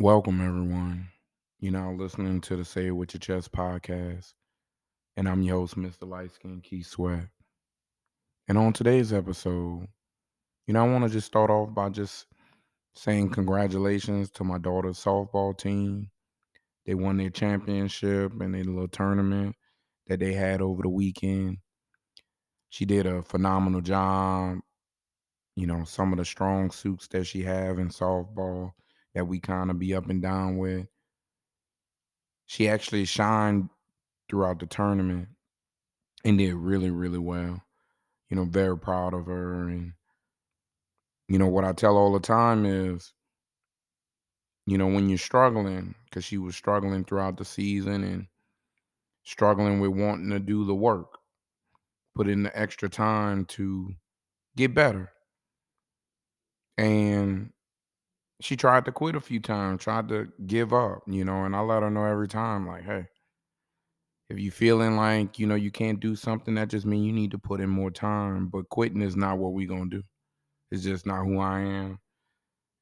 Welcome, 0.00 0.40
everyone. 0.40 1.08
You're 1.60 1.72
now 1.72 1.92
listening 1.92 2.40
to 2.40 2.56
the 2.56 2.64
Say 2.64 2.88
It 2.88 2.90
With 2.90 3.14
Your 3.14 3.20
Chest 3.20 3.52
podcast. 3.52 4.32
And 5.16 5.28
I'm 5.28 5.42
your 5.42 5.60
host, 5.60 5.76
Mr. 5.76 6.00
Lightskin 6.00 6.64
Keith 6.64 6.86
Sweat. 6.86 7.28
And 8.48 8.58
on 8.58 8.72
today's 8.72 9.12
episode, 9.12 9.86
you 10.66 10.74
know, 10.74 10.84
I 10.84 10.88
want 10.88 11.04
to 11.04 11.10
just 11.10 11.28
start 11.28 11.50
off 11.50 11.72
by 11.72 11.90
just 11.90 12.26
saying 12.96 13.30
congratulations 13.30 14.30
to 14.32 14.42
my 14.42 14.58
daughter's 14.58 14.98
softball 14.98 15.56
team. 15.56 16.10
They 16.86 16.94
won 16.94 17.18
their 17.18 17.30
championship 17.30 18.32
and 18.40 18.52
their 18.52 18.64
little 18.64 18.88
tournament 18.88 19.54
that 20.08 20.20
they 20.20 20.32
had 20.32 20.60
over 20.60 20.82
the 20.82 20.88
weekend. 20.88 21.58
She 22.70 22.84
did 22.84 23.06
a 23.06 23.22
phenomenal 23.22 23.80
job. 23.80 24.58
You 25.54 25.66
know, 25.66 25.84
some 25.84 26.12
of 26.12 26.18
the 26.18 26.24
strong 26.24 26.70
suits 26.70 27.08
that 27.08 27.26
she 27.26 27.42
have 27.42 27.78
in 27.78 27.88
softball 27.88 28.72
that 29.14 29.26
we 29.26 29.40
kind 29.40 29.70
of 29.70 29.78
be 29.78 29.94
up 29.94 30.08
and 30.08 30.22
down 30.22 30.56
with. 30.56 30.86
She 32.46 32.68
actually 32.68 33.04
shined 33.04 33.68
throughout 34.28 34.60
the 34.60 34.66
tournament 34.66 35.28
and 36.24 36.38
did 36.38 36.54
really, 36.54 36.90
really 36.90 37.18
well. 37.18 37.60
You 38.30 38.36
know, 38.36 38.44
very 38.44 38.78
proud 38.78 39.14
of 39.14 39.26
her. 39.26 39.68
And, 39.68 39.92
you 41.28 41.38
know, 41.38 41.48
what 41.48 41.64
I 41.64 41.72
tell 41.72 41.96
all 41.96 42.12
the 42.12 42.20
time 42.20 42.64
is, 42.64 43.12
you 44.66 44.78
know, 44.78 44.86
when 44.86 45.08
you're 45.08 45.18
struggling, 45.18 45.94
because 46.04 46.24
she 46.24 46.38
was 46.38 46.54
struggling 46.54 47.04
throughout 47.04 47.36
the 47.38 47.44
season 47.44 48.04
and 48.04 48.26
struggling 49.28 49.78
with 49.78 49.90
wanting 49.90 50.30
to 50.30 50.40
do 50.40 50.64
the 50.64 50.74
work, 50.74 51.18
put 52.16 52.28
in 52.28 52.42
the 52.42 52.58
extra 52.58 52.88
time 52.88 53.44
to 53.44 53.92
get 54.56 54.74
better. 54.74 55.10
And 56.78 57.50
she 58.40 58.56
tried 58.56 58.86
to 58.86 58.92
quit 58.92 59.16
a 59.16 59.20
few 59.20 59.40
times, 59.40 59.82
tried 59.82 60.08
to 60.08 60.28
give 60.46 60.72
up, 60.72 61.02
you 61.06 61.24
know, 61.24 61.44
and 61.44 61.54
I 61.54 61.60
let 61.60 61.82
her 61.82 61.90
know 61.90 62.04
every 62.04 62.28
time, 62.28 62.66
like, 62.66 62.84
hey, 62.84 63.06
if 64.30 64.38
you 64.38 64.50
feeling 64.50 64.96
like, 64.96 65.38
you 65.38 65.46
know, 65.46 65.56
you 65.56 65.70
can't 65.70 66.00
do 66.00 66.16
something, 66.16 66.54
that 66.54 66.68
just 66.68 66.86
means 66.86 67.06
you 67.06 67.12
need 67.12 67.32
to 67.32 67.38
put 67.38 67.60
in 67.60 67.68
more 67.68 67.90
time. 67.90 68.46
But 68.46 68.68
quitting 68.70 69.02
is 69.02 69.16
not 69.16 69.38
what 69.38 69.52
we 69.52 69.66
gonna 69.66 69.90
do. 69.90 70.02
It's 70.70 70.84
just 70.84 71.04
not 71.04 71.24
who 71.24 71.38
I 71.38 71.60
am. 71.60 71.98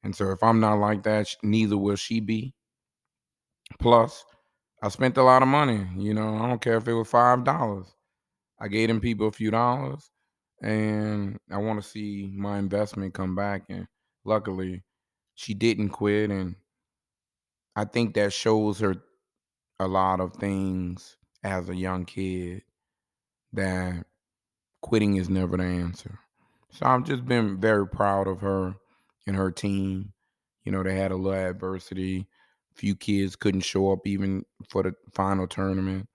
And 0.03 0.15
so 0.15 0.31
if 0.31 0.41
I'm 0.43 0.59
not 0.61 0.75
like 0.75 1.03
that, 1.03 1.27
neither 1.43 1.77
will 1.77 1.95
she 1.95 2.19
be. 2.19 2.53
Plus, 3.79 4.23
I 4.81 4.89
spent 4.89 5.17
a 5.17 5.23
lot 5.23 5.41
of 5.43 5.47
money, 5.47 5.87
you 5.97 6.13
know, 6.13 6.35
I 6.37 6.47
don't 6.47 6.61
care 6.61 6.77
if 6.77 6.87
it 6.87 6.93
was 6.93 7.07
five 7.09 7.43
dollars. 7.43 7.87
I 8.59 8.67
gave 8.67 8.87
them 8.89 9.01
people 9.01 9.27
a 9.27 9.31
few 9.31 9.51
dollars 9.51 10.11
and 10.61 11.37
I 11.51 11.57
want 11.57 11.81
to 11.81 11.87
see 11.87 12.31
my 12.35 12.57
investment 12.59 13.13
come 13.13 13.35
back. 13.35 13.63
And 13.69 13.87
luckily, 14.25 14.83
she 15.35 15.53
didn't 15.53 15.89
quit 15.89 16.31
and 16.31 16.55
i 17.75 17.85
think 17.85 18.13
that 18.15 18.33
shows 18.33 18.79
her 18.79 18.95
a 19.79 19.87
lot 19.87 20.19
of 20.19 20.33
things 20.35 21.17
as 21.43 21.69
a 21.69 21.75
young 21.75 22.05
kid 22.05 22.63
that 23.53 24.05
quitting 24.81 25.15
is 25.17 25.29
never 25.29 25.57
the 25.57 25.63
answer 25.63 26.19
so 26.71 26.85
i've 26.85 27.03
just 27.05 27.25
been 27.25 27.59
very 27.59 27.87
proud 27.87 28.27
of 28.27 28.41
her 28.41 28.75
and 29.27 29.35
her 29.35 29.51
team 29.51 30.13
you 30.63 30.71
know 30.71 30.83
they 30.83 30.95
had 30.95 31.11
a 31.11 31.15
little 31.15 31.39
adversity 31.39 32.27
few 32.77 32.95
kids 32.95 33.35
couldn't 33.35 33.61
show 33.61 33.91
up 33.91 34.05
even 34.05 34.43
for 34.69 34.83
the 34.83 34.93
final 35.13 35.47
tournament. 35.47 36.07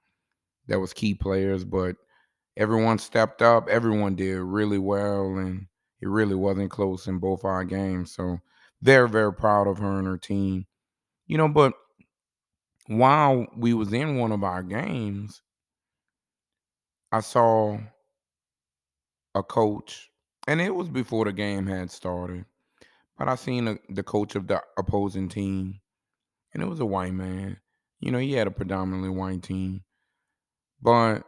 That 0.69 0.81
was 0.81 0.93
key 0.93 1.15
players 1.15 1.65
but 1.65 1.97
everyone 2.57 2.99
stepped 2.99 3.43
up. 3.43 3.69
Everyone 3.69 4.15
did 4.15 4.41
really 4.41 4.79
well 4.79 5.39
and 5.39 5.67
it 6.01 6.09
really 6.09 6.35
wasn't 6.35 6.71
close 6.71 7.07
in 7.07 7.19
both 7.19 7.45
our 7.45 7.65
games 7.65 8.13
so 8.15 8.39
they're 8.81 9.07
very 9.07 9.33
proud 9.33 9.69
of 9.69 9.79
her 9.79 9.99
and 9.99 10.07
her 10.07 10.19
team. 10.19 10.67
You 11.27 11.39
know 11.39 11.49
but 11.49 11.75
while 12.87 13.47
we 13.57 13.75
was 13.75 13.93
in 13.93 14.17
one 14.17 14.33
of 14.33 14.43
our 14.43 14.63
games 14.63 15.41
i 17.13 17.21
saw 17.21 17.79
a 19.35 19.43
coach 19.43 20.11
and 20.49 20.61
it 20.61 20.75
was 20.75 20.89
before 20.89 21.25
the 21.25 21.33
game 21.33 21.67
had 21.67 21.91
started 21.91 22.45
but 23.17 23.29
i 23.29 23.35
seen 23.35 23.69
a, 23.69 23.79
the 23.91 24.03
coach 24.03 24.35
of 24.35 24.47
the 24.49 24.61
opposing 24.77 25.29
team 25.29 25.81
and 26.53 26.63
it 26.63 26.67
was 26.67 26.81
a 26.81 26.87
white 26.87 27.15
man 27.15 27.59
you 28.01 28.11
know 28.11 28.19
he 28.19 28.33
had 28.33 28.47
a 28.47 28.51
predominantly 28.53 29.11
white 29.11 29.43
team 29.43 29.83
but 30.81 31.23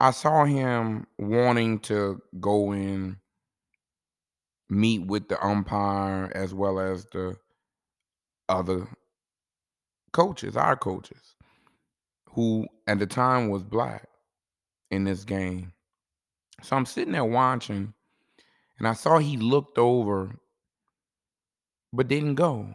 i 0.00 0.10
saw 0.10 0.44
him 0.44 1.06
wanting 1.18 1.78
to 1.78 2.20
go 2.40 2.72
in 2.72 3.16
meet 4.68 5.06
with 5.06 5.28
the 5.28 5.44
umpire 5.44 6.30
as 6.34 6.54
well 6.54 6.78
as 6.78 7.04
the 7.06 7.36
other 8.48 8.88
coaches, 10.12 10.56
our 10.56 10.76
coaches, 10.76 11.34
who 12.30 12.66
at 12.86 12.98
the 12.98 13.06
time 13.06 13.50
was 13.50 13.62
black 13.62 14.08
in 14.90 15.04
this 15.04 15.24
game. 15.24 15.72
So 16.62 16.76
I'm 16.76 16.86
sitting 16.86 17.12
there 17.12 17.24
watching, 17.24 17.92
and 18.78 18.88
I 18.88 18.94
saw 18.94 19.18
he 19.18 19.36
looked 19.36 19.78
over, 19.78 20.36
but 21.92 22.08
didn't 22.08 22.36
go. 22.36 22.74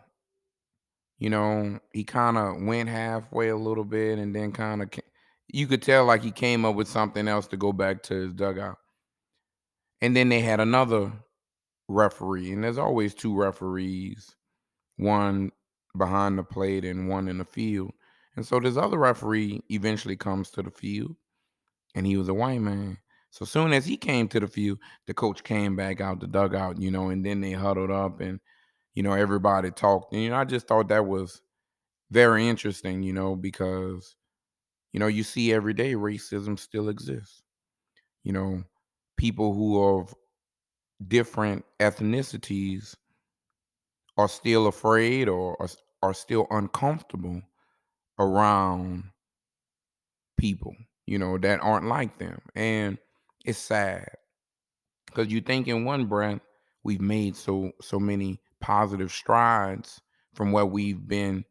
You 1.19 1.30
know, 1.30 1.80
he 1.91 2.06
kind 2.06 2.38
of 2.38 2.63
went 2.63 2.90
halfway 2.90 3.50
a 3.50 3.57
little 3.57 3.84
bit 3.84 4.18
and 4.19 4.34
then 4.34 4.53
kind 4.53 4.81
of, 4.81 4.90
you 5.47 5.68
could 5.68 5.81
tell 5.81 6.06
like 6.06 6.24
he 6.24 6.31
came 6.31 6.63
up 6.63 6.75
with 6.75 6.88
something 6.88 7.28
else 7.28 7.46
to 7.47 7.57
go 7.57 7.74
back 7.74 8.02
to 8.03 8.13
his 8.16 8.34
dugout. 8.34 8.78
And 10.02 10.16
then 10.16 10.30
they 10.30 10.40
had 10.40 10.62
another 10.62 11.12
referee, 11.90 12.53
and 12.53 12.63
there's 12.63 12.78
always 12.78 13.13
two 13.13 13.35
referees, 13.35 14.34
one 14.96 15.52
behind 15.97 16.38
the 16.38 16.44
plate 16.44 16.85
and 16.85 17.09
one 17.09 17.28
in 17.28 17.38
the 17.38 17.46
field. 17.46 17.91
And 18.38 18.46
so 18.46 18.62
this 18.62 18.78
other 18.78 18.97
referee 18.97 19.62
eventually 19.69 20.16
comes 20.16 20.51
to 20.51 20.62
the 20.62 20.72
field, 20.72 21.18
and 21.96 22.07
he 22.07 22.16
was 22.16 22.30
a 22.30 22.34
white 22.34 22.62
man. 22.62 22.97
So 23.31 23.44
soon 23.44 23.74
as 23.74 23.86
he 23.86 23.97
came 23.97 24.30
to 24.30 24.40
the 24.40 24.47
field, 24.47 24.80
the 25.06 25.13
coach 25.13 25.44
came 25.44 25.75
back 25.75 26.00
out 26.00 26.22
the 26.22 26.28
dugout, 26.28 26.80
you 26.80 26.91
know, 26.91 27.09
and 27.09 27.25
then 27.25 27.41
they 27.41 27.51
huddled 27.51 27.91
up 27.91 28.22
and, 28.22 28.40
you 28.99 29.03
know, 29.03 29.13
everybody 29.13 29.71
talked. 29.71 30.11
And, 30.11 30.21
you 30.21 30.29
know, 30.29 30.35
I 30.35 30.43
just 30.43 30.67
thought 30.67 30.89
that 30.89 31.07
was 31.07 31.41
very 32.11 32.49
interesting, 32.49 33.01
you 33.01 33.13
know, 33.13 33.33
because, 33.33 34.17
you 34.91 34.99
know, 34.99 35.07
you 35.07 35.23
see 35.23 35.53
every 35.53 35.73
day 35.73 35.93
racism 35.93 36.59
still 36.59 36.89
exists. 36.89 37.41
You 38.25 38.33
know, 38.33 38.61
people 39.15 39.53
who 39.53 39.81
are 39.81 40.01
of 40.01 40.13
different 41.07 41.63
ethnicities 41.79 42.93
are 44.17 44.27
still 44.27 44.67
afraid 44.67 45.29
or 45.29 45.55
are, 45.61 45.69
are 46.03 46.13
still 46.13 46.45
uncomfortable 46.51 47.41
around 48.19 49.05
people, 50.38 50.75
you 51.05 51.17
know, 51.17 51.38
that 51.38 51.61
aren't 51.61 51.88
like 51.88 52.17
them. 52.17 52.41
And 52.53 52.97
it's 53.45 53.59
sad 53.59 54.09
because 55.05 55.31
you 55.31 55.39
think 55.39 55.69
in 55.69 55.85
one 55.85 56.05
breath 56.05 56.41
we've 56.83 56.99
made 56.99 57.38
so 57.38 57.71
so 57.79 57.97
many 57.97 58.41
positive 58.61 59.11
strides 59.11 60.01
from 60.33 60.51
where 60.51 60.65
we've 60.65 61.07
been 61.07 61.45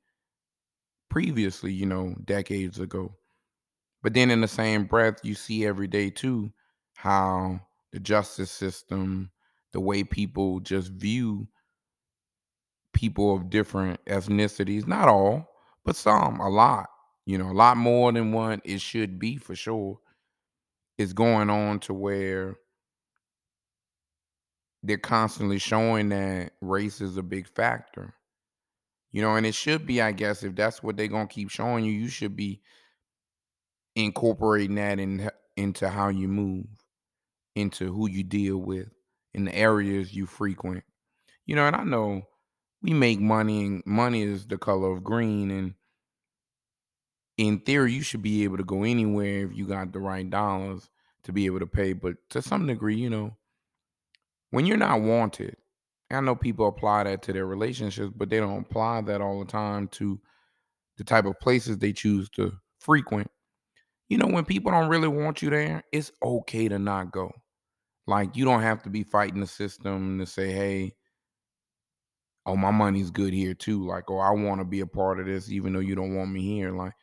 previously, 1.08 1.72
you 1.72 1.86
know, 1.86 2.14
decades 2.24 2.78
ago. 2.78 3.14
But 4.02 4.14
then 4.14 4.30
in 4.30 4.40
the 4.40 4.48
same 4.48 4.84
breath, 4.84 5.24
you 5.24 5.34
see 5.34 5.66
every 5.66 5.88
day 5.88 6.10
too 6.10 6.52
how 6.94 7.60
the 7.92 8.00
justice 8.00 8.50
system, 8.50 9.30
the 9.72 9.80
way 9.80 10.04
people 10.04 10.60
just 10.60 10.92
view 10.92 11.48
people 12.92 13.34
of 13.34 13.50
different 13.50 14.04
ethnicities, 14.06 14.86
not 14.86 15.08
all, 15.08 15.48
but 15.84 15.96
some, 15.96 16.40
a 16.40 16.48
lot, 16.48 16.88
you 17.26 17.38
know, 17.38 17.50
a 17.50 17.52
lot 17.52 17.76
more 17.76 18.12
than 18.12 18.32
what 18.32 18.60
it 18.64 18.80
should 18.80 19.18
be 19.18 19.36
for 19.36 19.54
sure, 19.54 19.98
is 20.96 21.12
going 21.12 21.48
on 21.48 21.78
to 21.80 21.94
where 21.94 22.56
they're 24.82 24.98
constantly 24.98 25.58
showing 25.58 26.10
that 26.10 26.52
race 26.60 27.00
is 27.00 27.16
a 27.16 27.22
big 27.22 27.48
factor. 27.48 28.14
You 29.10 29.22
know, 29.22 29.36
and 29.36 29.46
it 29.46 29.54
should 29.54 29.86
be, 29.86 30.02
I 30.02 30.12
guess, 30.12 30.42
if 30.42 30.54
that's 30.54 30.82
what 30.82 30.96
they're 30.96 31.08
gonna 31.08 31.26
keep 31.26 31.50
showing 31.50 31.84
you, 31.84 31.92
you 31.92 32.08
should 32.08 32.36
be 32.36 32.60
incorporating 33.96 34.76
that 34.76 35.00
in 35.00 35.30
into 35.56 35.88
how 35.88 36.08
you 36.08 36.28
move, 36.28 36.66
into 37.56 37.92
who 37.92 38.08
you 38.08 38.22
deal 38.22 38.58
with, 38.58 38.88
in 39.34 39.46
the 39.46 39.54
areas 39.54 40.14
you 40.14 40.26
frequent. 40.26 40.84
You 41.46 41.56
know, 41.56 41.66
and 41.66 41.74
I 41.74 41.84
know 41.84 42.22
we 42.82 42.92
make 42.92 43.20
money 43.20 43.66
and 43.66 43.82
money 43.86 44.22
is 44.22 44.46
the 44.46 44.58
color 44.58 44.92
of 44.92 45.02
green 45.02 45.50
and 45.50 45.74
in 47.36 47.60
theory 47.60 47.92
you 47.92 48.02
should 48.02 48.22
be 48.22 48.44
able 48.44 48.56
to 48.56 48.64
go 48.64 48.82
anywhere 48.82 49.46
if 49.46 49.56
you 49.56 49.66
got 49.66 49.92
the 49.92 49.98
right 49.98 50.28
dollars 50.28 50.90
to 51.22 51.32
be 51.32 51.46
able 51.46 51.58
to 51.58 51.66
pay 51.66 51.92
but 51.92 52.16
to 52.30 52.42
some 52.42 52.66
degree 52.66 52.96
you 52.96 53.10
know 53.10 53.36
when 54.50 54.66
you're 54.66 54.76
not 54.76 55.00
wanted 55.00 55.56
i 56.10 56.20
know 56.20 56.34
people 56.34 56.68
apply 56.68 57.04
that 57.04 57.22
to 57.22 57.32
their 57.32 57.46
relationships 57.46 58.12
but 58.16 58.30
they 58.30 58.38
don't 58.38 58.62
apply 58.62 59.00
that 59.02 59.20
all 59.20 59.38
the 59.38 59.44
time 59.50 59.88
to 59.88 60.20
the 60.98 61.04
type 61.04 61.26
of 61.26 61.38
places 61.40 61.78
they 61.78 61.92
choose 61.92 62.28
to 62.30 62.52
frequent 62.80 63.30
You 64.08 64.18
know, 64.18 64.28
when 64.28 64.44
people 64.46 64.72
don't 64.72 64.90
really 64.90 65.08
want 65.08 65.42
you 65.42 65.50
there, 65.50 65.82
it's 65.92 66.12
okay 66.22 66.68
to 66.68 66.78
not 66.78 67.12
go. 67.12 67.32
Like, 68.06 68.36
you 68.36 68.44
don't 68.46 68.62
have 68.62 68.82
to 68.84 68.90
be 68.90 69.04
fighting 69.04 69.40
the 69.40 69.46
system 69.48 70.18
to 70.20 70.26
say, 70.26 70.52
"Hey" 70.52 70.96
"oh, 72.46 72.56
my 72.56 72.70
money's 72.72 73.10
good 73.12 73.32
here 73.32 73.54
too." 73.54 73.86
Like, 73.86 74.10
"Oh, 74.10 74.18
I 74.18 74.30
wanna 74.30 74.64
be 74.64 74.80
a 74.80 74.86
part 74.86 75.20
of 75.20 75.26
this 75.26 75.50
even 75.52 75.72
though 75.72 75.78
you 75.80 75.94
don't 75.94 76.14
want 76.16 76.32
me 76.32 76.42
here." 76.42 76.72
Like, 76.72 76.94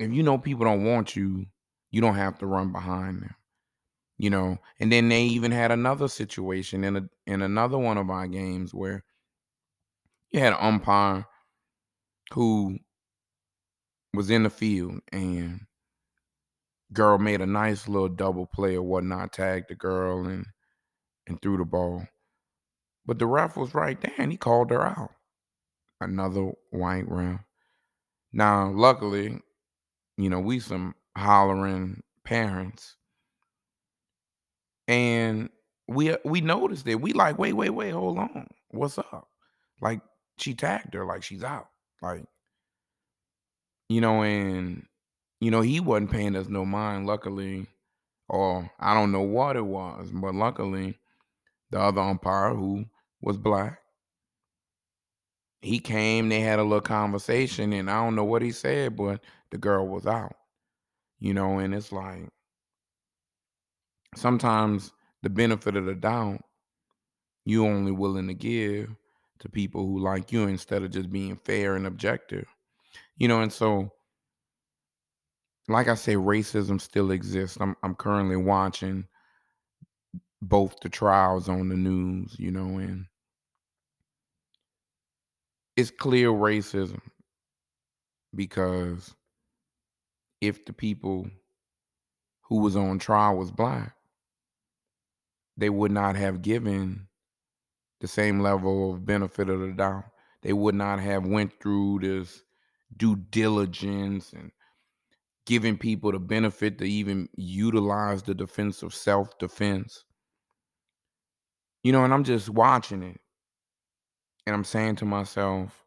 if 0.00 0.12
you 0.12 0.24
know 0.24 0.38
people 0.38 0.66
don't 0.66 0.84
want 0.86 1.16
you, 1.16 1.46
you 1.92 2.02
don't 2.02 2.16
have 2.16 2.38
to 2.40 2.46
run 2.48 2.72
behind 2.72 3.22
them, 3.22 3.35
you 4.18 4.30
know? 4.30 4.58
And 4.80 4.92
then 4.92 5.08
they 5.08 5.24
even 5.24 5.52
had 5.52 5.70
another 5.70 6.08
situation 6.08 6.84
in 6.84 6.96
a 6.96 7.08
in 7.26 7.42
another 7.42 7.78
one 7.78 7.98
of 7.98 8.10
our 8.10 8.26
games 8.26 8.74
where 8.74 9.04
you 10.30 10.40
had 10.40 10.52
an 10.52 10.58
umpire 10.60 11.26
who 12.32 12.78
was 14.14 14.30
in 14.30 14.42
the 14.42 14.50
field 14.50 15.00
and 15.12 15.60
girl 16.92 17.18
made 17.18 17.40
a 17.40 17.46
nice 17.46 17.88
little 17.88 18.08
double 18.08 18.46
play 18.46 18.76
or 18.76 18.82
whatnot, 18.82 19.32
tagged 19.32 19.68
the 19.68 19.74
girl 19.74 20.26
and 20.26 20.46
and 21.26 21.40
threw 21.42 21.56
the 21.56 21.64
ball. 21.64 22.06
But 23.06 23.18
the 23.18 23.26
ref 23.26 23.56
was 23.56 23.74
right 23.74 24.00
there 24.00 24.14
and 24.18 24.30
he 24.32 24.38
called 24.38 24.70
her 24.70 24.84
out. 24.86 25.12
Another 26.00 26.52
white 26.70 27.08
ref. 27.08 27.40
Now, 28.32 28.70
luckily, 28.70 29.40
you 30.16 30.30
know, 30.30 30.40
we 30.40 30.60
some 30.60 30.94
hollering 31.16 32.02
parents. 32.24 32.95
And 34.88 35.50
we 35.88 36.12
uh, 36.12 36.18
we 36.24 36.40
noticed 36.40 36.86
it. 36.86 37.00
We 37.00 37.12
like, 37.12 37.38
wait, 37.38 37.54
wait, 37.54 37.70
wait, 37.70 37.90
hold 37.92 38.18
on. 38.18 38.46
What's 38.70 38.98
up? 38.98 39.28
Like 39.80 40.00
she 40.38 40.54
tagged 40.54 40.94
her, 40.94 41.04
like 41.04 41.22
she's 41.22 41.44
out. 41.44 41.68
Like, 42.02 42.24
you 43.88 44.00
know, 44.00 44.22
and 44.22 44.86
you 45.40 45.50
know, 45.50 45.60
he 45.60 45.80
wasn't 45.80 46.10
paying 46.10 46.36
us 46.36 46.48
no 46.48 46.64
mind, 46.64 47.06
luckily. 47.06 47.66
Or 48.28 48.70
I 48.80 48.94
don't 48.94 49.12
know 49.12 49.22
what 49.22 49.56
it 49.56 49.64
was, 49.64 50.10
but 50.12 50.34
luckily 50.34 50.98
the 51.70 51.80
other 51.80 52.00
umpire 52.00 52.54
who 52.54 52.86
was 53.20 53.36
black. 53.36 53.80
He 55.62 55.78
came, 55.80 56.28
they 56.28 56.40
had 56.40 56.58
a 56.58 56.62
little 56.62 56.80
conversation, 56.80 57.72
and 57.72 57.90
I 57.90 58.02
don't 58.02 58.14
know 58.14 58.24
what 58.24 58.42
he 58.42 58.52
said, 58.52 58.96
but 58.96 59.20
the 59.50 59.58
girl 59.58 59.86
was 59.86 60.06
out. 60.06 60.36
You 61.18 61.34
know, 61.34 61.58
and 61.58 61.74
it's 61.74 61.92
like 61.92 62.28
sometimes 64.16 64.92
the 65.22 65.30
benefit 65.30 65.76
of 65.76 65.86
the 65.86 65.94
doubt 65.94 66.40
you 67.44 67.64
only 67.66 67.92
willing 67.92 68.26
to 68.26 68.34
give 68.34 68.94
to 69.38 69.48
people 69.48 69.86
who 69.86 70.00
like 70.00 70.32
you 70.32 70.48
instead 70.48 70.82
of 70.82 70.90
just 70.90 71.10
being 71.10 71.36
fair 71.36 71.76
and 71.76 71.86
objective. 71.86 72.46
You 73.16 73.28
know, 73.28 73.40
and 73.40 73.52
so 73.52 73.90
like 75.68 75.88
I 75.88 75.94
say, 75.94 76.14
racism 76.14 76.80
still 76.80 77.10
exists. 77.10 77.58
I'm 77.60 77.76
I'm 77.82 77.94
currently 77.94 78.36
watching 78.36 79.06
both 80.42 80.76
the 80.80 80.88
trials 80.88 81.48
on 81.48 81.68
the 81.68 81.76
news, 81.76 82.36
you 82.38 82.50
know, 82.50 82.78
and 82.78 83.06
it's 85.76 85.90
clear 85.90 86.30
racism 86.30 87.00
because 88.34 89.14
if 90.40 90.64
the 90.64 90.72
people 90.72 91.28
who 92.42 92.60
was 92.60 92.76
on 92.76 92.98
trial 92.98 93.36
was 93.36 93.50
black, 93.50 93.95
they 95.56 95.70
would 95.70 95.92
not 95.92 96.16
have 96.16 96.42
given 96.42 97.08
the 98.00 98.08
same 98.08 98.40
level 98.40 98.92
of 98.92 99.06
benefit 99.06 99.48
of 99.48 99.60
the 99.60 99.72
doubt. 99.72 100.04
They 100.42 100.52
would 100.52 100.74
not 100.74 101.00
have 101.00 101.26
went 101.26 101.58
through 101.60 102.00
this 102.00 102.42
due 102.96 103.16
diligence 103.16 104.32
and 104.32 104.52
giving 105.46 105.78
people 105.78 106.12
the 106.12 106.18
benefit 106.18 106.78
to 106.78 106.84
even 106.84 107.28
utilize 107.36 108.22
the 108.22 108.34
defense 108.34 108.82
of 108.82 108.94
self-defense. 108.94 110.04
You 111.82 111.92
know, 111.92 112.04
and 112.04 112.12
I'm 112.12 112.24
just 112.24 112.50
watching 112.50 113.02
it. 113.02 113.20
And 114.46 114.54
I'm 114.54 114.64
saying 114.64 114.96
to 114.96 115.04
myself, 115.04 115.84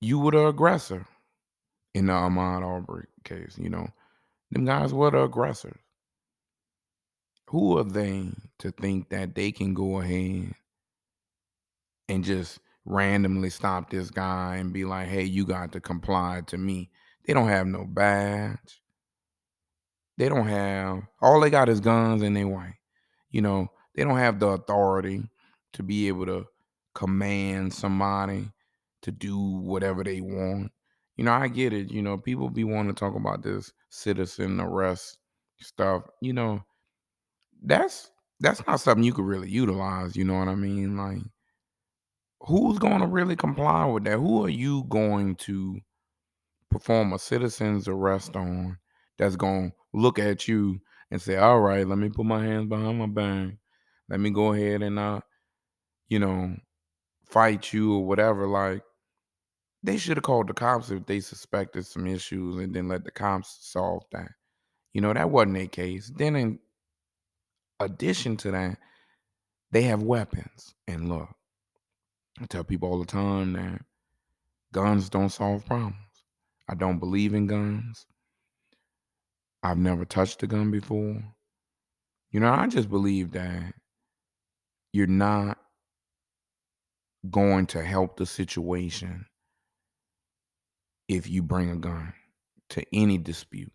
you 0.00 0.18
were 0.18 0.30
the 0.30 0.46
aggressor 0.46 1.06
in 1.94 2.06
the 2.06 2.12
Ahmaud 2.12 2.62
Arbery 2.62 3.08
case, 3.24 3.58
you 3.58 3.68
know. 3.68 3.88
Them 4.50 4.64
guys 4.64 4.94
were 4.94 5.10
the 5.10 5.24
aggressors. 5.24 5.76
Who 7.48 7.78
are 7.78 7.84
they 7.84 8.30
to 8.58 8.70
think 8.70 9.08
that 9.08 9.34
they 9.34 9.52
can 9.52 9.72
go 9.72 10.00
ahead 10.00 10.54
and 12.08 12.22
just 12.22 12.60
randomly 12.84 13.48
stop 13.50 13.90
this 13.90 14.10
guy 14.10 14.56
and 14.56 14.72
be 14.72 14.84
like, 14.84 15.08
hey, 15.08 15.24
you 15.24 15.46
got 15.46 15.72
to 15.72 15.80
comply 15.80 16.42
to 16.48 16.58
me? 16.58 16.90
They 17.26 17.32
don't 17.32 17.48
have 17.48 17.66
no 17.66 17.84
badge. 17.86 18.82
They 20.18 20.28
don't 20.28 20.48
have 20.48 21.02
all 21.22 21.40
they 21.40 21.48
got 21.48 21.68
is 21.68 21.80
guns 21.80 22.22
and 22.22 22.36
they 22.36 22.44
white. 22.44 22.74
You 23.30 23.40
know, 23.40 23.68
they 23.94 24.04
don't 24.04 24.18
have 24.18 24.40
the 24.40 24.48
authority 24.48 25.22
to 25.72 25.82
be 25.82 26.08
able 26.08 26.26
to 26.26 26.46
command 26.94 27.72
somebody 27.72 28.50
to 29.02 29.10
do 29.10 29.38
whatever 29.38 30.04
they 30.04 30.20
want. 30.20 30.72
You 31.16 31.24
know, 31.24 31.32
I 31.32 31.48
get 31.48 31.72
it. 31.72 31.90
You 31.90 32.02
know, 32.02 32.18
people 32.18 32.50
be 32.50 32.64
wanting 32.64 32.94
to 32.94 32.98
talk 32.98 33.14
about 33.14 33.42
this 33.42 33.72
citizen 33.90 34.60
arrest 34.60 35.18
stuff. 35.60 36.02
You 36.20 36.32
know, 36.32 36.62
that's 37.62 38.10
that's 38.40 38.64
not 38.66 38.80
something 38.80 39.04
you 39.04 39.12
could 39.12 39.24
really 39.24 39.50
utilize. 39.50 40.16
You 40.16 40.24
know 40.24 40.38
what 40.38 40.48
I 40.48 40.54
mean? 40.54 40.96
Like, 40.96 41.22
who's 42.40 42.78
going 42.78 43.00
to 43.00 43.06
really 43.06 43.36
comply 43.36 43.84
with 43.84 44.04
that? 44.04 44.18
Who 44.18 44.44
are 44.44 44.50
you 44.50 44.84
going 44.84 45.36
to 45.36 45.80
perform 46.70 47.12
a 47.12 47.18
citizen's 47.18 47.88
arrest 47.88 48.36
on 48.36 48.78
that's 49.18 49.36
going 49.36 49.70
to 49.70 49.76
look 49.92 50.18
at 50.18 50.46
you 50.46 50.80
and 51.10 51.20
say, 51.20 51.36
all 51.36 51.60
right, 51.60 51.86
let 51.86 51.98
me 51.98 52.08
put 52.08 52.26
my 52.26 52.44
hands 52.44 52.68
behind 52.68 52.98
my 52.98 53.06
back. 53.06 53.54
Let 54.08 54.20
me 54.20 54.30
go 54.30 54.52
ahead 54.52 54.82
and, 54.82 54.98
uh, 54.98 55.20
you 56.08 56.18
know, 56.18 56.54
fight 57.26 57.72
you 57.72 57.94
or 57.94 58.06
whatever. 58.06 58.46
Like, 58.46 58.82
they 59.82 59.96
should 59.96 60.16
have 60.16 60.24
called 60.24 60.48
the 60.48 60.54
cops 60.54 60.90
if 60.90 61.06
they 61.06 61.20
suspected 61.20 61.86
some 61.86 62.06
issues 62.06 62.56
and 62.56 62.74
then 62.74 62.88
let 62.88 63.04
the 63.04 63.10
cops 63.10 63.58
solve 63.62 64.04
that. 64.12 64.28
You 64.92 65.00
know, 65.00 65.12
that 65.12 65.30
wasn't 65.30 65.54
their 65.54 65.66
case. 65.66 66.10
Then, 66.16 66.36
in 66.36 66.58
addition 67.80 68.36
to 68.38 68.50
that, 68.50 68.78
they 69.70 69.82
have 69.82 70.02
weapons. 70.02 70.74
And 70.86 71.08
look, 71.08 71.28
I 72.40 72.46
tell 72.46 72.64
people 72.64 72.90
all 72.90 72.98
the 72.98 73.06
time 73.06 73.52
that 73.54 73.82
guns 74.72 75.08
don't 75.08 75.30
solve 75.30 75.66
problems. 75.66 75.96
I 76.68 76.74
don't 76.74 76.98
believe 76.98 77.34
in 77.34 77.46
guns. 77.46 78.06
I've 79.62 79.78
never 79.78 80.04
touched 80.04 80.42
a 80.42 80.46
gun 80.46 80.70
before. 80.70 81.22
You 82.30 82.40
know, 82.40 82.52
I 82.52 82.66
just 82.66 82.90
believe 82.90 83.32
that 83.32 83.74
you're 84.92 85.06
not 85.06 85.58
going 87.30 87.66
to 87.66 87.82
help 87.82 88.16
the 88.16 88.26
situation 88.26 89.26
if 91.08 91.28
you 91.28 91.42
bring 91.42 91.70
a 91.70 91.76
gun 91.76 92.12
to 92.70 92.84
any 92.92 93.18
dispute. 93.18 93.72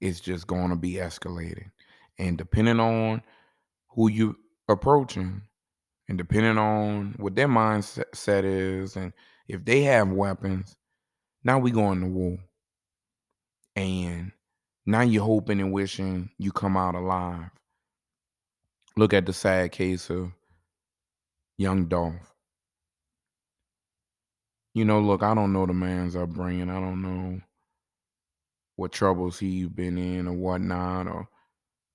It's 0.00 0.20
just 0.20 0.46
going 0.46 0.70
to 0.70 0.76
be 0.76 0.94
escalated. 0.94 1.70
And 2.18 2.38
depending 2.38 2.80
on 2.80 3.22
who 3.90 4.08
you 4.10 4.36
approaching 4.68 5.42
and 6.08 6.18
depending 6.18 6.58
on 6.58 7.14
what 7.18 7.34
their 7.34 7.48
mindset 7.48 8.44
is 8.44 8.96
and 8.96 9.12
if 9.48 9.64
they 9.64 9.82
have 9.82 10.08
weapons, 10.08 10.76
now 11.44 11.58
we 11.58 11.70
going 11.70 12.00
to 12.00 12.06
war. 12.06 12.38
And 13.76 14.32
now 14.86 15.02
you're 15.02 15.24
hoping 15.24 15.60
and 15.60 15.72
wishing 15.72 16.30
you 16.38 16.52
come 16.52 16.76
out 16.76 16.94
alive. 16.94 17.50
Look 18.96 19.12
at 19.12 19.26
the 19.26 19.32
sad 19.32 19.72
case 19.72 20.10
of 20.10 20.32
young 21.58 21.86
Dolph. 21.86 22.14
You 24.74 24.84
know, 24.84 25.00
look, 25.00 25.22
I 25.22 25.34
don't 25.34 25.52
know 25.52 25.66
the 25.66 25.74
man's 25.74 26.16
upbringing. 26.16 26.70
I 26.70 26.80
don't 26.80 27.02
know 27.02 27.40
what 28.76 28.92
troubles 28.92 29.38
he's 29.38 29.68
been 29.68 29.96
in 29.98 30.28
or 30.28 30.34
whatnot, 30.34 31.06
or 31.06 31.28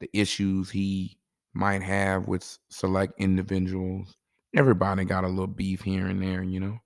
the 0.01 0.10
issues 0.13 0.70
he 0.70 1.17
might 1.53 1.84
have 1.84 2.27
with 2.27 2.58
select 2.70 3.13
individuals. 3.20 4.17
Everybody 4.53 5.05
got 5.05 5.24
a 5.24 5.29
little 5.29 5.48
beef 5.48 5.81
here 5.81 6.08
and 6.08 6.22
there, 6.22 6.43
you 6.43 6.60
know. 6.60 6.79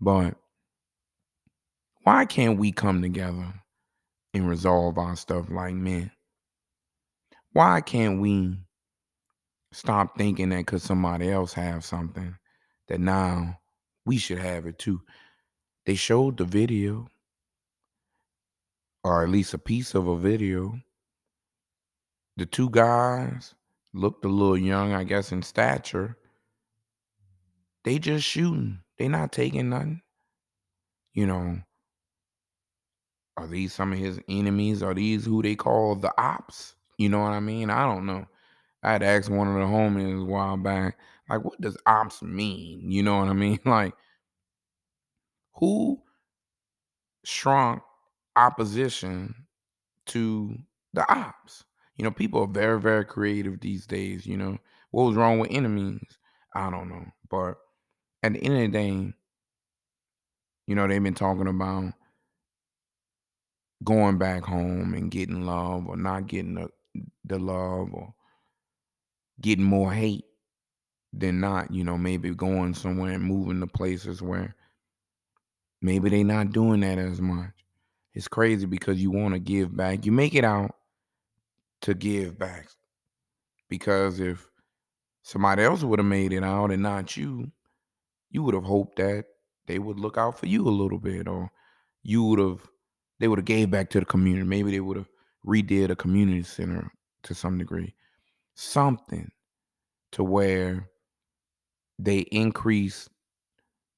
But 0.00 0.34
why 2.02 2.24
can't 2.24 2.58
we 2.58 2.72
come 2.72 3.02
together 3.02 3.54
and 4.32 4.48
resolve 4.48 4.98
our 4.98 5.14
stuff 5.14 5.46
like 5.50 5.74
men? 5.74 6.10
Why 7.52 7.80
can't 7.80 8.20
we 8.20 8.58
stop 9.72 10.18
thinking 10.18 10.48
that 10.48 10.58
because 10.58 10.82
somebody 10.82 11.30
else 11.30 11.52
have 11.52 11.84
something 11.84 12.34
that 12.88 13.00
now 13.00 13.60
we 14.06 14.16
should 14.16 14.38
have 14.38 14.66
it 14.66 14.78
too? 14.78 15.02
They 15.86 15.94
showed 15.94 16.38
the 16.38 16.44
video, 16.44 17.08
or 19.04 19.22
at 19.22 19.28
least 19.28 19.54
a 19.54 19.58
piece 19.58 19.94
of 19.94 20.08
a 20.08 20.16
video. 20.16 20.80
The 22.36 22.46
two 22.46 22.70
guys 22.70 23.54
looked 23.92 24.24
a 24.24 24.28
little 24.28 24.56
young, 24.56 24.92
I 24.92 25.02
guess, 25.04 25.32
in 25.32 25.42
stature. 25.42 26.16
They 27.84 28.00
just 28.00 28.26
shooting. 28.26 28.82
They 28.98 29.06
not 29.06 29.30
taking 29.30 29.68
nothing. 29.68 30.02
You 31.14 31.26
know, 31.26 31.62
Are 33.36 33.46
these 33.46 33.72
some 33.72 33.92
of 33.92 33.98
his 33.98 34.20
enemies? 34.28 34.82
Are 34.82 34.94
these 34.94 35.24
who 35.24 35.42
they 35.42 35.54
call 35.56 35.96
the 35.96 36.12
ops? 36.20 36.74
You 36.98 37.08
know 37.08 37.20
what 37.20 37.32
I 37.32 37.40
mean? 37.40 37.70
I 37.70 37.84
don't 37.84 38.06
know. 38.06 38.26
I 38.82 38.92
had 38.92 39.02
asked 39.02 39.30
one 39.30 39.48
of 39.48 39.54
the 39.54 39.60
homies 39.66 40.22
a 40.22 40.24
while 40.24 40.56
back, 40.56 40.98
like, 41.28 41.44
what 41.44 41.60
does 41.60 41.76
ops 41.86 42.22
mean? 42.22 42.90
You 42.90 43.02
know 43.02 43.18
what 43.18 43.28
I 43.28 43.32
mean? 43.32 43.58
Like, 43.66 43.94
who 45.54 46.02
shrunk 47.24 47.82
opposition 48.36 49.46
to 50.06 50.56
the 50.92 51.10
ops? 51.12 51.64
You 51.96 52.04
know, 52.04 52.10
people 52.10 52.42
are 52.42 52.48
very, 52.48 52.80
very 52.80 53.04
creative 53.04 53.60
these 53.60 53.86
days. 53.86 54.26
You 54.26 54.36
know, 54.36 54.58
what 54.90 55.04
was 55.04 55.16
wrong 55.16 55.38
with 55.38 55.50
enemies? 55.52 56.02
I 56.54 56.70
don't 56.70 56.88
know. 56.88 57.04
But 57.30 57.54
at 58.22 58.32
the 58.32 58.42
end 58.42 58.54
of 58.54 58.60
the 58.60 58.68
day, 58.68 59.12
you 60.66 60.74
know, 60.74 60.88
they've 60.88 61.02
been 61.02 61.14
talking 61.14 61.46
about 61.46 61.92
going 63.82 64.18
back 64.18 64.44
home 64.44 64.94
and 64.94 65.10
getting 65.10 65.46
love 65.46 65.86
or 65.86 65.96
not 65.96 66.26
getting 66.26 66.54
the, 66.54 66.68
the 67.24 67.38
love 67.38 67.92
or 67.92 68.14
getting 69.40 69.64
more 69.64 69.92
hate 69.92 70.24
than 71.12 71.40
not, 71.40 71.72
you 71.72 71.84
know, 71.84 71.98
maybe 71.98 72.34
going 72.34 72.74
somewhere 72.74 73.12
and 73.12 73.22
moving 73.22 73.60
to 73.60 73.66
places 73.66 74.22
where 74.22 74.54
maybe 75.82 76.08
they're 76.08 76.24
not 76.24 76.52
doing 76.52 76.80
that 76.80 76.98
as 76.98 77.20
much. 77.20 77.50
It's 78.14 78.28
crazy 78.28 78.66
because 78.66 79.02
you 79.02 79.10
want 79.10 79.34
to 79.34 79.40
give 79.40 79.76
back. 79.76 80.06
You 80.06 80.12
make 80.12 80.34
it 80.34 80.44
out 80.44 80.74
to 81.84 81.94
give 81.94 82.38
back. 82.38 82.68
Because 83.68 84.18
if 84.18 84.48
somebody 85.22 85.62
else 85.62 85.82
would 85.82 85.98
have 85.98 86.06
made 86.06 86.32
it 86.32 86.42
out 86.42 86.70
and 86.70 86.82
not 86.82 87.14
you, 87.16 87.52
you 88.30 88.42
would 88.42 88.54
have 88.54 88.64
hoped 88.64 88.96
that 88.96 89.26
they 89.66 89.78
would 89.78 90.00
look 90.00 90.16
out 90.16 90.38
for 90.38 90.46
you 90.46 90.66
a 90.66 90.70
little 90.70 90.98
bit 90.98 91.28
or 91.28 91.50
you 92.02 92.24
would 92.24 92.38
have 92.38 92.66
they 93.20 93.28
would 93.28 93.38
have 93.38 93.46
gave 93.46 93.70
back 93.70 93.90
to 93.90 94.00
the 94.00 94.06
community. 94.06 94.46
Maybe 94.46 94.72
they 94.72 94.80
would 94.80 94.96
have 94.96 95.08
redid 95.46 95.90
a 95.90 95.96
community 95.96 96.42
center 96.42 96.90
to 97.22 97.34
some 97.34 97.58
degree. 97.58 97.94
Something 98.54 99.30
to 100.12 100.24
where 100.24 100.88
they 101.98 102.20
increase 102.32 103.08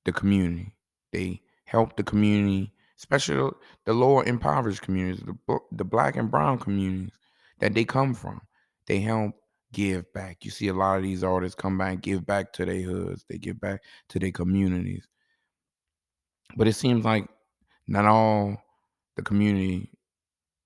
the 0.04 0.12
community. 0.12 0.74
They 1.12 1.40
help 1.64 1.96
the 1.96 2.02
community, 2.02 2.72
especially 2.98 3.50
the 3.84 3.92
lower 3.92 4.24
impoverished 4.24 4.82
communities, 4.82 5.24
the, 5.24 5.58
the 5.72 5.84
black 5.84 6.16
and 6.16 6.30
brown 6.30 6.58
communities 6.58 7.12
that 7.60 7.75
they 7.75 7.84
come 7.84 8.14
from. 8.14 8.40
They 8.86 9.00
help 9.00 9.34
give 9.72 10.10
back. 10.12 10.44
You 10.44 10.50
see 10.50 10.68
a 10.68 10.75
lot 10.75 10.96
of 10.96 11.02
these 11.02 11.25
artists 11.25 11.54
come 11.54 11.76
back, 11.76 12.00
give 12.00 12.25
back 12.25 12.52
to 12.54 12.64
their 12.64 12.82
hoods, 12.82 13.25
they 13.28 13.38
give 13.38 13.60
back 13.60 13.82
to 14.10 14.18
their 14.18 14.32
communities. 14.32 15.06
But 16.56 16.68
it 16.68 16.75
seems 16.75 17.04
like 17.04 17.28
not 17.86 18.04
all 18.04 18.56
the 19.16 19.22
community 19.22 19.90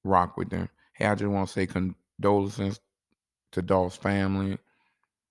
rock 0.04 0.37
with 0.37 0.50
them. 0.50 0.68
Hey, 0.94 1.06
I 1.06 1.14
just 1.14 1.30
want 1.30 1.49
to 1.49 1.52
say 1.52 1.66
condolences 1.66 2.80
to 3.52 3.62
Dolph's 3.62 3.97
family, 3.97 4.59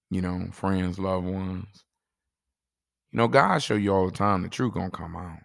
you 0.09 0.21
know, 0.21 0.47
friends, 0.51 0.99
loved 0.99 1.27
ones. 1.27 1.85
You 3.11 3.17
know, 3.17 3.27
God 3.27 3.59
show 3.59 3.75
you 3.75 3.93
all 3.93 4.05
the 4.05 4.11
time 4.11 4.43
the 4.43 4.49
truth 4.49 4.73
gonna 4.73 4.91
come 4.91 5.15
out. 5.15 5.39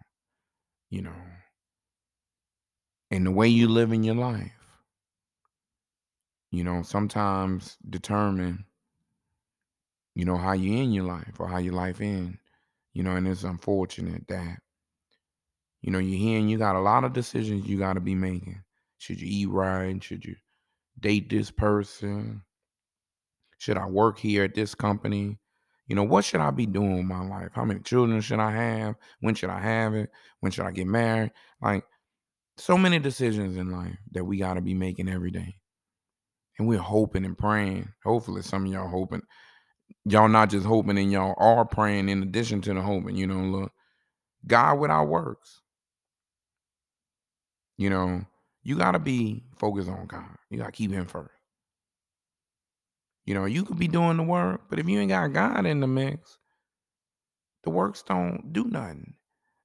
You 0.90 1.02
know. 1.02 1.12
And 3.10 3.26
the 3.26 3.30
way 3.30 3.48
you 3.48 3.68
live 3.68 3.92
in 3.92 4.02
your 4.02 4.16
life. 4.16 4.63
You 6.54 6.62
know, 6.62 6.82
sometimes 6.82 7.76
determine, 7.90 8.64
you 10.14 10.24
know, 10.24 10.36
how 10.36 10.52
you 10.52 10.78
end 10.78 10.94
your 10.94 11.04
life 11.04 11.34
or 11.40 11.48
how 11.48 11.58
your 11.58 11.74
life 11.74 12.00
end. 12.00 12.38
You 12.92 13.02
know, 13.02 13.16
and 13.16 13.26
it's 13.26 13.42
unfortunate 13.42 14.28
that, 14.28 14.58
you 15.82 15.90
know, 15.90 15.98
you're 15.98 16.18
hearing 16.18 16.48
you 16.48 16.58
got 16.58 16.76
a 16.76 16.80
lot 16.80 17.02
of 17.02 17.12
decisions 17.12 17.66
you 17.66 17.76
gotta 17.76 17.98
be 17.98 18.14
making. 18.14 18.62
Should 18.98 19.20
you 19.20 19.26
eat 19.28 19.48
right? 19.50 20.00
Should 20.02 20.24
you 20.24 20.36
date 21.00 21.28
this 21.28 21.50
person? 21.50 22.42
Should 23.58 23.76
I 23.76 23.86
work 23.86 24.18
here 24.18 24.44
at 24.44 24.54
this 24.54 24.76
company? 24.76 25.38
You 25.88 25.96
know, 25.96 26.04
what 26.04 26.24
should 26.24 26.40
I 26.40 26.52
be 26.52 26.66
doing 26.66 26.96
with 26.96 27.06
my 27.06 27.26
life? 27.26 27.50
How 27.52 27.64
many 27.64 27.80
children 27.80 28.20
should 28.20 28.38
I 28.38 28.52
have? 28.52 28.94
When 29.20 29.34
should 29.34 29.50
I 29.50 29.60
have 29.60 29.94
it? 29.94 30.10
When 30.38 30.52
should 30.52 30.66
I 30.66 30.70
get 30.70 30.86
married? 30.86 31.32
Like, 31.60 31.84
so 32.56 32.78
many 32.78 33.00
decisions 33.00 33.56
in 33.56 33.72
life 33.72 33.96
that 34.12 34.24
we 34.24 34.38
got 34.38 34.54
to 34.54 34.60
be 34.60 34.74
making 34.74 35.08
every 35.08 35.32
day. 35.32 35.56
And 36.58 36.68
we're 36.68 36.78
hoping 36.78 37.24
and 37.24 37.36
praying. 37.36 37.88
Hopefully, 38.04 38.42
some 38.42 38.66
of 38.66 38.72
y'all 38.72 38.88
hoping. 38.88 39.22
Y'all 40.06 40.28
not 40.28 40.50
just 40.50 40.66
hoping 40.66 40.98
and 40.98 41.10
y'all 41.10 41.34
are 41.38 41.64
praying 41.64 42.08
in 42.08 42.22
addition 42.22 42.60
to 42.62 42.74
the 42.74 42.80
hoping. 42.80 43.16
You 43.16 43.26
know, 43.26 43.40
look, 43.58 43.72
God 44.46 44.78
without 44.78 45.08
works. 45.08 45.60
You 47.76 47.90
know, 47.90 48.24
you 48.62 48.76
got 48.76 48.92
to 48.92 48.98
be 48.98 49.44
focused 49.56 49.88
on 49.88 50.06
God. 50.06 50.24
You 50.50 50.58
got 50.58 50.66
to 50.66 50.72
keep 50.72 50.92
Him 50.92 51.06
first. 51.06 51.30
You 53.26 53.34
know, 53.34 53.46
you 53.46 53.64
could 53.64 53.78
be 53.78 53.88
doing 53.88 54.18
the 54.18 54.22
work, 54.22 54.62
but 54.68 54.78
if 54.78 54.88
you 54.88 55.00
ain't 55.00 55.08
got 55.08 55.32
God 55.32 55.64
in 55.64 55.80
the 55.80 55.86
mix, 55.86 56.38
the 57.62 57.70
works 57.70 58.02
don't 58.02 58.52
do 58.52 58.64
nothing. 58.64 59.14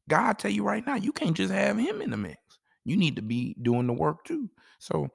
God 0.07 0.39
tell 0.39 0.51
you 0.51 0.63
right 0.63 0.85
now, 0.85 0.95
you 0.95 1.11
can't 1.11 1.35
just 1.35 1.53
have 1.53 1.77
him 1.77 2.01
in 2.01 2.09
the 2.09 2.17
mix. 2.17 2.39
You 2.85 2.97
need 2.97 3.17
to 3.17 3.21
be 3.21 3.55
doing 3.61 3.85
the 3.85 3.93
work 3.93 4.23
too. 4.23 4.49
So 4.79 5.09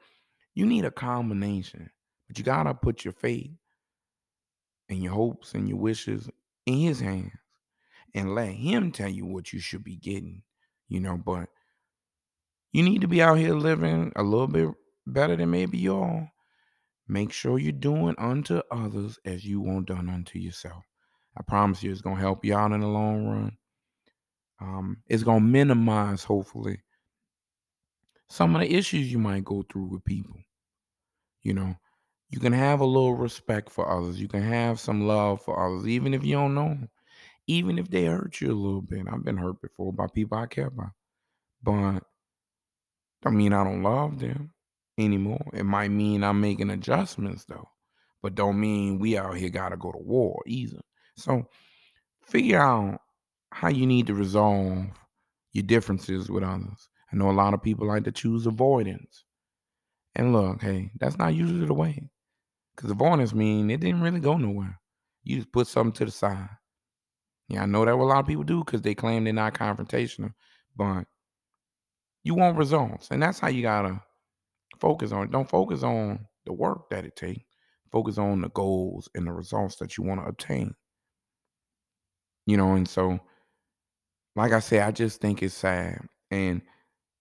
you 0.55 0.67
need 0.67 0.85
a 0.85 0.91
combination, 0.91 1.91
but 2.29 2.39
you 2.39 2.45
gotta 2.45 2.75
put 2.75 3.05
your 3.05 3.13
faith 3.13 3.51
and 4.89 5.03
your 5.03 5.13
hopes 5.13 5.55
and 5.55 5.69
your 5.69 5.79
wishes 5.79 6.29
in 6.67 6.79
his 6.79 7.01
hands 7.01 7.33
and 8.15 8.35
let 8.35 8.51
him 8.51 8.93
tell 8.93 9.09
you 9.09 9.27
what 9.27 9.53
you 9.53 9.59
should 9.59 9.83
be 9.83 9.97
getting, 9.97 10.43
you 10.89 11.01
know, 11.01 11.17
but 11.17 11.49
you 12.73 12.83
need 12.83 13.01
to 13.01 13.09
be 13.09 13.23
out 13.23 13.39
here 13.39 13.55
living 13.55 14.13
a 14.17 14.23
little 14.23 14.49
bit 14.49 14.69
better 15.07 15.37
than 15.37 15.51
maybe 15.51 15.79
y'all. 15.79 16.29
Make 17.07 17.33
sure 17.33 17.59
you're 17.59 17.73
doing 17.73 18.15
unto 18.19 18.63
others 18.71 19.19
as 19.25 19.45
you 19.45 19.61
want 19.61 19.87
done 19.89 20.09
unto 20.09 20.39
yourself. 20.39 20.83
I 21.37 21.43
promise 21.43 21.83
you, 21.83 21.91
it's 21.91 22.01
gonna 22.01 22.21
help 22.21 22.45
you 22.45 22.57
out 22.57 22.73
in 22.73 22.81
the 22.81 22.87
long 22.87 23.27
run. 23.27 23.57
Um, 24.61 25.03
it's 25.07 25.23
gonna 25.23 25.41
minimize, 25.41 26.25
hopefully, 26.25 26.81
some 28.29 28.55
of 28.55 28.63
the 28.63 28.73
issues 28.73 29.13
you 29.13 29.19
might 29.19 29.45
go 29.45 29.65
through 29.71 29.87
with 29.87 30.05
people. 30.05 30.41
You 31.45 31.55
know, 31.55 31.77
you 32.31 32.41
can 32.41 32.53
have 32.53 32.81
a 32.81 32.87
little 32.87 33.15
respect 33.15 33.71
for 33.71 33.89
others. 33.89 34.21
You 34.21 34.29
can 34.29 34.43
have 34.43 34.81
some 34.81 35.07
love 35.07 35.43
for 35.43 35.65
others, 35.65 35.87
even 35.87 36.15
if 36.15 36.25
you 36.25 36.35
don't 36.35 36.55
know 36.55 36.69
them, 36.69 36.91
even 37.47 37.79
if 37.79 37.89
they 37.89 38.07
hurt 38.07 38.41
you 38.41 38.51
a 38.51 38.55
little 38.55 38.83
bit. 38.83 39.07
I've 39.09 39.25
been 39.25 39.37
hurt 39.37 39.61
before 39.63 39.93
by 39.93 40.07
people 40.09 40.39
I 40.39 40.47
care 40.47 40.69
about, 40.69 40.93
but 41.63 42.03
I 43.25 43.31
mean 43.31 43.53
I 43.53 43.65
don't 43.65 43.83
love 43.83 44.19
them 44.19 44.53
anymore. 44.99 45.45
It 45.53 45.65
might 45.65 45.91
mean 45.91 46.25
I'm 46.25 46.41
making 46.41 46.71
adjustments 46.71 47.45
though, 47.45 47.69
but 48.23 48.35
don't 48.35 48.61
mean 48.61 48.99
we 48.99 49.19
out 49.19 49.37
here 49.37 49.51
gotta 49.51 49.77
go 49.77 49.93
to 49.93 49.99
war 49.99 50.43
either. 50.47 50.81
So 51.17 51.49
figure 52.23 52.61
out 52.61 53.01
how 53.53 53.69
you 53.69 53.87
need 53.87 54.07
to 54.09 54.15
resolve 54.15 54.87
your 55.53 55.65
differences 55.65 56.31
with 56.31 56.43
others. 56.43 56.89
I 57.13 57.17
know 57.17 57.31
a 57.31 57.33
lot 57.33 57.55
of 57.55 57.63
people 57.63 57.87
like 57.87 58.05
to 58.05 58.13
choose 58.13 58.47
avoidance. 58.47 59.25
And 60.17 60.33
look, 60.33 60.63
hey, 60.63 60.91
that's 60.99 61.19
not 61.19 61.35
usually 61.35 61.67
the 61.67 61.75
way. 61.75 62.09
Because 62.75 62.91
avoidance 62.91 63.35
mean 63.35 63.71
it 63.71 63.81
didn't 63.81 64.03
really 64.03 64.21
go 64.21 64.37
nowhere. 64.37 64.79
You 65.23 65.37
just 65.37 65.53
put 65.53 65.67
something 65.67 65.93
to 65.93 66.05
the 66.05 66.11
side. 66.11 66.49
Yeah, 67.49 67.63
I 67.63 67.67
know 67.67 67.85
that 67.85 67.97
what 67.97 68.05
a 68.05 68.07
lot 68.07 68.21
of 68.21 68.27
people 68.27 68.45
do 68.45 68.65
because 68.65 68.83
they 68.83 68.95
claim 68.95 69.25
they're 69.25 69.33
not 69.33 69.55
confrontational, 69.55 70.33
but 70.77 71.05
you 72.23 72.35
want 72.35 72.57
results. 72.57 73.09
And 73.11 73.23
that's 73.23 73.39
how 73.39 73.49
you 73.49 73.63
gotta 73.63 74.01
focus 74.81 75.13
on 75.13 75.25
it. 75.25 75.31
Don't 75.31 75.49
focus 75.49 75.83
on 75.83 76.27
the 76.47 76.53
work 76.53 76.91
that 76.91 77.05
it 77.05 77.17
takes. 77.17 77.45
Focus 77.93 78.19
on 78.19 78.41
the 78.41 78.49
goals 78.51 79.09
and 79.15 79.27
the 79.27 79.33
results 79.33 79.77
that 79.77 79.97
you 79.97 80.05
want 80.05 80.21
to 80.21 80.27
obtain. 80.27 80.75
You 82.47 82.57
know, 82.57 82.73
and 82.75 82.89
so 82.89 83.21
like 84.37 84.53
I 84.53 84.61
said, 84.61 84.83
I 84.83 84.91
just 84.91 85.21
think 85.21 85.43
it's 85.43 85.55
sad. 85.55 86.01
And 86.31 86.63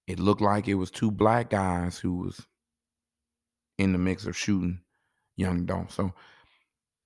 it 0.07 0.19
looked 0.19 0.41
like 0.41 0.67
it 0.67 0.75
was 0.75 0.89
two 0.89 1.12
black 1.12 1.50
guys 1.50 1.97
who 1.97 2.15
was 2.15 2.45
in 3.77 3.92
the 3.92 3.98
mix 3.98 4.25
of 4.25 4.38
shooting 4.38 4.80
young 5.36 5.65
Dolph. 5.65 5.92
So 5.92 6.13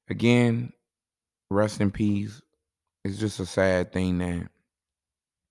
again, 0.10 0.74
rest 1.50 1.82
in 1.82 1.92
peace. 1.92 2.42
It's 3.04 3.18
just 3.18 3.40
a 3.40 3.46
sad 3.46 3.94
thing 3.94 4.18
that 4.20 4.50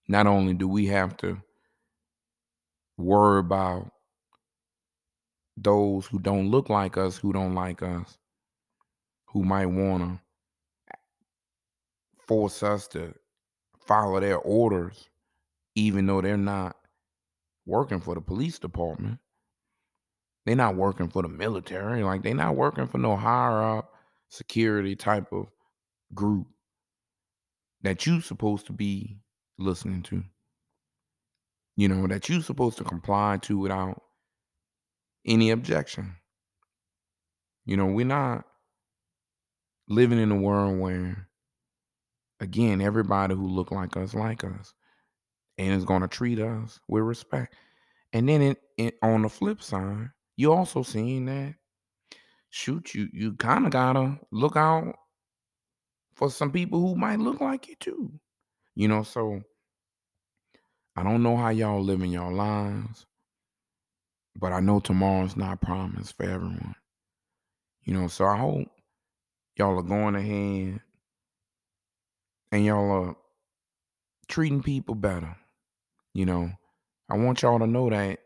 not 0.09 0.27
only 0.27 0.55
do 0.55 0.69
we 0.69 0.87
have 0.87 1.17
to 1.19 1.41
worry 2.99 3.41
about 3.41 3.91
those 5.57 6.07
who 6.07 6.19
don't 6.19 6.51
look 6.51 6.69
like 6.69 6.97
us, 6.99 7.17
who 7.17 7.33
don't 7.33 7.55
like 7.55 7.83
us, 7.83 8.19
who 9.27 9.43
might 9.43 9.67
want 9.67 10.03
to 10.03 10.97
force 12.27 12.63
us 12.63 12.89
to 12.89 13.15
follow 13.87 14.21
their 14.21 14.39
orders, 14.39 15.09
even 15.75 16.07
though 16.07 16.21
they're 16.21 16.37
not 16.37 16.77
working 17.65 18.01
for 18.01 18.15
the 18.15 18.21
police 18.21 18.59
department. 18.59 19.19
They're 20.47 20.57
not 20.57 20.77
working 20.77 21.11
for 21.11 21.23
the 21.23 21.29
military. 21.29 22.05
Like 22.05 22.23
they're 22.25 22.35
not 22.35 22.57
working 22.57 22.89
for 22.89 22.99
no 22.99 23.17
higher 23.17 23.63
up 23.79 23.93
security 24.31 24.97
type 24.97 25.33
of 25.33 25.49
group 26.15 26.49
that 27.83 28.07
you 28.07 28.21
supposed 28.23 28.67
to 28.69 28.75
be 28.75 29.19
listening 29.59 30.03
to. 30.05 30.25
you 31.77 31.89
know, 31.89 32.07
that 32.07 32.29
you're 32.29 32.43
supposed 32.43 32.79
to 32.79 32.85
comply 32.85 33.39
to 33.43 33.59
without 33.59 34.03
any 35.27 35.51
objection. 35.51 36.17
You 37.67 37.77
know, 37.77 37.87
we're 37.87 38.07
not 38.07 38.45
living 39.89 40.19
in 40.19 40.33
a 40.33 40.37
world 40.37 40.79
where, 40.81 41.29
again, 42.41 42.81
everybody 42.81 43.35
who 43.35 43.49
look 43.49 43.71
like 43.73 43.97
us 43.97 44.15
like 44.15 44.45
us 44.45 44.75
and 45.59 45.75
is 45.75 45.85
going 45.85 46.03
to 46.03 46.09
treat 46.09 46.41
us 46.41 46.81
with 46.89 47.05
respect. 47.05 47.55
And 48.13 48.29
then 48.29 48.43
it, 48.43 48.59
it, 48.79 48.99
on 49.03 49.23
the 49.23 49.29
flip 49.29 49.63
side, 49.63 50.11
you 50.37 50.53
also 50.53 50.83
seeing 50.83 51.27
that 51.27 51.55
shoot 52.51 52.95
you 52.95 53.09
you 53.13 53.35
kind 53.35 53.67
of 53.67 53.73
gotta 53.73 54.19
look 54.31 54.57
out 54.57 54.95
for 56.15 56.31
some 56.31 56.51
people 56.51 56.81
who 56.81 56.97
might 56.97 57.19
look 57.19 57.41
like 57.41 57.69
you 57.69 57.77
too. 57.79 58.11
You 58.75 58.89
know, 58.89 59.03
so 59.03 59.43
I 60.97 61.03
don't 61.03 61.23
know 61.23 61.37
how 61.37 61.51
y'all 61.51 61.83
living 61.83 62.11
your 62.11 62.33
lives, 62.33 63.07
but 64.35 64.53
I 64.53 64.61
know 64.61 64.81
tomorrow's 64.81 65.37
not 65.37 65.61
promised 65.61 66.17
for 66.17 66.25
everyone. 66.25 66.75
You 67.83 67.95
know, 67.95 68.09
so 68.09 68.25
I 68.25 68.37
hope 68.37 68.69
y'all 69.57 69.79
are 69.79 69.83
going 69.83 70.17
ahead 70.17 70.81
and 72.51 72.65
y'all 72.65 72.91
are 72.91 73.17
treating 74.29 74.63
people 74.63 74.95
better. 74.95 75.37
You 76.15 76.25
know, 76.25 76.51
I 77.11 77.17
want 77.19 77.43
y'all 77.43 77.59
to 77.59 77.67
know 77.67 77.91
that 77.91 78.21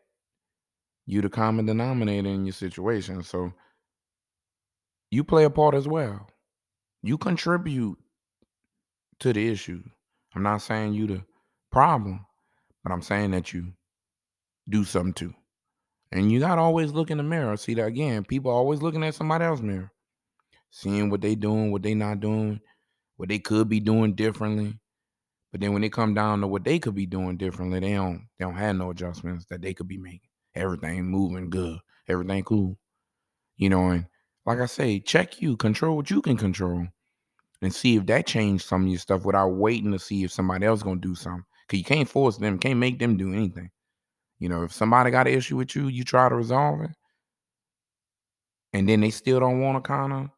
you're 1.10 1.22
the 1.22 1.28
common 1.28 1.66
denominator 1.66 2.28
in 2.28 2.46
your 2.46 2.52
situation. 2.52 3.22
So 3.22 3.52
you 5.10 5.24
play 5.24 5.44
a 5.44 5.50
part 5.50 5.74
as 5.74 5.88
well. 5.88 6.28
You 7.02 7.18
contribute 7.18 7.98
to 9.20 9.32
the 9.32 9.48
issue. 9.48 9.82
I'm 10.34 10.42
not 10.42 10.62
saying 10.62 10.94
you 10.94 11.06
the 11.06 11.24
problem, 11.72 12.24
but 12.84 12.92
I'm 12.92 13.02
saying 13.02 13.32
that 13.32 13.52
you 13.52 13.72
do 14.68 14.84
something 14.84 15.14
too. 15.14 15.34
And 16.12 16.30
you 16.30 16.38
gotta 16.40 16.60
always 16.60 16.92
look 16.92 17.10
in 17.10 17.18
the 17.18 17.24
mirror. 17.24 17.56
See 17.56 17.74
that 17.74 17.86
again, 17.86 18.24
people 18.24 18.52
always 18.52 18.82
looking 18.82 19.02
at 19.02 19.14
somebody 19.14 19.44
else's 19.44 19.64
mirror, 19.64 19.92
seeing 20.70 21.10
what 21.10 21.20
they 21.20 21.34
doing, 21.34 21.72
what 21.72 21.82
they 21.82 21.94
not 21.94 22.20
doing, 22.20 22.60
what 23.16 23.28
they 23.28 23.38
could 23.40 23.68
be 23.68 23.80
doing 23.80 24.14
differently. 24.14 24.78
But 25.50 25.60
then 25.60 25.72
when 25.72 25.82
they 25.82 25.88
come 25.88 26.14
down 26.14 26.40
to 26.40 26.46
what 26.46 26.62
they 26.64 26.78
could 26.78 26.94
be 26.94 27.06
doing 27.06 27.36
differently, 27.36 27.80
they 27.80 27.94
don't 27.94 28.28
they 28.38 28.44
don't 28.44 28.54
have 28.54 28.76
no 28.76 28.90
adjustments 28.90 29.46
that 29.50 29.60
they 29.60 29.74
could 29.74 29.88
be 29.88 29.98
making. 29.98 30.29
Everything 30.54 31.04
moving 31.04 31.50
good, 31.50 31.78
everything 32.08 32.42
cool. 32.44 32.78
You 33.56 33.68
know, 33.68 33.90
and 33.90 34.06
like 34.46 34.58
I 34.58 34.66
say, 34.66 35.00
check 35.00 35.40
you, 35.40 35.56
control 35.56 35.96
what 35.96 36.10
you 36.10 36.22
can 36.22 36.36
control, 36.36 36.86
and 37.62 37.74
see 37.74 37.96
if 37.96 38.06
that 38.06 38.26
changed 38.26 38.66
some 38.66 38.82
of 38.82 38.88
your 38.88 38.98
stuff 38.98 39.24
without 39.24 39.48
waiting 39.48 39.92
to 39.92 39.98
see 39.98 40.24
if 40.24 40.32
somebody 40.32 40.66
else 40.66 40.82
gonna 40.82 41.00
do 41.00 41.14
something. 41.14 41.44
Cause 41.68 41.78
you 41.78 41.84
can't 41.84 42.08
force 42.08 42.36
them, 42.38 42.58
can't 42.58 42.80
make 42.80 42.98
them 42.98 43.16
do 43.16 43.32
anything. 43.32 43.70
You 44.38 44.48
know, 44.48 44.64
if 44.64 44.72
somebody 44.72 45.10
got 45.10 45.28
an 45.28 45.34
issue 45.34 45.56
with 45.56 45.76
you, 45.76 45.88
you 45.88 46.02
try 46.04 46.28
to 46.28 46.34
resolve 46.34 46.80
it, 46.82 46.90
and 48.72 48.88
then 48.88 49.00
they 49.00 49.10
still 49.10 49.40
don't 49.40 49.60
want 49.60 49.82
to 49.82 49.86
kind 49.86 50.12
of 50.12 50.30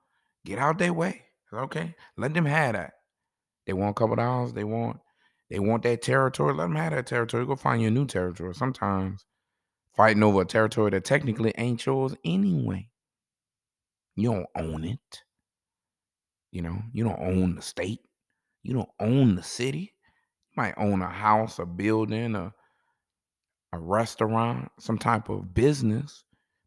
get 0.45 0.59
out 0.59 0.79
their 0.79 0.93
way. 0.93 1.23
Okay, 1.53 1.95
let 2.17 2.35
them 2.35 2.47
have 2.47 2.75
that. 2.75 2.95
They 3.67 3.73
want 3.73 3.91
a 3.91 3.95
couple 3.95 4.17
dollars. 4.17 4.53
They 4.53 4.65
want 4.65 4.99
they 5.51 5.59
want 5.59 5.83
that 5.85 6.03
territory. 6.03 6.55
Let 6.55 6.65
them 6.65 6.77
have 6.77 6.93
that 6.93 7.07
territory. 7.07 7.47
Go 7.47 7.57
find 7.57 7.81
your 7.81 7.91
new 7.91 8.07
territory. 8.07 8.55
Sometimes 8.55 9.25
fighting 9.97 10.23
over 10.23 10.43
a 10.43 10.47
territory 10.47 10.91
that 10.91 11.05
technically 11.05 11.53
ain't 11.57 11.85
yours 11.85 12.15
anyway. 12.25 12.89
You 14.17 14.33
don't 14.33 14.47
own 14.57 14.85
it. 14.85 15.23
You 16.51 16.63
know, 16.63 16.83
you 16.93 17.05
don't 17.05 17.21
own 17.21 17.55
the 17.55 17.63
state. 17.63 18.01
You 18.63 18.75
don't 18.75 18.91
own 19.01 19.37
the 19.37 19.43
city. 19.43 19.95
You 20.51 20.63
might 20.63 20.75
own 20.77 21.03
a 21.03 21.09
house, 21.09 21.59
a 21.59 21.67
building, 21.67 22.35
a 22.35 22.53
a 23.73 23.79
restaurant, 23.79 24.71
some 24.79 24.99
type 24.99 25.29
of 25.29 25.55
business, 25.55 26.25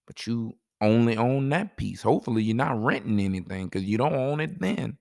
but 0.08 0.26
you 0.26 0.56
only 0.82 1.18
own 1.18 1.50
that 1.50 1.78
piece. 1.78 2.02
Hopefully, 2.02 2.44
you're 2.44 2.56
not 2.56 2.84
renting 2.84 3.20
anything 3.20 3.66
because 3.66 3.84
you 3.84 3.98
don't 3.98 4.16
own 4.16 4.40
it 4.40 4.60
then. 4.60 4.98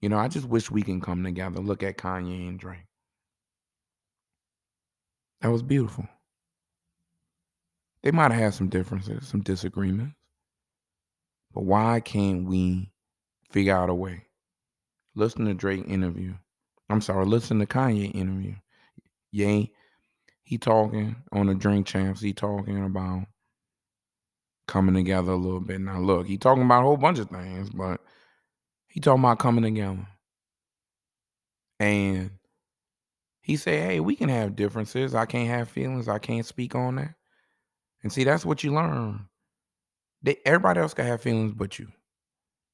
You 0.00 0.08
know, 0.08 0.18
I 0.18 0.28
just 0.28 0.48
wish 0.48 0.70
we 0.70 0.82
can 0.82 1.00
come 1.00 1.24
together. 1.24 1.60
Look 1.60 1.82
at 1.82 1.98
Kanye 1.98 2.48
and 2.48 2.58
Drake. 2.58 2.86
That 5.40 5.52
was 5.52 5.62
beautiful. 5.62 6.08
They 8.02 8.10
might 8.10 8.30
have 8.30 8.40
had 8.40 8.54
some 8.54 8.68
differences, 8.68 9.26
some 9.26 9.40
disagreements. 9.42 10.14
But 11.52 11.64
why 11.64 12.00
can't 12.00 12.46
we 12.46 12.92
figure 13.50 13.76
out 13.76 13.90
a 13.90 13.94
way? 13.94 14.26
Listen 15.14 15.46
to 15.46 15.54
Drake 15.54 15.84
interview. 15.88 16.34
I'm 16.90 17.00
sorry, 17.00 17.26
listen 17.26 17.58
to 17.58 17.66
Kanye 17.66 18.14
interview. 18.14 18.54
Yay, 19.32 19.72
he 20.42 20.58
talking 20.58 21.16
on 21.32 21.46
the 21.46 21.54
drink 21.54 21.86
champs. 21.86 22.20
He 22.20 22.32
talking 22.32 22.82
about 22.84 23.26
coming 24.66 24.94
together 24.94 25.32
a 25.32 25.36
little 25.36 25.60
bit. 25.60 25.80
Now 25.80 25.98
look, 25.98 26.26
he 26.26 26.38
talking 26.38 26.62
about 26.62 26.80
a 26.80 26.84
whole 26.84 26.96
bunch 26.96 27.18
of 27.18 27.28
things, 27.28 27.70
but 27.70 28.00
he 28.86 29.00
talking 29.00 29.22
about 29.22 29.38
coming 29.38 29.64
together. 29.64 30.06
And 31.80 32.30
he 33.42 33.56
said, 33.56 33.82
Hey, 33.82 34.00
we 34.00 34.16
can 34.16 34.28
have 34.28 34.56
differences. 34.56 35.14
I 35.14 35.26
can't 35.26 35.48
have 35.48 35.68
feelings. 35.68 36.08
I 36.08 36.18
can't 36.18 36.46
speak 36.46 36.74
on 36.74 36.96
that. 36.96 37.14
And 38.02 38.12
see, 38.12 38.24
that's 38.24 38.46
what 38.46 38.62
you 38.62 38.72
learn. 38.72 39.28
They, 40.22 40.36
everybody 40.44 40.80
else 40.80 40.94
can 40.94 41.06
have 41.06 41.22
feelings 41.22 41.52
but 41.54 41.78
you. 41.78 41.88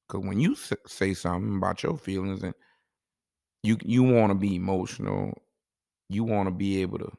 Because 0.07 0.25
when 0.25 0.39
you 0.39 0.55
say 0.87 1.13
something 1.13 1.57
about 1.57 1.83
your 1.83 1.97
feelings 1.97 2.43
and 2.43 2.53
you 3.63 3.77
you 3.83 4.03
want 4.03 4.29
to 4.29 4.35
be 4.35 4.55
emotional, 4.55 5.33
you 6.09 6.23
want 6.23 6.47
to 6.47 6.51
be 6.51 6.81
able 6.81 6.99
to 6.99 7.11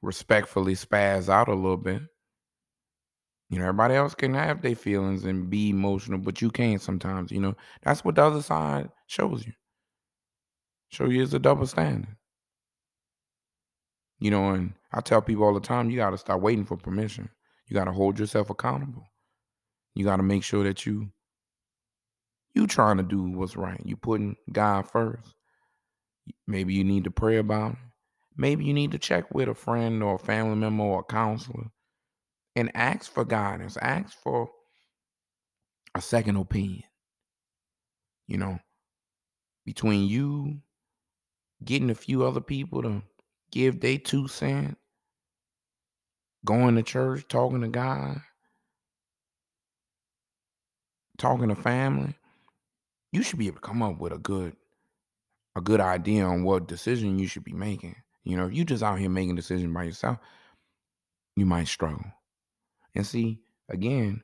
respectfully 0.00 0.74
spaz 0.74 1.28
out 1.28 1.48
a 1.48 1.54
little 1.54 1.76
bit. 1.76 2.02
You 3.50 3.58
know, 3.58 3.64
everybody 3.64 3.94
else 3.94 4.14
can 4.14 4.32
have 4.34 4.62
their 4.62 4.74
feelings 4.74 5.24
and 5.24 5.50
be 5.50 5.70
emotional, 5.70 6.18
but 6.18 6.40
you 6.40 6.50
can't 6.50 6.80
sometimes. 6.80 7.30
You 7.30 7.40
know, 7.40 7.54
that's 7.82 8.04
what 8.04 8.14
the 8.14 8.24
other 8.24 8.42
side 8.42 8.90
shows 9.08 9.44
you. 9.44 9.52
Show 10.90 11.06
you 11.06 11.22
is 11.22 11.34
a 11.34 11.38
double 11.38 11.66
standard. 11.66 12.16
You 14.20 14.30
know, 14.30 14.50
and 14.50 14.72
I 14.92 15.00
tell 15.00 15.22
people 15.22 15.44
all 15.44 15.54
the 15.54 15.60
time, 15.60 15.90
you 15.90 15.96
got 15.96 16.10
to 16.10 16.18
stop 16.18 16.40
waiting 16.40 16.64
for 16.64 16.76
permission. 16.76 17.28
You 17.66 17.74
got 17.74 17.84
to 17.84 17.92
hold 17.92 18.18
yourself 18.18 18.50
accountable. 18.50 19.10
You 19.94 20.04
got 20.04 20.16
to 20.16 20.22
make 20.22 20.44
sure 20.44 20.64
that 20.64 20.84
you 20.86 21.10
you 22.54 22.66
trying 22.66 22.98
to 22.98 23.02
do 23.02 23.22
what's 23.22 23.56
right. 23.56 23.80
You 23.84 23.96
putting 23.96 24.36
God 24.50 24.90
first. 24.90 25.34
Maybe 26.46 26.74
you 26.74 26.84
need 26.84 27.04
to 27.04 27.10
pray 27.10 27.38
about 27.38 27.72
it. 27.72 27.78
Maybe 28.36 28.64
you 28.64 28.74
need 28.74 28.92
to 28.92 28.98
check 28.98 29.34
with 29.34 29.48
a 29.48 29.54
friend 29.54 30.02
or 30.02 30.16
a 30.16 30.18
family 30.18 30.56
member 30.56 30.84
or 30.84 31.00
a 31.00 31.12
counselor 31.12 31.70
and 32.56 32.70
ask 32.74 33.10
for 33.10 33.24
guidance. 33.24 33.76
Ask 33.80 34.16
for 34.22 34.50
a 35.94 36.00
second 36.00 36.36
opinion. 36.36 36.84
You 38.26 38.38
know, 38.38 38.58
between 39.64 40.08
you 40.08 40.60
getting 41.64 41.90
a 41.90 41.94
few 41.94 42.24
other 42.24 42.40
people 42.40 42.82
to 42.82 43.02
give 43.50 43.80
their 43.80 43.98
two 43.98 44.28
cents, 44.28 44.76
going 46.44 46.76
to 46.76 46.82
church, 46.82 47.26
talking 47.28 47.60
to 47.60 47.68
God, 47.68 48.20
talking 51.18 51.48
to 51.48 51.54
family, 51.54 52.14
you 53.12 53.22
should 53.22 53.38
be 53.38 53.46
able 53.46 53.56
to 53.56 53.62
come 53.62 53.82
up 53.82 53.98
with 53.98 54.12
a 54.12 54.18
good 54.18 54.56
a 55.54 55.60
good 55.60 55.80
idea 55.80 56.24
on 56.24 56.44
what 56.44 56.66
decision 56.66 57.18
you 57.18 57.26
should 57.26 57.44
be 57.44 57.52
making. 57.52 57.94
You 58.24 58.36
know, 58.36 58.46
if 58.46 58.54
you 58.54 58.64
just 58.64 58.82
out 58.82 58.98
here 58.98 59.10
making 59.10 59.34
decisions 59.34 59.72
by 59.72 59.84
yourself, 59.84 60.18
you 61.36 61.44
might 61.44 61.68
struggle. 61.68 62.04
And 62.94 63.06
see, 63.06 63.40
again, 63.68 64.22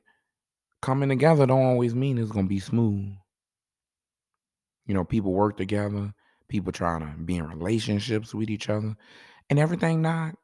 coming 0.81 1.09
together 1.09 1.45
don't 1.45 1.65
always 1.65 1.93
mean 1.93 2.17
it's 2.17 2.31
gonna 2.31 2.47
be 2.47 2.59
smooth. 2.59 3.13
You 4.87 4.95
know, 4.95 5.03
people 5.03 5.33
work 5.33 5.57
together, 5.57 6.13
people 6.47 6.71
trying 6.71 7.01
to 7.01 7.21
be 7.21 7.37
in 7.37 7.47
relationships 7.47 8.33
with 8.33 8.49
each 8.49 8.69
other, 8.69 8.95
and 9.51 9.59
everything 9.59 10.01
not 10.01 10.35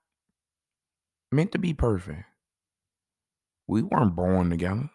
meant 1.35 1.51
to 1.51 1.59
be 1.59 1.73
perfect. 1.73 2.23
We 3.67 3.81
weren't 3.81 4.15
born 4.15 4.49
together. 4.49 4.89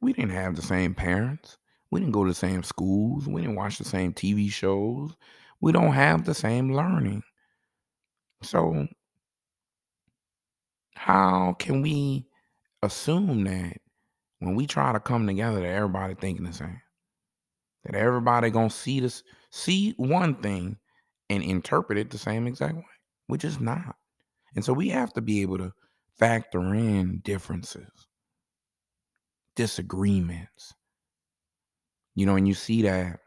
We 0.00 0.12
didn't 0.12 0.32
have 0.32 0.56
the 0.56 0.62
same 0.62 0.94
parents. 0.94 1.58
We 1.90 2.00
didn't 2.00 2.12
go 2.12 2.24
to 2.24 2.30
the 2.30 2.34
same 2.34 2.62
schools. 2.62 3.28
We 3.28 3.42
didn't 3.42 3.56
watch 3.56 3.78
the 3.78 3.84
same 3.84 4.12
TV 4.12 4.50
shows. 4.50 5.16
We 5.60 5.72
don't 5.72 5.92
have 5.92 6.24
the 6.24 6.34
same 6.34 6.72
learning. 6.72 7.22
So, 8.42 8.86
how 10.94 11.54
can 11.58 11.82
we 11.82 12.26
assume 12.82 13.44
that 13.44 13.78
when 14.40 14.54
we 14.54 14.66
try 14.66 14.92
to 14.92 15.00
come 15.00 15.26
together, 15.26 15.60
that 15.60 15.66
everybody 15.66 16.14
thinking 16.14 16.44
the 16.44 16.52
same? 16.52 16.80
That 17.84 17.94
everybody 17.94 18.50
gonna 18.50 18.70
see 18.70 19.00
this, 19.00 19.22
see 19.50 19.94
one 19.96 20.34
thing, 20.36 20.78
and 21.30 21.42
interpret 21.42 21.98
it 21.98 22.10
the 22.10 22.18
same 22.18 22.46
exact 22.46 22.76
way, 22.76 22.84
which 23.26 23.44
is 23.44 23.60
not. 23.60 23.96
And 24.54 24.64
so 24.64 24.72
we 24.72 24.88
have 24.90 25.12
to 25.14 25.20
be 25.20 25.42
able 25.42 25.58
to 25.58 25.72
factor 26.18 26.74
in 26.74 27.18
differences, 27.24 27.88
disagreements. 29.56 30.74
You 32.14 32.26
know, 32.26 32.36
and 32.36 32.46
you 32.46 32.54
see 32.54 32.82
that. 32.82 33.18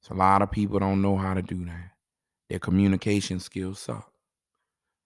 So 0.00 0.14
a 0.14 0.16
lot 0.16 0.42
of 0.42 0.50
people 0.50 0.78
don't 0.78 1.02
know 1.02 1.16
how 1.16 1.34
to 1.34 1.42
do 1.42 1.64
that. 1.64 1.90
their 2.48 2.58
communication 2.58 3.40
skills 3.40 3.80
suck. 3.80 4.10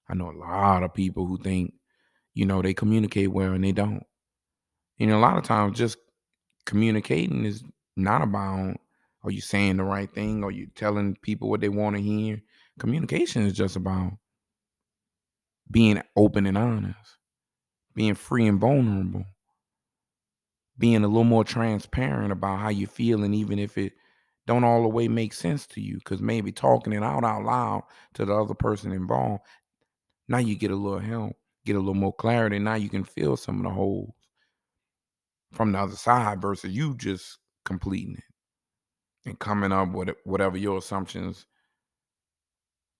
I 0.08 0.14
know 0.14 0.30
a 0.30 0.38
lot 0.38 0.82
of 0.82 0.94
people 0.94 1.26
who 1.26 1.38
think, 1.38 1.72
you 2.34 2.46
know, 2.46 2.62
they 2.62 2.74
communicate 2.74 3.30
well 3.32 3.52
and 3.52 3.64
they 3.64 3.72
don't. 3.72 4.02
Know, 4.98 5.16
a 5.16 5.20
lot 5.20 5.38
of 5.38 5.44
times 5.44 5.78
just 5.78 5.98
communicating 6.66 7.44
is 7.44 7.62
not 7.96 8.22
about 8.22 8.76
are 9.24 9.30
you 9.30 9.40
saying 9.40 9.76
the 9.78 9.84
right 9.84 10.10
thing? 10.10 10.44
Are 10.44 10.50
you 10.50 10.68
telling 10.74 11.16
people 11.22 11.48
what 11.50 11.60
they 11.60 11.68
want 11.68 11.96
to 11.96 12.02
hear? 12.02 12.40
Communication 12.78 13.42
is 13.42 13.52
just 13.52 13.76
about 13.76 14.12
being 15.70 16.02
open 16.16 16.46
and 16.46 16.58
honest, 16.58 17.18
being 17.94 18.14
free 18.14 18.46
and 18.46 18.60
vulnerable, 18.60 19.24
being 20.78 21.04
a 21.04 21.08
little 21.08 21.24
more 21.24 21.44
transparent 21.44 22.32
about 22.32 22.58
how 22.58 22.68
you're 22.68 22.88
feeling, 22.88 23.34
even 23.34 23.58
if 23.58 23.76
it 23.76 23.92
don't 24.46 24.64
all 24.64 24.82
the 24.82 24.88
way 24.88 25.08
make 25.08 25.34
sense 25.34 25.66
to 25.66 25.80
you, 25.80 25.96
because 25.98 26.20
maybe 26.22 26.52
talking 26.52 26.92
it 26.92 27.02
out 27.02 27.24
out 27.24 27.44
loud 27.44 27.82
to 28.14 28.24
the 28.24 28.34
other 28.34 28.54
person 28.54 28.92
involved, 28.92 29.42
now 30.28 30.38
you 30.38 30.56
get 30.56 30.70
a 30.70 30.76
little 30.76 30.98
help, 30.98 31.36
get 31.66 31.76
a 31.76 31.78
little 31.78 31.94
more 31.94 32.14
clarity. 32.14 32.58
Now 32.58 32.74
you 32.74 32.88
can 32.88 33.04
feel 33.04 33.36
some 33.36 33.58
of 33.58 33.64
the 33.64 33.70
holes 33.70 34.12
from 35.52 35.72
the 35.72 35.78
other 35.78 35.96
side 35.96 36.40
versus 36.40 36.74
you 36.74 36.94
just 36.94 37.38
completing 37.64 38.14
it 38.14 38.24
and 39.28 39.38
coming 39.38 39.72
up 39.72 39.92
with 39.92 40.10
whatever 40.24 40.56
your 40.56 40.78
assumptions 40.78 41.46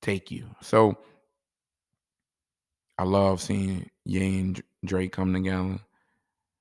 take 0.03 0.31
you. 0.31 0.47
So 0.61 0.99
I 2.99 3.05
love 3.05 3.41
seeing 3.41 3.89
Ye 4.05 4.41
and 4.41 4.63
Drake 4.85 5.13
come 5.13 5.33
together. 5.33 5.79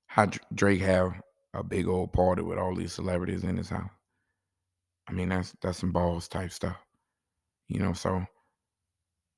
How 0.05 0.29
Drake 0.53 0.81
have 0.81 1.13
a 1.53 1.63
big 1.63 1.87
old 1.87 2.13
party 2.13 2.43
with 2.43 2.57
all 2.59 2.75
these 2.75 2.93
celebrities 2.93 3.43
in 3.43 3.57
his 3.57 3.69
house. 3.69 3.89
I 5.09 5.13
mean, 5.13 5.29
that's 5.29 5.55
that's 5.61 5.79
some 5.79 5.91
balls 5.91 6.27
type 6.27 6.51
stuff. 6.51 6.77
You 7.67 7.79
know, 7.79 7.93
so 7.93 8.25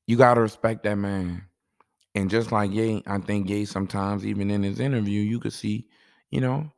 you 0.08 0.18
gotta 0.18 0.42
respect 0.42 0.84
that 0.84 0.96
man. 0.96 1.44
And 2.16 2.30
just 2.30 2.52
like 2.52 2.72
Ye, 2.72 3.04
I 3.08 3.20
think 3.20 3.50
Ye 3.50 3.66
sometimes, 3.66 4.26
even 4.26 4.52
in 4.52 4.64
his 4.64 4.80
interview, 4.80 5.22
you 5.22 5.40
could 5.40 5.54
see, 5.54 5.88
you 6.32 6.42
know, 6.42 6.72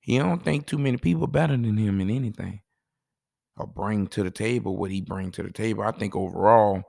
he 0.00 0.18
don't 0.18 0.42
think 0.42 0.66
too 0.66 0.78
many 0.78 0.96
people 0.96 1.26
better 1.26 1.56
than 1.56 1.76
him 1.76 2.00
in 2.00 2.10
anything 2.10 2.60
or 3.58 3.66
bring 3.66 4.06
to 4.08 4.22
the 4.22 4.30
table 4.30 4.76
what 4.76 4.90
he 4.90 5.00
bring 5.00 5.30
to 5.32 5.42
the 5.42 5.52
table. 5.52 5.82
I 5.84 5.92
think 5.92 6.16
overall, 6.16 6.82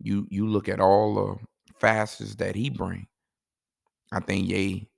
you 0.00 0.26
you 0.30 0.46
look 0.46 0.68
at 0.68 0.80
all 0.80 1.14
the 1.14 1.46
facets 1.82 2.36
that 2.36 2.54
he 2.54 2.70
bring. 2.70 3.06
I 4.12 4.20
think 4.20 4.48
Ye 4.48 4.88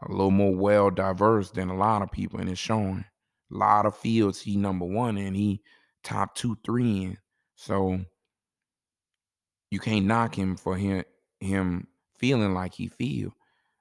a 0.00 0.10
little 0.10 0.30
more 0.30 0.54
well 0.54 0.90
diverse 0.90 1.50
than 1.50 1.70
a 1.70 1.76
lot 1.76 2.02
of 2.02 2.12
people, 2.12 2.40
and 2.40 2.48
it's 2.48 2.60
showing. 2.60 3.04
A 3.52 3.56
lot 3.56 3.86
of 3.86 3.96
fields 3.96 4.40
he 4.40 4.56
number 4.56 4.86
one 4.86 5.18
and 5.18 5.36
he 5.36 5.62
top 6.02 6.34
two, 6.34 6.56
three 6.64 7.04
in. 7.04 7.18
So 7.56 8.00
you 9.70 9.78
can't 9.78 10.06
knock 10.06 10.36
him 10.36 10.56
for 10.56 10.76
him 10.76 11.04
him 11.40 11.86
feeling 12.18 12.54
like 12.54 12.74
he 12.74 12.88
feel. 12.88 13.32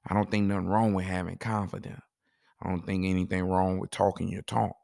I 0.07 0.13
don't 0.13 0.29
think 0.29 0.47
nothing 0.47 0.67
wrong 0.67 0.93
with 0.93 1.05
having 1.05 1.37
confidence. 1.37 2.01
I 2.61 2.69
don't 2.69 2.85
think 2.85 3.05
anything 3.05 3.43
wrong 3.43 3.79
with 3.79 3.91
talking 3.91 4.29
your 4.29 4.41
talk 4.43 4.75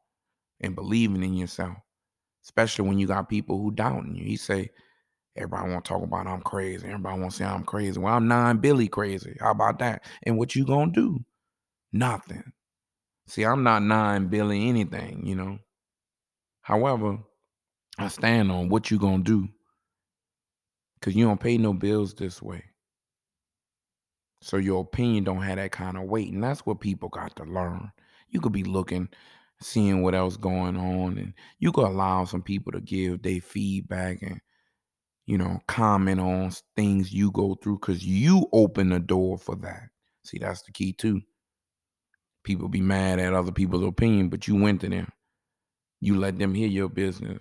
and 0.61 0.75
believing 0.75 1.23
in 1.23 1.33
yourself, 1.33 1.77
especially 2.45 2.87
when 2.87 2.99
you 2.99 3.07
got 3.07 3.29
people 3.29 3.61
who 3.61 3.71
doubting 3.71 4.15
you. 4.15 4.23
He 4.25 4.37
say, 4.37 4.69
everybody 5.37 5.71
want 5.71 5.85
to 5.85 5.89
talk 5.89 6.03
about 6.03 6.27
I'm 6.27 6.41
crazy. 6.41 6.85
Everybody 6.85 7.19
want 7.19 7.31
to 7.31 7.37
say 7.37 7.45
I'm 7.45 7.63
crazy. 7.63 7.99
Well, 7.99 8.13
I'm 8.13 8.27
nine 8.27 8.57
Billy 8.57 8.87
crazy. 8.87 9.37
How 9.39 9.51
about 9.51 9.79
that? 9.79 10.03
And 10.23 10.37
what 10.37 10.55
you 10.55 10.65
gonna 10.65 10.91
do? 10.91 11.23
Nothing. 11.91 12.51
See, 13.27 13.43
I'm 13.43 13.63
not 13.63 13.83
nine 13.83 14.27
Billy 14.27 14.67
anything, 14.67 15.25
you 15.25 15.35
know. 15.35 15.59
However, 16.61 17.19
I 17.97 18.07
stand 18.09 18.51
on 18.51 18.69
what 18.69 18.91
you 18.91 18.99
gonna 18.99 19.23
do. 19.23 19.47
Cause 21.01 21.15
you 21.15 21.25
don't 21.25 21.39
pay 21.39 21.57
no 21.57 21.73
bills 21.73 22.13
this 22.15 22.41
way. 22.41 22.63
So 24.41 24.57
your 24.57 24.81
opinion 24.81 25.23
don't 25.23 25.41
have 25.41 25.57
that 25.57 25.71
kind 25.71 25.97
of 25.97 26.03
weight. 26.03 26.31
And 26.31 26.43
that's 26.43 26.65
what 26.65 26.79
people 26.79 27.09
got 27.09 27.35
to 27.35 27.43
learn. 27.43 27.91
You 28.29 28.41
could 28.41 28.51
be 28.51 28.63
looking 28.63 29.09
seeing 29.61 30.03
what 30.03 30.15
else 30.15 30.37
going 30.37 30.77
on 30.77 31.17
and 31.17 31.33
you 31.59 31.71
could 31.71 31.85
allow 31.85 32.25
some 32.25 32.41
people 32.41 32.71
to 32.71 32.79
give 32.79 33.21
their 33.21 33.41
feedback 33.41 34.21
and 34.21 34.39
you 35.27 35.37
know 35.37 35.59
comment 35.67 36.19
on 36.19 36.51
things 36.75 37.13
you 37.13 37.31
go 37.31 37.55
through 37.61 37.77
because 37.79 38.03
you 38.03 38.47
open 38.53 38.89
the 38.89 38.99
door 38.99 39.37
for 39.37 39.55
that. 39.57 39.89
See 40.23 40.39
that's 40.39 40.63
the 40.63 40.71
key 40.71 40.93
too. 40.93 41.21
People 42.43 42.69
be 42.69 42.81
mad 42.81 43.19
at 43.19 43.33
other 43.33 43.51
people's 43.51 43.83
opinion 43.83 44.29
but 44.29 44.47
you 44.47 44.55
went 44.55 44.81
to 44.81 44.89
them. 44.89 45.11
You 45.99 46.17
let 46.17 46.39
them 46.39 46.53
hear 46.55 46.67
your 46.67 46.89
business. 46.89 47.39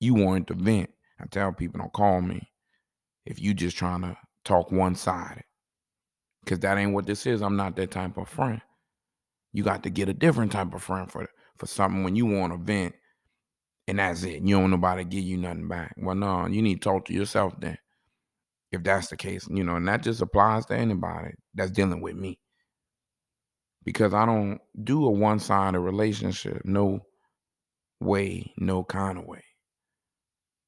You 0.00 0.14
wanted 0.14 0.48
to 0.48 0.54
vent. 0.54 0.90
I 1.20 1.24
tell 1.26 1.52
people 1.52 1.80
don't 1.80 1.92
call 1.92 2.20
me 2.20 2.48
if 3.24 3.40
you 3.40 3.54
just 3.54 3.76
trying 3.76 4.02
to 4.02 4.16
talk 4.44 4.70
one-sided 4.70 5.44
because 6.44 6.58
that 6.60 6.76
ain't 6.76 6.92
what 6.92 7.06
this 7.06 7.26
is. 7.26 7.40
I'm 7.40 7.56
not 7.56 7.76
that 7.76 7.90
type 7.90 8.18
of 8.18 8.28
friend. 8.28 8.60
You 9.52 9.62
got 9.62 9.82
to 9.84 9.90
get 9.90 10.08
a 10.10 10.14
different 10.14 10.52
type 10.52 10.74
of 10.74 10.82
friend 10.82 11.10
for 11.10 11.26
for 11.56 11.66
something 11.66 12.04
when 12.04 12.16
you 12.16 12.26
want 12.26 12.52
to 12.52 12.58
vent 12.58 12.94
and 13.86 13.98
that's 13.98 14.22
it. 14.22 14.42
You 14.42 14.58
don't 14.58 14.70
nobody 14.70 15.04
give 15.04 15.24
you 15.24 15.36
nothing 15.36 15.68
back. 15.68 15.94
Well, 15.96 16.14
no, 16.14 16.46
you 16.46 16.62
need 16.62 16.82
to 16.82 16.88
talk 16.88 17.06
to 17.06 17.12
yourself 17.12 17.54
then. 17.58 17.78
If 18.72 18.82
that's 18.82 19.08
the 19.08 19.16
case, 19.16 19.46
you 19.50 19.62
know, 19.62 19.76
and 19.76 19.86
that 19.86 20.02
just 20.02 20.20
applies 20.20 20.66
to 20.66 20.76
anybody 20.76 21.34
that's 21.54 21.70
dealing 21.70 22.00
with 22.00 22.16
me. 22.16 22.40
Because 23.84 24.14
I 24.14 24.26
don't 24.26 24.60
do 24.82 25.04
a 25.04 25.10
one-sided 25.10 25.78
relationship. 25.78 26.62
No 26.64 27.00
way, 28.00 28.52
no 28.58 28.82
kind 28.82 29.18
of 29.18 29.26
way. 29.26 29.44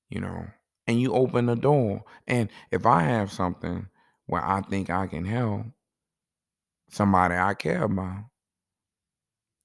You 0.09 0.20
know. 0.20 0.46
And 0.87 1.00
you 1.00 1.14
open 1.14 1.46
the 1.46 1.57
door. 1.57 2.05
And 2.29 2.48
if 2.70 2.87
I 2.87 3.02
have 3.02 3.33
something 3.33 3.88
where 4.26 4.44
I 4.44 4.61
think 4.61 4.88
I 4.88 5.09
can 5.09 5.24
help 5.24 5.62
somebody 6.90 7.35
I 7.35 7.55
care 7.55 7.83
about, 7.83 8.26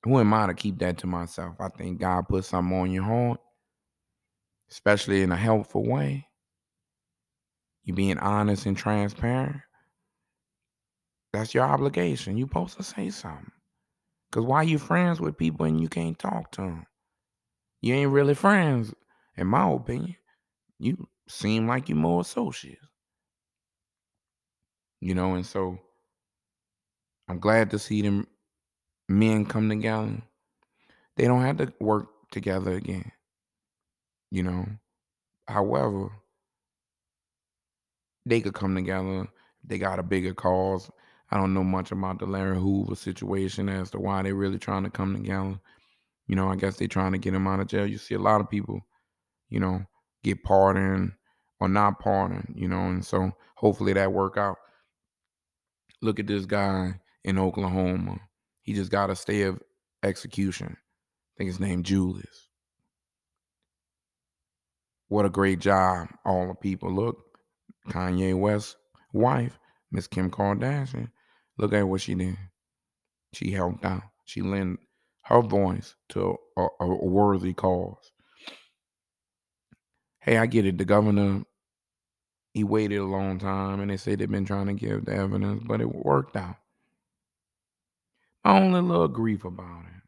who 0.03 0.19
am 0.19 0.33
I 0.33 0.47
to 0.47 0.53
keep 0.53 0.79
that 0.79 0.97
to 0.99 1.07
myself? 1.07 1.55
I 1.59 1.69
think 1.69 1.99
God 1.99 2.27
put 2.27 2.45
something 2.45 2.77
on 2.77 2.91
your 2.91 3.03
heart, 3.03 3.39
especially 4.71 5.21
in 5.21 5.31
a 5.31 5.37
helpful 5.37 5.87
way. 5.87 6.27
You 7.83 7.93
being 7.93 8.17
honest 8.17 8.65
and 8.65 8.77
transparent. 8.77 9.57
That's 11.33 11.53
your 11.53 11.63
obligation. 11.65 12.37
You 12.37 12.45
supposed 12.45 12.77
to 12.77 12.83
say 12.83 13.09
something. 13.09 13.51
Cause 14.31 14.45
why 14.45 14.63
you 14.63 14.77
friends 14.77 15.19
with 15.19 15.37
people 15.37 15.65
and 15.65 15.81
you 15.81 15.89
can't 15.89 16.17
talk 16.17 16.51
to 16.53 16.61
them? 16.61 16.85
You 17.81 17.95
ain't 17.95 18.11
really 18.11 18.33
friends, 18.33 18.93
in 19.35 19.47
my 19.47 19.69
opinion. 19.69 20.15
You 20.79 21.07
seem 21.27 21.67
like 21.67 21.89
you 21.89 21.95
more 21.95 22.21
associates. 22.21 22.87
You 25.01 25.15
know, 25.15 25.33
and 25.33 25.45
so 25.45 25.77
I'm 27.27 27.39
glad 27.39 27.71
to 27.71 27.79
see 27.79 28.01
them 28.01 28.27
men 29.11 29.45
come 29.45 29.69
together. 29.69 30.21
They 31.17 31.25
don't 31.25 31.41
have 31.41 31.57
to 31.57 31.73
work 31.79 32.07
together 32.31 32.71
again. 32.71 33.11
You 34.31 34.43
know. 34.43 34.65
However, 35.47 36.09
they 38.25 38.41
could 38.41 38.53
come 38.53 38.75
together. 38.75 39.27
They 39.63 39.77
got 39.77 39.99
a 39.99 40.03
bigger 40.03 40.33
cause. 40.33 40.89
I 41.29 41.37
don't 41.37 41.53
know 41.53 41.63
much 41.63 41.91
about 41.91 42.19
the 42.19 42.25
Larry 42.25 42.57
Hoover 42.57 42.95
situation 42.95 43.69
as 43.69 43.91
to 43.91 43.99
why 43.99 44.21
they're 44.21 44.35
really 44.35 44.59
trying 44.59 44.83
to 44.83 44.89
come 44.89 45.15
together. 45.15 45.59
You 46.27 46.35
know, 46.35 46.49
I 46.49 46.55
guess 46.55 46.77
they're 46.77 46.87
trying 46.87 47.11
to 47.13 47.17
get 47.17 47.33
him 47.33 47.47
out 47.47 47.59
of 47.59 47.67
jail. 47.67 47.85
You 47.85 47.97
see 47.97 48.15
a 48.15 48.19
lot 48.19 48.41
of 48.41 48.49
people, 48.49 48.81
you 49.49 49.59
know, 49.59 49.81
get 50.23 50.43
pardoned 50.43 51.13
or 51.59 51.67
not 51.67 51.99
pardoned, 51.99 52.53
you 52.55 52.67
know, 52.67 52.87
and 52.87 53.05
so 53.05 53.31
hopefully 53.55 53.93
that 53.93 54.13
work 54.13 54.37
out. 54.37 54.57
Look 56.01 56.19
at 56.19 56.27
this 56.27 56.45
guy 56.45 56.99
in 57.23 57.37
Oklahoma. 57.37 58.19
He 58.63 58.73
just 58.73 58.91
got 58.91 59.09
a 59.09 59.15
stay 59.15 59.43
of 59.43 59.61
execution. 60.03 60.77
I 60.77 61.31
think 61.37 61.49
his 61.49 61.59
name 61.59 61.83
Julius. 61.83 62.49
What 65.07 65.25
a 65.25 65.29
great 65.29 65.59
job, 65.59 66.07
all 66.25 66.47
the 66.47 66.55
people. 66.55 66.93
Look, 66.93 67.17
Kanye 67.89 68.37
West's 68.37 68.77
wife, 69.13 69.59
Miss 69.91 70.07
Kim 70.07 70.31
Kardashian. 70.31 71.09
Look 71.57 71.73
at 71.73 71.87
what 71.87 72.01
she 72.01 72.15
did. 72.15 72.37
She 73.33 73.51
helped 73.51 73.83
out. 73.83 74.03
She 74.25 74.41
lent 74.41 74.79
her 75.25 75.41
voice 75.41 75.95
to 76.09 76.37
a, 76.57 76.67
a, 76.79 76.87
worthy 77.05 77.53
cause. 77.53 78.11
Hey, 80.19 80.37
I 80.37 80.45
get 80.45 80.65
it. 80.65 80.77
The 80.77 80.85
governor, 80.85 81.43
he 82.53 82.63
waited 82.63 82.99
a 82.99 83.05
long 83.05 83.39
time 83.39 83.79
and 83.79 83.91
they 83.91 83.97
say 83.97 84.15
they've 84.15 84.29
been 84.29 84.45
trying 84.45 84.67
to 84.67 84.73
give 84.73 85.05
the 85.05 85.13
evidence, 85.13 85.63
but 85.65 85.81
it 85.81 85.93
worked 85.93 86.35
out. 86.35 86.55
My 88.45 88.59
only 88.59 88.81
little 88.81 89.07
grief 89.07 89.45
about 89.45 89.85
it. 89.85 90.03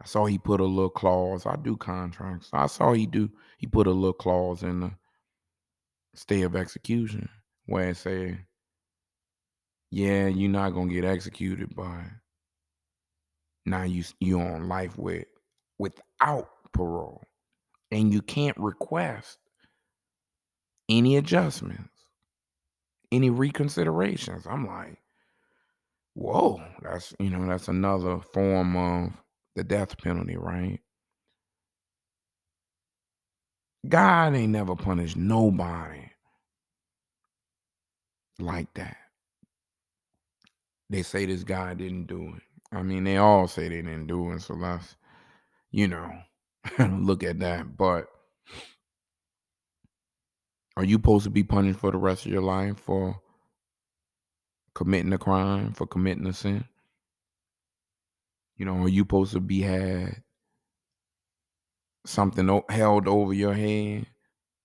I 0.00 0.06
saw 0.06 0.26
he 0.26 0.38
put 0.38 0.60
a 0.60 0.64
little 0.64 0.90
clause. 0.90 1.46
I 1.46 1.56
do 1.56 1.76
contracts. 1.76 2.50
I 2.52 2.66
saw 2.66 2.92
he 2.92 3.06
do 3.06 3.30
he 3.58 3.66
put 3.66 3.86
a 3.86 3.90
little 3.92 4.12
clause 4.14 4.62
in 4.62 4.80
the 4.80 4.92
stay 6.14 6.42
of 6.42 6.56
execution 6.56 7.28
where 7.66 7.90
it 7.90 7.96
said, 7.96 8.46
yeah, 9.90 10.26
you're 10.28 10.50
not 10.50 10.70
gonna 10.70 10.92
get 10.92 11.04
executed, 11.04 11.74
but 11.74 12.02
now 13.66 13.82
you 13.82 14.04
you 14.20 14.40
on 14.40 14.68
life 14.68 14.96
with 14.98 15.26
without 15.78 16.48
parole. 16.72 17.22
and 17.90 18.12
you 18.12 18.22
can't 18.22 18.56
request 18.58 19.38
any 20.88 21.16
adjustments, 21.16 21.94
any 23.12 23.30
reconsiderations. 23.30 24.46
I'm 24.46 24.66
like, 24.66 24.98
whoa, 26.16 26.60
that's 26.82 27.14
you 27.20 27.30
know, 27.30 27.46
that's 27.46 27.68
another 27.68 28.20
form 28.32 28.76
of 28.76 29.12
the 29.54 29.62
death 29.62 29.98
penalty, 29.98 30.36
right? 30.36 30.80
God 33.88 34.34
ain't 34.34 34.52
never 34.52 34.74
punished 34.74 35.16
nobody 35.16 36.10
like 38.38 38.72
that. 38.74 38.96
They 40.90 41.02
say 41.02 41.26
this 41.26 41.44
guy 41.44 41.74
didn't 41.74 42.06
do 42.06 42.34
it. 42.36 42.42
I 42.72 42.82
mean, 42.82 43.04
they 43.04 43.18
all 43.18 43.46
say 43.46 43.68
they 43.68 43.82
didn't 43.82 44.06
do 44.06 44.32
it, 44.32 44.40
so 44.42 44.54
let's, 44.54 44.96
you 45.70 45.88
know, 45.88 46.10
look 46.78 47.22
at 47.22 47.40
that. 47.40 47.76
But 47.76 48.06
are 50.76 50.84
you 50.84 50.96
supposed 50.96 51.24
to 51.24 51.30
be 51.30 51.44
punished 51.44 51.78
for 51.78 51.92
the 51.92 51.98
rest 51.98 52.26
of 52.26 52.32
your 52.32 52.42
life 52.42 52.78
for 52.78 53.20
committing 54.76 55.12
a 55.14 55.18
crime, 55.18 55.72
for 55.72 55.86
committing 55.86 56.26
a 56.26 56.34
sin? 56.34 56.62
You 58.58 58.66
know, 58.66 58.82
are 58.82 58.88
you 58.88 59.00
supposed 59.00 59.32
to 59.32 59.40
be 59.40 59.62
had 59.62 60.22
something 62.04 62.62
held 62.68 63.08
over 63.08 63.32
your 63.32 63.54
head 63.54 64.06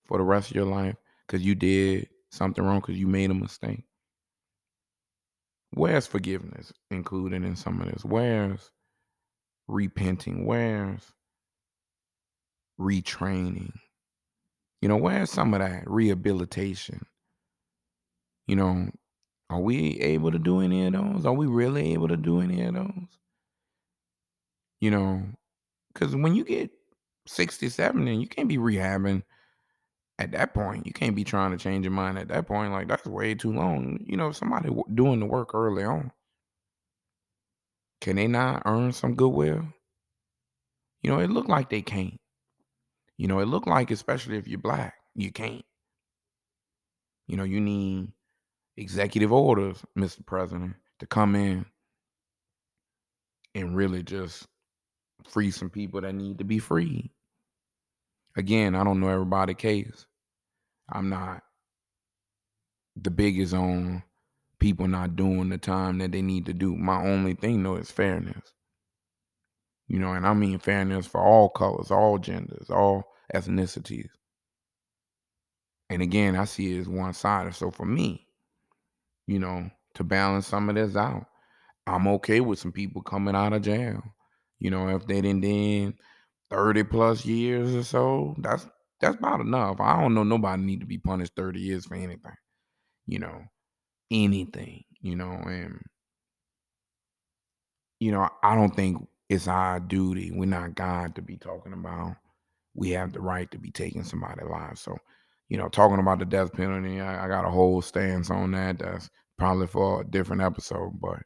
for 0.04 0.18
the 0.18 0.24
rest 0.24 0.50
of 0.50 0.56
your 0.56 0.66
life 0.66 0.96
because 1.26 1.42
you 1.42 1.54
did 1.54 2.08
something 2.30 2.62
wrong 2.62 2.80
because 2.80 2.98
you 2.98 3.06
made 3.06 3.30
a 3.30 3.34
mistake? 3.34 3.84
Where's 5.70 6.06
forgiveness 6.06 6.74
included 6.90 7.42
in 7.42 7.56
some 7.56 7.80
of 7.80 7.90
this? 7.90 8.04
Where's 8.04 8.70
repenting? 9.66 10.44
Where's 10.44 11.10
retraining? 12.78 13.72
You 14.82 14.90
know, 14.90 14.98
where's 14.98 15.30
some 15.30 15.54
of 15.54 15.60
that 15.60 15.84
rehabilitation? 15.86 17.06
You 18.46 18.56
know, 18.56 18.90
are 19.52 19.60
we 19.60 20.00
able 20.00 20.30
to 20.32 20.38
do 20.38 20.60
any 20.60 20.86
of 20.86 20.92
those? 20.94 21.26
Are 21.26 21.32
we 21.32 21.46
really 21.46 21.92
able 21.92 22.08
to 22.08 22.16
do 22.16 22.40
any 22.40 22.62
of 22.62 22.74
those? 22.74 23.18
You 24.80 24.90
know, 24.90 25.22
because 25.92 26.16
when 26.16 26.34
you 26.34 26.44
get 26.44 26.70
67 27.26 28.08
and 28.08 28.20
you 28.20 28.26
can't 28.26 28.48
be 28.48 28.58
rehabbing 28.58 29.22
at 30.18 30.32
that 30.32 30.54
point. 30.54 30.86
You 30.86 30.92
can't 30.92 31.16
be 31.16 31.24
trying 31.24 31.50
to 31.50 31.56
change 31.56 31.84
your 31.84 31.92
mind 31.92 32.18
at 32.18 32.28
that 32.28 32.46
point. 32.46 32.72
Like, 32.72 32.88
that's 32.88 33.06
way 33.06 33.34
too 33.34 33.52
long. 33.52 33.98
You 34.06 34.16
know, 34.16 34.32
somebody 34.32 34.70
doing 34.94 35.20
the 35.20 35.26
work 35.26 35.54
early 35.54 35.84
on, 35.84 36.12
can 38.00 38.16
they 38.16 38.26
not 38.26 38.62
earn 38.64 38.92
some 38.92 39.14
goodwill? 39.14 39.64
You 41.02 41.10
know, 41.10 41.18
it 41.18 41.30
looked 41.30 41.48
like 41.48 41.70
they 41.70 41.82
can't. 41.82 42.20
You 43.18 43.28
know, 43.28 43.40
it 43.40 43.46
looked 43.46 43.68
like, 43.68 43.90
especially 43.90 44.36
if 44.36 44.46
you're 44.46 44.60
black, 44.60 44.94
you 45.14 45.32
can't. 45.32 45.64
You 47.26 47.36
know, 47.36 47.44
you 47.44 47.60
need 47.60 48.12
executive 48.76 49.32
orders, 49.32 49.84
Mr. 49.96 50.24
President, 50.24 50.74
to 50.98 51.06
come 51.06 51.34
in 51.34 51.66
and 53.54 53.76
really 53.76 54.02
just 54.02 54.46
free 55.28 55.50
some 55.50 55.70
people 55.70 56.00
that 56.00 56.14
need 56.14 56.38
to 56.38 56.44
be 56.44 56.58
freed. 56.58 57.10
Again, 58.36 58.74
I 58.74 58.84
don't 58.84 59.00
know 59.00 59.08
everybody 59.08 59.54
case. 59.54 60.06
I'm 60.90 61.08
not 61.08 61.42
the 62.96 63.10
biggest 63.10 63.54
on 63.54 64.02
people 64.58 64.86
not 64.86 65.16
doing 65.16 65.48
the 65.48 65.58
time 65.58 65.98
that 65.98 66.12
they 66.12 66.22
need 66.22 66.46
to 66.46 66.54
do. 66.54 66.76
My 66.76 67.02
only 67.02 67.34
thing 67.34 67.62
though 67.62 67.76
is 67.76 67.90
fairness. 67.90 68.52
You 69.88 69.98
know, 69.98 70.12
and 70.12 70.26
I 70.26 70.32
mean 70.32 70.58
fairness 70.58 71.06
for 71.06 71.20
all 71.20 71.48
colors, 71.50 71.90
all 71.90 72.18
genders, 72.18 72.70
all 72.70 73.04
ethnicities. 73.34 74.08
And 75.90 76.00
again, 76.00 76.36
I 76.36 76.44
see 76.44 76.76
it 76.76 76.80
as 76.80 76.88
one 76.88 77.12
sided. 77.12 77.54
So 77.54 77.70
for 77.70 77.84
me, 77.84 78.21
you 79.26 79.38
know, 79.38 79.70
to 79.94 80.04
balance 80.04 80.46
some 80.46 80.68
of 80.68 80.74
this 80.74 80.96
out, 80.96 81.26
I'm 81.86 82.06
okay 82.08 82.40
with 82.40 82.58
some 82.58 82.72
people 82.72 83.02
coming 83.02 83.34
out 83.34 83.52
of 83.52 83.62
jail. 83.62 84.02
You 84.58 84.70
know, 84.70 84.88
if 84.94 85.06
they 85.06 85.20
didn't 85.20 85.42
then 85.42 85.94
30 86.50 86.84
plus 86.84 87.24
years 87.24 87.74
or 87.74 87.82
so, 87.82 88.34
that's 88.38 88.66
that's 89.00 89.16
about 89.16 89.40
enough. 89.40 89.80
I 89.80 90.00
don't 90.00 90.14
know 90.14 90.22
nobody 90.22 90.62
need 90.62 90.80
to 90.80 90.86
be 90.86 90.98
punished 90.98 91.32
30 91.36 91.60
years 91.60 91.86
for 91.86 91.94
anything. 91.96 92.36
You 93.06 93.18
know, 93.18 93.42
anything, 94.10 94.84
you 95.00 95.16
know, 95.16 95.32
and 95.32 95.80
you 97.98 98.12
know, 98.12 98.28
I 98.42 98.54
don't 98.54 98.74
think 98.74 99.06
it's 99.28 99.48
our 99.48 99.80
duty. 99.80 100.30
We're 100.32 100.46
not 100.46 100.74
God 100.74 101.14
to 101.16 101.22
be 101.22 101.36
talking 101.36 101.72
about 101.72 102.16
we 102.74 102.90
have 102.90 103.12
the 103.12 103.20
right 103.20 103.50
to 103.50 103.58
be 103.58 103.70
taking 103.70 104.04
somebody's 104.04 104.48
life. 104.48 104.78
So, 104.78 104.96
you 105.52 105.58
know, 105.58 105.68
talking 105.68 105.98
about 105.98 106.18
the 106.18 106.24
death 106.24 106.50
penalty, 106.54 106.98
I, 106.98 107.26
I 107.26 107.28
got 107.28 107.44
a 107.44 107.50
whole 107.50 107.82
stance 107.82 108.30
on 108.30 108.52
that. 108.52 108.78
That's 108.78 109.10
probably 109.36 109.66
for 109.66 110.00
a 110.00 110.04
different 110.04 110.40
episode, 110.40 110.98
but 110.98 111.18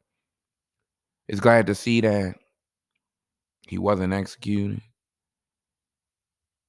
it's 1.28 1.38
glad 1.38 1.68
to 1.68 1.76
see 1.76 2.00
that 2.00 2.34
he 3.68 3.78
wasn't 3.78 4.12
executed. 4.12 4.80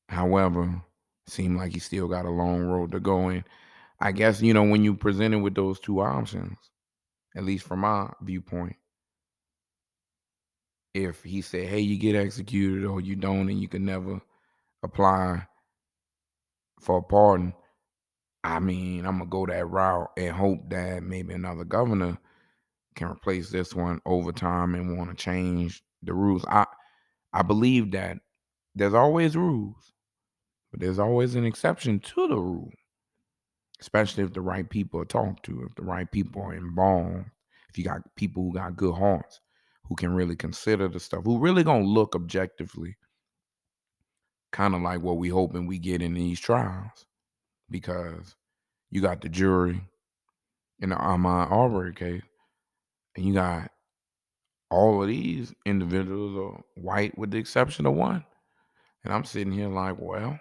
However, 0.07 0.83
seemed 1.25 1.57
like 1.57 1.73
he 1.73 1.79
still 1.79 2.07
got 2.07 2.25
a 2.25 2.29
long 2.29 2.61
road 2.61 2.91
to 2.91 2.99
go 2.99 3.29
in. 3.29 3.43
I 3.99 4.11
guess, 4.11 4.39
you 4.39 4.53
know, 4.53 4.61
when 4.61 4.83
you 4.83 4.93
presented 4.93 5.39
with 5.39 5.55
those 5.55 5.79
two 5.79 5.99
options, 5.99 6.59
at 7.35 7.43
least 7.43 7.65
from 7.65 7.79
my 7.79 8.11
viewpoint, 8.21 8.75
if 10.93 11.23
he 11.23 11.41
said, 11.41 11.67
hey, 11.69 11.79
you 11.79 11.97
get 11.97 12.15
executed 12.15 12.85
or 12.85 13.01
you 13.01 13.15
don't 13.15 13.49
and 13.49 13.59
you 13.59 13.67
can 13.67 13.83
never 13.83 14.21
apply 14.83 15.47
for 16.79 16.97
a 16.99 17.01
pardon, 17.03 17.53
I 18.43 18.59
mean, 18.59 19.05
I'm 19.05 19.19
gonna 19.19 19.29
go 19.29 19.45
that 19.45 19.65
route 19.67 20.09
and 20.17 20.35
hope 20.35 20.69
that 20.69 21.03
maybe 21.03 21.33
another 21.33 21.65
governor 21.65 22.17
can 22.95 23.09
replace 23.09 23.49
this 23.49 23.75
one 23.75 24.01
over 24.05 24.31
time 24.31 24.75
and 24.75 24.97
want 24.97 25.09
to 25.09 25.15
change 25.15 25.83
the 26.03 26.13
rules. 26.13 26.45
I 26.47 26.65
I 27.33 27.43
believe 27.43 27.91
that 27.91 28.17
there's 28.75 28.93
always 28.93 29.35
rules, 29.35 29.93
but 30.71 30.79
there's 30.79 30.99
always 30.99 31.35
an 31.35 31.45
exception 31.45 31.99
to 31.99 32.27
the 32.27 32.37
rule, 32.37 32.71
especially 33.81 34.23
if 34.23 34.33
the 34.33 34.41
right 34.41 34.69
people 34.69 35.01
are 35.01 35.05
talked 35.05 35.43
to, 35.45 35.63
if 35.63 35.75
the 35.75 35.83
right 35.83 36.09
people 36.11 36.41
are 36.41 36.53
involved, 36.55 37.25
if 37.69 37.77
you 37.77 37.83
got 37.83 38.01
people 38.15 38.43
who 38.43 38.53
got 38.53 38.77
good 38.77 38.95
hearts, 38.95 39.41
who 39.83 39.95
can 39.95 40.13
really 40.13 40.35
consider 40.35 40.87
the 40.87 40.99
stuff, 40.99 41.23
who 41.25 41.37
really 41.39 41.63
gonna 41.63 41.83
look 41.83 42.15
objectively, 42.15 42.95
kind 44.51 44.75
of 44.75 44.81
like 44.81 45.01
what 45.01 45.17
we 45.17 45.29
hoping 45.29 45.67
we 45.67 45.79
get 45.79 46.01
in 46.01 46.13
these 46.13 46.39
trials, 46.39 47.05
because 47.69 48.35
you 48.89 49.01
got 49.01 49.21
the 49.21 49.29
jury 49.29 49.81
in 50.79 50.89
the 50.89 50.95
Ahmaud 50.95 51.51
Arbery 51.51 51.93
case, 51.93 52.23
and 53.15 53.25
you 53.25 53.33
got 53.33 53.71
all 54.69 55.01
of 55.01 55.07
these 55.07 55.53
individuals 55.65 56.37
are 56.37 56.61
white 56.75 57.17
with 57.17 57.31
the 57.31 57.37
exception 57.37 57.85
of 57.85 57.93
one. 57.93 58.23
And 59.03 59.13
I'm 59.13 59.23
sitting 59.23 59.53
here 59.53 59.69
like, 59.69 59.97
well, 59.99 60.37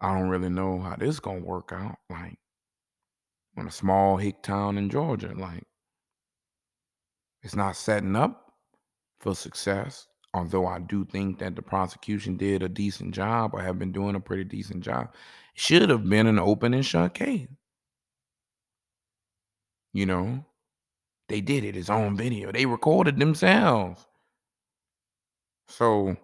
I 0.00 0.14
don't 0.16 0.28
really 0.28 0.48
know 0.48 0.80
how 0.80 0.96
this 0.96 1.20
gonna 1.20 1.40
work 1.40 1.72
out. 1.72 1.96
Like 2.08 2.38
in 3.56 3.66
a 3.66 3.70
small 3.70 4.16
hick 4.16 4.42
town 4.42 4.78
in 4.78 4.88
Georgia, 4.88 5.32
like 5.36 5.64
it's 7.42 7.56
not 7.56 7.76
setting 7.76 8.16
up 8.16 8.54
for 9.18 9.34
success. 9.34 10.06
Although 10.32 10.66
I 10.66 10.78
do 10.78 11.04
think 11.04 11.38
that 11.40 11.56
the 11.56 11.62
prosecution 11.62 12.36
did 12.36 12.62
a 12.62 12.68
decent 12.68 13.14
job 13.14 13.52
or 13.52 13.60
have 13.60 13.78
been 13.78 13.92
doing 13.92 14.14
a 14.14 14.20
pretty 14.20 14.44
decent 14.44 14.84
job. 14.84 15.12
Should 15.54 15.90
have 15.90 16.08
been 16.08 16.26
an 16.26 16.38
open 16.38 16.72
and 16.72 16.86
shut 16.86 17.14
case. 17.14 17.48
You 19.92 20.06
know, 20.06 20.44
they 21.28 21.40
did 21.40 21.64
it. 21.64 21.76
It's 21.76 21.90
on 21.90 22.16
video. 22.16 22.52
They 22.52 22.66
recorded 22.66 23.18
themselves. 23.18 24.06
So 25.68 26.16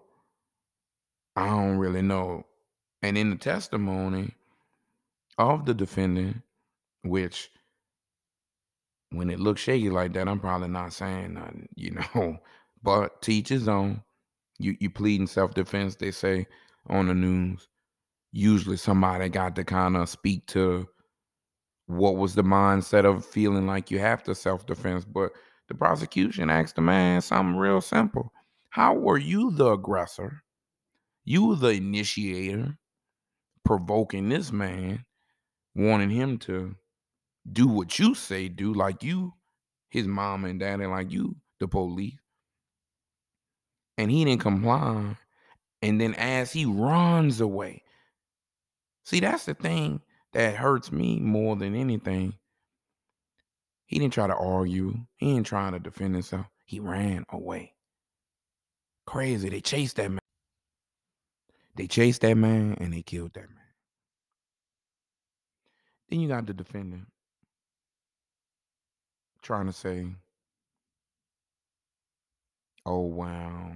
I 1.35 1.47
don't 1.47 1.77
really 1.77 2.01
know. 2.01 2.45
And 3.01 3.17
in 3.17 3.29
the 3.29 3.35
testimony 3.35 4.33
of 5.37 5.65
the 5.65 5.73
defendant, 5.73 6.41
which 7.03 7.49
when 9.11 9.29
it 9.29 9.39
looks 9.39 9.61
shaky 9.61 9.89
like 9.89 10.13
that, 10.13 10.27
I'm 10.27 10.39
probably 10.39 10.67
not 10.67 10.93
saying 10.93 11.35
nothing, 11.35 11.69
you 11.75 11.91
know. 11.91 12.39
But 12.83 13.21
teach 13.21 13.49
his 13.49 13.67
own. 13.67 14.03
You 14.59 14.75
you 14.79 14.89
plead 14.89 15.21
in 15.21 15.27
self 15.27 15.53
defense, 15.53 15.95
they 15.95 16.11
say 16.11 16.47
on 16.87 17.07
the 17.07 17.13
news. 17.13 17.67
Usually 18.31 18.77
somebody 18.77 19.29
got 19.29 19.55
to 19.55 19.63
kind 19.63 19.97
of 19.97 20.09
speak 20.09 20.45
to 20.47 20.87
what 21.87 22.17
was 22.17 22.35
the 22.35 22.43
mindset 22.43 23.05
of 23.05 23.25
feeling 23.25 23.65
like 23.65 23.89
you 23.91 23.99
have 23.99 24.23
to 24.23 24.35
self 24.35 24.65
defense. 24.65 25.05
But 25.05 25.31
the 25.67 25.75
prosecution 25.75 26.49
asked 26.49 26.75
the 26.75 26.81
man 26.81 27.21
something 27.21 27.57
real 27.57 27.81
simple. 27.81 28.31
How 28.69 28.93
were 28.93 29.17
you 29.17 29.51
the 29.51 29.71
aggressor? 29.71 30.43
You 31.25 31.55
the 31.55 31.69
initiator, 31.69 32.77
provoking 33.65 34.29
this 34.29 34.51
man, 34.51 35.03
wanting 35.75 36.09
him 36.09 36.37
to 36.39 36.75
do 37.51 37.67
what 37.67 37.99
you 37.99 38.13
say 38.15 38.47
do, 38.47 38.73
like 38.73 39.03
you, 39.03 39.33
his 39.89 40.07
mom 40.07 40.45
and 40.45 40.59
daddy, 40.59 40.85
like 40.85 41.11
you, 41.11 41.35
the 41.59 41.67
police. 41.67 42.19
And 43.97 44.11
he 44.11 44.25
didn't 44.25 44.41
comply. 44.41 45.17
And 45.81 45.99
then 45.99 46.13
as 46.15 46.51
he 46.51 46.65
runs 46.65 47.41
away, 47.41 47.83
see, 49.05 49.19
that's 49.19 49.45
the 49.45 49.53
thing 49.53 50.01
that 50.33 50.55
hurts 50.55 50.91
me 50.91 51.19
more 51.19 51.55
than 51.55 51.75
anything. 51.75 52.33
He 53.85 53.99
didn't 53.99 54.13
try 54.13 54.27
to 54.27 54.35
argue, 54.35 54.95
he 55.15 55.31
ain't 55.31 55.45
trying 55.45 55.71
to 55.73 55.79
defend 55.79 56.13
himself. 56.13 56.45
He 56.65 56.79
ran 56.79 57.25
away. 57.29 57.73
Crazy. 59.05 59.49
They 59.49 59.61
chased 59.61 59.95
that 59.95 60.09
man. 60.09 60.19
They 61.75 61.87
chased 61.87 62.21
that 62.21 62.35
man 62.35 62.75
and 62.79 62.91
they 62.91 63.01
killed 63.01 63.33
that 63.35 63.49
man. 63.49 63.63
Then 66.09 66.19
you 66.19 66.27
got 66.27 66.45
the 66.45 66.53
defendant 66.53 67.07
trying 69.41 69.67
to 69.67 69.73
say, 69.73 70.07
oh, 72.87 73.01
wow, 73.01 73.73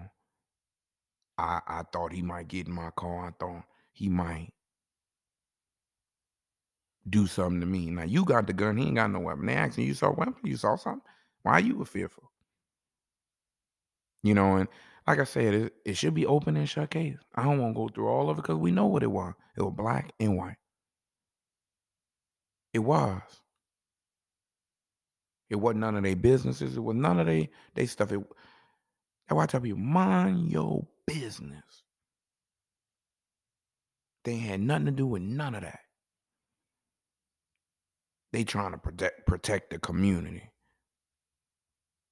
I, 1.38 1.62
I 1.68 1.84
thought 1.94 2.14
he 2.14 2.22
might 2.24 2.48
get 2.48 2.68
in 2.68 2.74
my 2.74 2.92
car. 2.96 3.28
I 3.28 3.32
thought 3.40 3.64
he 3.94 4.10
might 4.10 4.54
do 7.10 7.28
something 7.28 7.60
to 7.62 7.66
me. 7.68 7.90
Now 7.90 8.04
you 8.04 8.26
got 8.26 8.48
the 8.48 8.54
gun. 8.54 8.78
He 8.78 8.86
ain't 8.86 8.96
got 8.96 9.12
no 9.12 9.20
weapon. 9.20 9.46
They 9.48 9.56
asking 9.56 9.88
you 9.88 9.94
saw 9.94 10.12
weapon. 10.12 10.36
You 10.44 10.58
saw 10.58 10.76
something. 10.78 11.02
Why 11.44 11.60
you 11.60 11.78
were 11.78 11.86
fearful? 11.86 12.32
You 14.24 14.36
know, 14.36 14.58
and 14.58 14.70
like 15.08 15.20
I 15.20 15.24
said, 15.24 15.54
it, 15.54 15.74
it 15.86 15.98
should 15.98 16.14
be 16.14 16.26
open 16.28 16.58
and 16.58 16.70
shut 16.70 16.92
case. 16.92 17.18
I 17.36 17.44
don't 17.44 17.60
want 17.60 17.76
to 17.76 17.80
go 17.80 17.90
through 17.90 18.08
all 18.08 18.30
of 18.30 18.38
it 18.38 18.44
because 18.44 18.58
we 18.58 18.72
know 18.72 18.86
what 18.86 19.04
it 19.04 19.12
was. 19.12 19.34
It 19.58 19.64
was 19.64 19.74
black 19.76 20.12
and 20.20 20.38
white. 20.38 20.58
It 22.74 22.80
was. 22.80 23.22
It 25.50 25.56
wasn't 25.56 25.82
none 25.82 25.98
of 25.98 26.04
their 26.04 26.16
businesses. 26.16 26.78
It 26.78 26.82
was 26.82 26.96
none 26.96 27.20
of 27.20 27.26
their 27.26 27.48
they 27.76 27.86
stuff. 27.88 28.12
It 28.12 28.22
that's 29.28 29.36
why 29.36 29.44
I 29.44 29.46
tell 29.46 29.62
people, 29.62 29.80
mind 29.80 30.52
your 30.52 30.88
business. 31.08 31.84
They 34.24 34.38
had 34.38 34.62
nothing 34.62 34.86
to 34.86 34.92
do 34.92 35.08
with 35.08 35.22
none 35.22 35.56
of 35.56 35.62
that. 35.62 35.80
They 38.34 38.44
trying 38.44 38.72
to 38.72 38.78
protect 38.78 39.26
protect 39.26 39.72
the 39.72 39.80
community. 39.80 40.44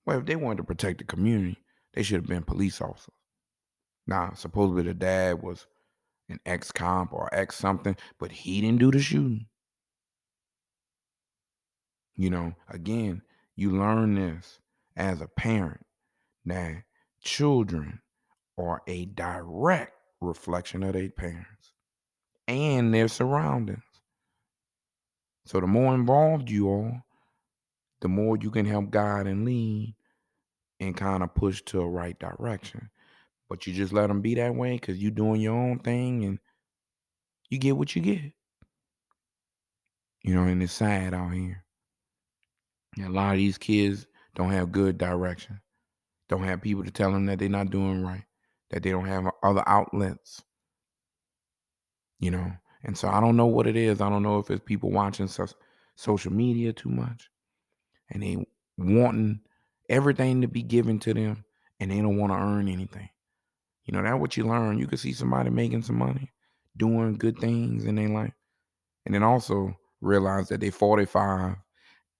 Well, 0.06 0.20
if 0.20 0.26
they 0.26 0.36
wanted 0.36 0.58
to 0.58 0.64
protect 0.64 0.98
the 0.98 1.04
community, 1.04 1.58
they 1.94 2.04
should 2.04 2.22
have 2.22 2.28
been 2.28 2.44
police 2.44 2.82
officers. 2.82 3.14
Now, 4.08 4.32
supposedly 4.36 4.84
the 4.84 4.94
dad 4.94 5.42
was 5.42 5.68
an 6.30 6.40
ex 6.46 6.72
comp 6.72 7.14
or 7.14 7.30
ex 7.32 7.56
something, 7.56 7.96
but 8.20 8.32
he 8.32 8.62
didn't 8.62 8.80
do 8.80 8.92
the 8.92 9.00
shooting. 9.00 9.46
You 12.16 12.32
know, 12.32 12.54
again, 12.70 13.22
you 13.56 13.72
learn 13.72 14.16
this 14.16 14.60
as 14.98 15.22
a 15.22 15.28
parent 15.28 15.86
that 16.46 16.84
children 17.22 18.02
are 18.58 18.82
a 18.88 19.06
direct 19.06 19.94
reflection 20.22 20.84
of 20.84 20.94
their 20.94 21.10
parents 21.10 21.74
and 22.48 22.94
their 22.94 23.08
surroundings. 23.08 23.84
So 25.46 25.60
the 25.60 25.68
more 25.68 25.96
involved 25.96 26.50
you 26.50 26.70
are, 26.70 27.04
the 28.02 28.08
more 28.08 28.38
you 28.38 28.52
can 28.52 28.66
help 28.66 28.92
guide 28.92 29.28
and 29.28 29.46
lead 29.46 29.96
and 30.80 30.96
kind 30.96 31.24
of 31.24 31.34
push 31.34 31.62
to 31.64 31.82
a 31.82 31.88
right 31.88 32.18
direction. 32.20 32.90
But 33.50 33.66
you 33.66 33.74
just 33.74 33.94
let 33.94 34.08
them 34.08 34.22
be 34.22 34.36
that 34.36 34.56
way 34.56 34.74
because 34.74 35.02
you're 35.02 35.12
doing 35.12 35.42
your 35.42 35.56
own 35.56 35.80
thing 35.80 36.24
and 36.24 36.40
you 37.50 37.58
get 37.58 37.76
what 37.76 37.96
you 37.96 38.02
get. 38.02 38.32
You 40.22 40.36
know, 40.36 40.44
and 40.44 40.62
it's 40.62 40.74
sad 40.74 41.14
out 41.14 41.34
here. 41.34 41.64
And 42.98 43.08
a 43.08 43.10
lot 43.12 43.32
of 43.32 43.38
these 43.38 43.58
kids 43.58 44.06
don't 44.36 44.52
have 44.52 44.72
good 44.72 44.98
direction, 44.98 45.60
don't 46.30 46.44
have 46.44 46.62
people 46.62 46.84
to 46.84 46.92
tell 46.92 47.12
them 47.12 47.26
that 47.26 47.40
they're 47.40 47.50
not 47.50 47.72
doing 47.72 48.04
right, 48.04 48.24
that 48.70 48.84
they 48.84 48.92
don't 48.92 49.06
have 49.06 49.30
other 49.44 49.64
outlets. 49.68 50.44
You 52.20 52.32
know, 52.32 52.52
and 52.84 52.98
so 52.98 53.10
I 53.10 53.20
don't 53.20 53.36
know 53.36 53.48
what 53.48 53.68
it 53.68 53.76
is. 53.76 54.02
I 54.02 54.10
don't 54.10 54.24
know 54.24 54.40
if 54.40 54.50
it's 54.50 54.64
people 54.64 54.92
watching 54.92 55.28
so- 55.28 55.48
social 55.96 56.32
media 56.32 56.72
too 56.72 56.90
much 56.90 57.30
and 58.10 58.24
they 58.24 58.46
wanting 58.78 59.42
everything 59.90 60.42
to 60.42 60.48
be 60.48 60.62
given 60.62 61.00
to 61.00 61.14
them 61.14 61.44
and 61.80 61.92
they 61.92 61.98
don't 61.98 62.18
want 62.18 62.32
to 62.32 62.38
earn 62.38 62.68
anything. 62.68 63.10
You 63.86 63.94
know, 63.94 64.04
that's 64.04 64.20
what 64.20 64.38
you 64.38 64.46
learn. 64.46 64.78
You 64.78 64.88
can 64.88 64.98
see 64.98 65.14
somebody 65.14 65.50
making 65.50 65.82
some 65.82 65.98
money, 65.98 66.32
doing 66.78 67.16
good 67.16 67.40
things 67.40 67.86
in 67.86 67.96
their 67.96 68.10
life, 68.10 68.34
and 69.06 69.16
then 69.16 69.24
also 69.24 69.76
realize 70.02 70.50
that 70.50 70.62
they're 70.62 70.72
45 70.72 71.56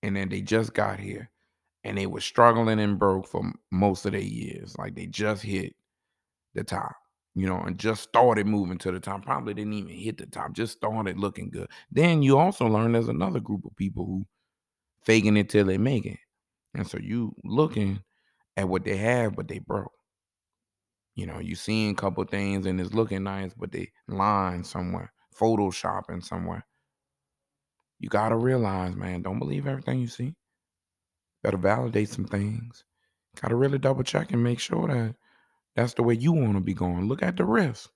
and 0.02 0.16
then 0.16 0.30
they 0.30 0.42
just 0.42 0.74
got 0.74 1.00
here 1.00 1.30
and 1.84 1.98
they 1.98 2.08
were 2.08 2.22
struggling 2.22 2.80
and 2.80 3.00
broke 3.00 3.28
for 3.28 3.52
most 3.72 4.06
of 4.06 4.12
their 4.12 4.22
years. 4.22 4.78
Like 4.78 4.96
they 4.96 5.08
just 5.08 5.44
hit 5.44 5.76
the 6.54 6.64
top, 6.64 6.96
you 7.36 7.48
know, 7.48 7.60
and 7.60 7.78
just 7.78 8.04
started 8.04 8.48
moving 8.48 8.78
to 8.80 8.92
the 8.92 9.00
top. 9.00 9.24
Probably 9.26 9.54
didn't 9.54 9.74
even 9.74 9.94
hit 9.94 10.18
the 10.18 10.26
top, 10.26 10.54
just 10.54 10.78
started 10.78 11.18
looking 11.18 11.50
good. 11.50 11.70
Then 11.92 12.22
you 12.24 12.38
also 12.38 12.68
learn 12.68 12.92
there's 12.94 13.08
another 13.08 13.40
group 13.40 13.66
of 13.66 13.76
people 13.76 14.06
who 14.06 14.26
faking 15.06 15.38
it 15.38 15.50
till 15.50 15.66
they 15.66 15.78
make 15.78 16.06
it. 16.06 16.20
And 16.74 16.88
so 16.88 16.98
you 17.00 17.36
looking 17.44 18.02
at 18.58 18.68
what 18.68 18.84
they 18.84 18.98
have, 18.98 19.36
but 19.36 19.48
they 19.48 19.60
broke. 19.60 19.94
You 21.16 21.26
know, 21.26 21.40
you 21.40 21.56
seeing 21.56 21.92
a 21.92 21.96
couple 21.96 22.24
things 22.26 22.66
and 22.66 22.80
it's 22.80 22.94
looking 22.94 23.24
nice, 23.24 23.54
but 23.54 23.72
they 23.72 23.92
lying 24.08 24.64
somewhere, 24.64 25.12
photoshopping 25.38 26.24
somewhere. 26.24 26.66
You 28.00 28.10
gotta 28.10 28.38
realize, 28.38 28.96
man, 28.96 29.22
don't 29.22 29.40
believe 29.40 29.68
everything 29.68 30.00
you 30.00 30.08
see. 30.08 30.36
Better 31.44 31.58
validate 31.58 32.10
some 32.10 32.26
things. 32.26 32.84
Gotta 33.42 33.56
really 33.56 33.78
double 33.78 34.04
check 34.04 34.32
and 34.32 34.44
make 34.44 34.60
sure 34.60 34.88
that 34.88 35.16
that's 35.76 35.94
the 35.94 36.04
way 36.04 36.16
you 36.16 36.34
want 36.34 36.54
to 36.54 36.62
be 36.62 36.74
going. 36.74 37.08
Look 37.08 37.24
at 37.24 37.38
the 37.38 37.46
risk. 37.46 37.90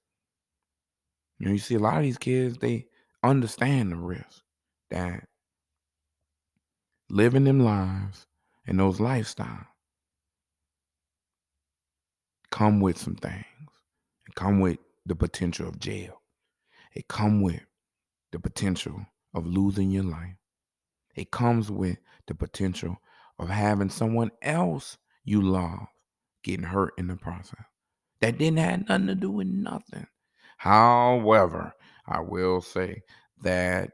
You 1.40 1.48
know, 1.48 1.52
you 1.52 1.60
see 1.60 1.76
a 1.76 1.80
lot 1.80 1.98
of 1.98 2.04
these 2.04 2.18
kids, 2.18 2.58
they 2.58 2.88
understand 3.24 3.92
the 3.92 3.98
risk 3.98 4.42
that 4.92 5.28
living 7.10 7.44
them 7.44 7.60
lives 7.60 8.26
and 8.66 8.80
those 8.80 9.00
lifestyles 9.00 9.66
come 12.52 12.80
with 12.80 12.98
some 12.98 13.16
things. 13.16 13.46
It 14.28 14.36
come 14.36 14.60
with 14.60 14.78
the 15.06 15.16
potential 15.16 15.68
of 15.68 15.80
jail. 15.80 16.22
It 16.94 17.08
come 17.08 17.42
with 17.42 17.62
the 18.32 18.40
potential 18.40 19.06
of 19.34 19.46
losing 19.46 19.92
your 19.92 20.04
life. 20.04 20.36
It 21.16 21.32
comes 21.32 21.72
with 21.72 21.98
the 22.28 22.36
potential 22.36 22.98
of 23.40 23.50
having 23.50 23.90
someone 23.90 24.32
else 24.42 24.98
you 25.24 25.42
love 25.42 25.88
getting 26.44 26.66
hurt 26.66 26.94
in 26.98 27.08
the 27.08 27.16
process. 27.16 27.64
That 28.22 28.38
didn't 28.38 28.60
have 28.60 28.88
nothing 28.88 29.08
to 29.08 29.16
do 29.16 29.32
with 29.32 29.48
nothing. 29.48 30.08
However, 30.58 31.74
I 32.08 32.20
will 32.22 32.62
say 32.62 33.02
that 33.42 33.92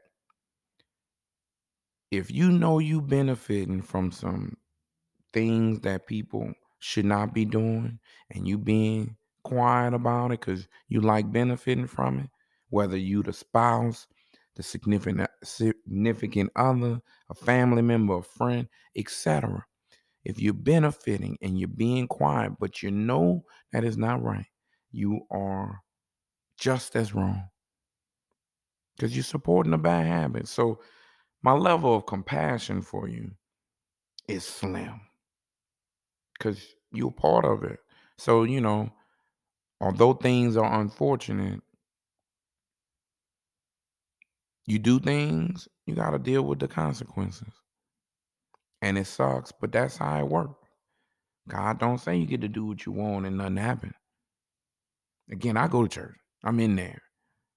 if 2.10 2.30
you 2.30 2.50
know 2.50 2.78
you 2.78 3.00
benefiting 3.00 3.82
from 3.82 4.12
some 4.12 4.56
things 5.32 5.80
that 5.80 6.06
people 6.06 6.52
should 6.80 7.04
not 7.04 7.32
be 7.34 7.44
doing 7.44 7.98
and 8.30 8.48
you 8.48 8.58
being 8.58 9.16
quiet 9.44 9.94
about 9.94 10.32
it 10.32 10.40
because 10.40 10.66
you 10.88 11.00
like 11.00 11.30
benefiting 11.30 11.86
from 11.86 12.20
it, 12.20 12.30
whether 12.70 12.96
you 12.96 13.22
the 13.22 13.32
spouse, 13.32 14.06
the 14.56 14.62
significant 14.62 15.28
significant 15.42 16.50
other, 16.56 17.00
a 17.28 17.34
family 17.34 17.82
member, 17.82 18.18
a 18.18 18.22
friend, 18.22 18.68
etc. 18.96 19.64
If 20.24 20.40
you're 20.40 20.52
benefiting 20.54 21.38
and 21.40 21.58
you're 21.58 21.68
being 21.68 22.06
quiet, 22.06 22.52
but 22.58 22.82
you 22.82 22.90
know 22.90 23.44
that 23.72 23.84
is 23.84 23.96
not 23.96 24.22
right, 24.22 24.46
you 24.92 25.20
are 25.30 25.80
just 26.58 26.94
as 26.96 27.14
wrong 27.14 27.48
because 28.96 29.16
you're 29.16 29.24
supporting 29.24 29.72
a 29.72 29.78
bad 29.78 30.06
habit. 30.06 30.46
So 30.46 30.80
my 31.42 31.52
level 31.52 31.96
of 31.96 32.06
compassion 32.06 32.82
for 32.82 33.08
you 33.08 33.30
is 34.28 34.44
slim 34.44 35.00
because 36.34 36.74
you're 36.92 37.10
part 37.10 37.44
of 37.44 37.64
it. 37.64 37.78
So, 38.18 38.42
you 38.44 38.60
know, 38.60 38.90
although 39.80 40.12
things 40.12 40.56
are 40.56 40.80
unfortunate, 40.80 41.60
you 44.66 44.78
do 44.78 45.00
things, 45.00 45.68
you 45.86 45.94
got 45.94 46.10
to 46.10 46.18
deal 46.18 46.42
with 46.42 46.58
the 46.58 46.68
consequences. 46.68 47.52
And 48.82 48.96
it 48.96 49.06
sucks, 49.06 49.52
but 49.52 49.72
that's 49.72 49.96
how 49.96 50.18
it 50.18 50.28
works. 50.28 50.54
God 51.48 51.78
don't 51.78 51.98
say 51.98 52.16
you 52.16 52.26
get 52.26 52.40
to 52.42 52.48
do 52.48 52.66
what 52.66 52.86
you 52.86 52.92
want 52.92 53.26
and 53.26 53.38
nothing 53.38 53.56
happen. 53.56 53.94
Again, 55.30 55.56
I 55.56 55.68
go 55.68 55.82
to 55.82 55.88
church. 55.88 56.16
I'm 56.44 56.60
in 56.60 56.76
there. 56.76 57.02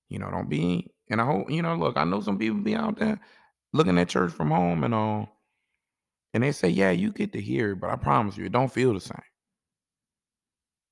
You 0.10 0.20
know, 0.20 0.30
don't 0.30 0.50
be 0.50 0.92
and 1.10 1.22
I 1.22 1.26
hope, 1.26 1.52
you 1.52 1.62
know, 1.62 1.76
look, 1.76 1.98
I 1.98 2.04
know 2.04 2.22
some 2.22 2.38
people 2.38 2.60
be 2.60 2.76
out 2.76 2.98
there 2.98 3.20
looking 3.74 3.98
at 3.98 4.10
church 4.10 4.32
from 4.32 4.52
home 4.52 4.84
and 4.84 4.94
all. 4.94 5.30
And 6.34 6.44
they 6.44 6.52
say, 6.52 6.70
yeah, 6.70 6.92
you 6.92 7.12
get 7.12 7.34
to 7.34 7.42
hear 7.42 7.72
it, 7.72 7.80
but 7.80 7.90
I 7.90 7.96
promise 7.96 8.38
you, 8.38 8.46
it 8.46 8.52
don't 8.52 8.72
feel 8.72 8.94
the 8.94 9.00
same. 9.00 9.22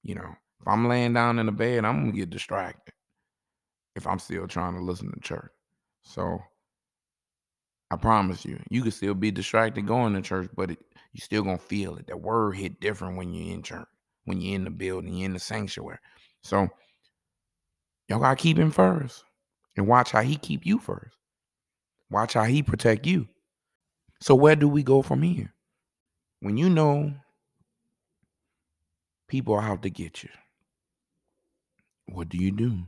You 0.03 0.15
know, 0.15 0.35
if 0.59 0.67
I'm 0.67 0.87
laying 0.87 1.13
down 1.13 1.39
in 1.39 1.47
the 1.47 1.51
bed, 1.51 1.85
I'm 1.85 2.01
gonna 2.01 2.11
get 2.11 2.29
distracted 2.29 2.93
if 3.95 4.05
I'm 4.05 4.19
still 4.19 4.47
trying 4.47 4.75
to 4.75 4.81
listen 4.81 5.11
to 5.11 5.19
church. 5.19 5.51
So 6.03 6.39
I 7.89 7.95
promise 7.95 8.45
you, 8.45 8.59
you 8.69 8.81
can 8.81 8.91
still 8.91 9.13
be 9.13 9.31
distracted 9.31 9.87
going 9.87 10.13
to 10.13 10.21
church, 10.21 10.49
but 10.55 10.71
it, 10.71 10.79
you 11.13 11.21
still 11.21 11.43
gonna 11.43 11.57
feel 11.57 11.97
it. 11.97 12.07
That 12.07 12.21
word 12.21 12.53
hit 12.55 12.79
different 12.79 13.17
when 13.17 13.33
you're 13.33 13.53
in 13.53 13.63
church, 13.63 13.87
when 14.25 14.41
you're 14.41 14.55
in 14.55 14.63
the 14.63 14.69
building, 14.69 15.13
you're 15.13 15.25
in 15.25 15.33
the 15.33 15.39
sanctuary. 15.39 15.99
So 16.43 16.69
Y'all 18.11 18.19
gotta 18.19 18.35
keep 18.35 18.57
him 18.59 18.71
first. 18.71 19.23
And 19.77 19.87
watch 19.87 20.11
how 20.11 20.21
he 20.21 20.35
keep 20.35 20.65
you 20.65 20.79
first. 20.79 21.15
Watch 22.09 22.33
how 22.33 22.43
he 22.43 22.61
protect 22.61 23.07
you. 23.07 23.25
So 24.19 24.35
where 24.35 24.57
do 24.57 24.67
we 24.67 24.83
go 24.83 25.01
from 25.01 25.21
here? 25.21 25.53
When 26.41 26.57
you 26.57 26.69
know 26.69 27.13
people 29.29 29.53
are 29.53 29.61
out 29.61 29.81
to 29.83 29.89
get 29.89 30.23
you, 30.23 30.29
what 32.07 32.27
do 32.27 32.37
you 32.37 32.51
do? 32.51 32.85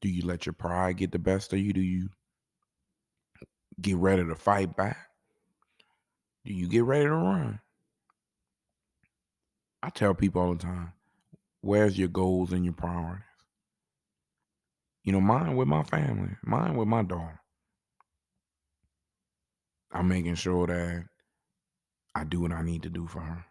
Do 0.00 0.08
you 0.08 0.22
let 0.22 0.46
your 0.46 0.52
pride 0.52 0.98
get 0.98 1.12
the 1.12 1.18
best 1.18 1.52
of 1.52 1.58
you? 1.58 1.72
Do 1.72 1.80
you 1.80 2.08
get 3.80 3.96
ready 3.96 4.24
to 4.24 4.34
fight 4.34 4.76
back? 4.76 4.96
Do 6.44 6.52
you 6.52 6.68
get 6.68 6.84
ready 6.84 7.04
to 7.04 7.14
run? 7.14 7.60
I 9.82 9.90
tell 9.90 10.14
people 10.14 10.42
all 10.42 10.54
the 10.54 10.62
time, 10.62 10.92
where's 11.60 11.98
your 11.98 12.08
goals 12.08 12.52
and 12.52 12.64
your 12.64 12.74
priorities? 12.74 13.24
You 15.04 15.12
know, 15.12 15.20
mine 15.20 15.56
with 15.56 15.68
my 15.68 15.82
family, 15.84 16.30
mine 16.44 16.76
with 16.76 16.88
my 16.88 17.02
daughter. 17.02 17.40
I'm 19.92 20.08
making 20.08 20.34
sure 20.34 20.66
that 20.66 21.04
I 22.14 22.24
do 22.24 22.40
what 22.40 22.52
I 22.52 22.62
need 22.62 22.82
to 22.82 22.90
do 22.90 23.06
for 23.06 23.20
her 23.20 23.44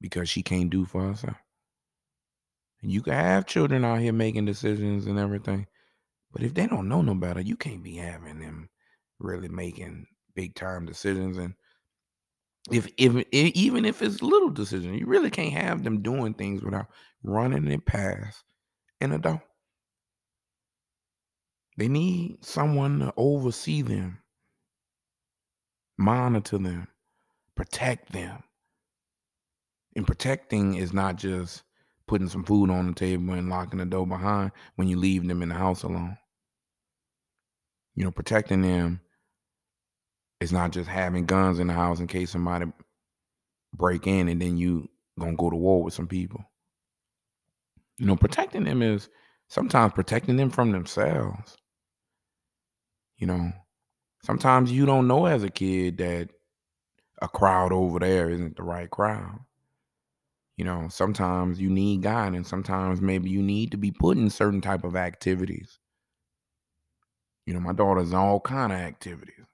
because 0.00 0.28
she 0.28 0.42
can't 0.42 0.70
do 0.70 0.84
for 0.84 1.02
herself. 1.02 1.36
And 2.82 2.92
you 2.92 3.02
can 3.02 3.14
have 3.14 3.46
children 3.46 3.84
out 3.84 4.00
here 4.00 4.12
making 4.12 4.44
decisions 4.44 5.06
and 5.06 5.18
everything, 5.18 5.66
but 6.32 6.42
if 6.42 6.54
they 6.54 6.66
don't 6.66 6.88
know 6.88 7.02
no 7.02 7.14
better, 7.14 7.40
you 7.40 7.56
can't 7.56 7.82
be 7.82 7.96
having 7.96 8.38
them 8.38 8.68
really 9.18 9.48
making 9.48 10.06
big 10.34 10.54
time 10.54 10.86
decisions. 10.86 11.38
And 11.38 11.54
if 12.70 12.88
if 12.96 13.24
even 13.32 13.84
if 13.84 14.02
it's 14.02 14.22
little 14.22 14.50
decision, 14.50 14.94
you 14.94 15.06
really 15.06 15.30
can't 15.30 15.52
have 15.52 15.82
them 15.82 16.02
doing 16.02 16.34
things 16.34 16.62
without 16.62 16.86
running 17.22 17.66
it 17.68 17.84
past 17.84 18.44
an 19.00 19.12
adult. 19.12 19.40
They 21.76 21.88
need 21.88 22.44
someone 22.44 22.98
to 23.00 23.14
oversee 23.16 23.82
them, 23.82 24.18
monitor 25.96 26.58
them, 26.58 26.88
protect 27.54 28.12
them. 28.12 28.42
And 29.96 30.06
protecting 30.06 30.74
is 30.74 30.92
not 30.92 31.16
just 31.16 31.62
putting 32.08 32.28
some 32.28 32.44
food 32.44 32.70
on 32.70 32.88
the 32.88 32.92
table 32.94 33.34
and 33.34 33.48
locking 33.48 33.78
the 33.78 33.86
door 33.86 34.06
behind 34.06 34.50
when 34.76 34.88
you 34.88 34.98
leave 34.98 35.26
them 35.28 35.42
in 35.42 35.50
the 35.50 35.54
house 35.54 35.82
alone. 35.82 36.16
You 37.94 38.04
know, 38.04 38.10
protecting 38.10 38.62
them 38.62 39.00
is 40.40 40.52
not 40.52 40.72
just 40.72 40.88
having 40.88 41.26
guns 41.26 41.58
in 41.58 41.66
the 41.66 41.72
house 41.72 42.00
in 42.00 42.06
case 42.06 42.30
somebody 42.30 42.66
break 43.74 44.06
in 44.06 44.28
and 44.28 44.40
then 44.40 44.56
you 44.56 44.88
gonna 45.18 45.36
go 45.36 45.50
to 45.50 45.56
war 45.56 45.82
with 45.82 45.94
some 45.94 46.06
people. 46.06 46.44
You 47.98 48.06
know, 48.06 48.16
protecting 48.16 48.64
them 48.64 48.82
is 48.82 49.08
sometimes 49.48 49.92
protecting 49.92 50.36
them 50.36 50.50
from 50.50 50.70
themselves. 50.70 51.56
You 53.16 53.26
know, 53.26 53.52
sometimes 54.22 54.70
you 54.70 54.86
don't 54.86 55.08
know 55.08 55.26
as 55.26 55.42
a 55.42 55.50
kid 55.50 55.98
that 55.98 56.30
a 57.20 57.28
crowd 57.28 57.72
over 57.72 57.98
there 57.98 58.30
isn't 58.30 58.56
the 58.56 58.62
right 58.62 58.88
crowd. 58.88 59.40
You 60.58 60.64
know, 60.64 60.88
sometimes 60.90 61.60
you 61.60 61.70
need 61.70 62.02
guidance. 62.02 62.48
Sometimes 62.48 63.00
maybe 63.00 63.30
you 63.30 63.40
need 63.40 63.70
to 63.70 63.76
be 63.76 63.92
put 63.92 64.18
in 64.18 64.28
certain 64.28 64.60
type 64.60 64.82
of 64.82 64.96
activities. 64.96 65.78
You 67.46 67.54
know, 67.54 67.60
my 67.60 67.72
daughter's 67.72 68.12
all 68.12 68.40
kind 68.40 68.72
of 68.72 68.78
activities. 68.78 69.46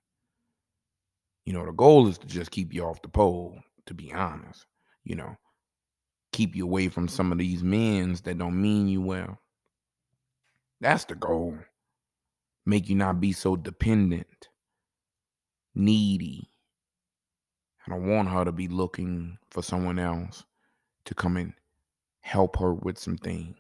You 1.44 1.52
know, 1.52 1.66
the 1.66 1.72
goal 1.72 2.09
is 2.09 2.16
to 2.18 2.26
just 2.26 2.50
keep 2.50 2.72
you 2.72 2.84
off 2.84 3.02
the 3.02 3.09
pole, 3.09 3.61
to 3.84 3.92
be 3.92 4.14
honest. 4.14 4.64
You 5.05 5.16
know, 5.16 5.36
keep 6.32 6.57
you 6.57 6.64
away 6.64 6.88
from 6.88 7.07
some 7.07 7.32
of 7.32 7.36
these 7.36 7.62
men's 7.62 8.22
that 8.22 8.38
don't 8.38 8.61
mean 8.61 8.88
you 8.88 9.02
well. 9.02 9.38
That's 10.80 11.05
the 11.05 11.16
goal. 11.16 11.59
Make 12.64 12.88
you 12.88 12.96
not 12.96 13.20
be 13.20 13.32
so 13.32 13.57
dependent, 13.57 14.48
needy. 15.74 16.48
I 17.86 17.90
don't 17.90 18.09
want 18.09 18.30
her 18.30 18.46
to 18.46 18.52
be 18.52 18.68
looking 18.68 19.36
for 19.50 19.62
someone 19.62 19.98
else 19.98 20.44
to 21.05 21.14
come 21.14 21.36
and 21.36 21.55
help 22.20 22.57
her 22.59 22.72
with 22.74 22.98
some 22.98 23.16
things. 23.16 23.57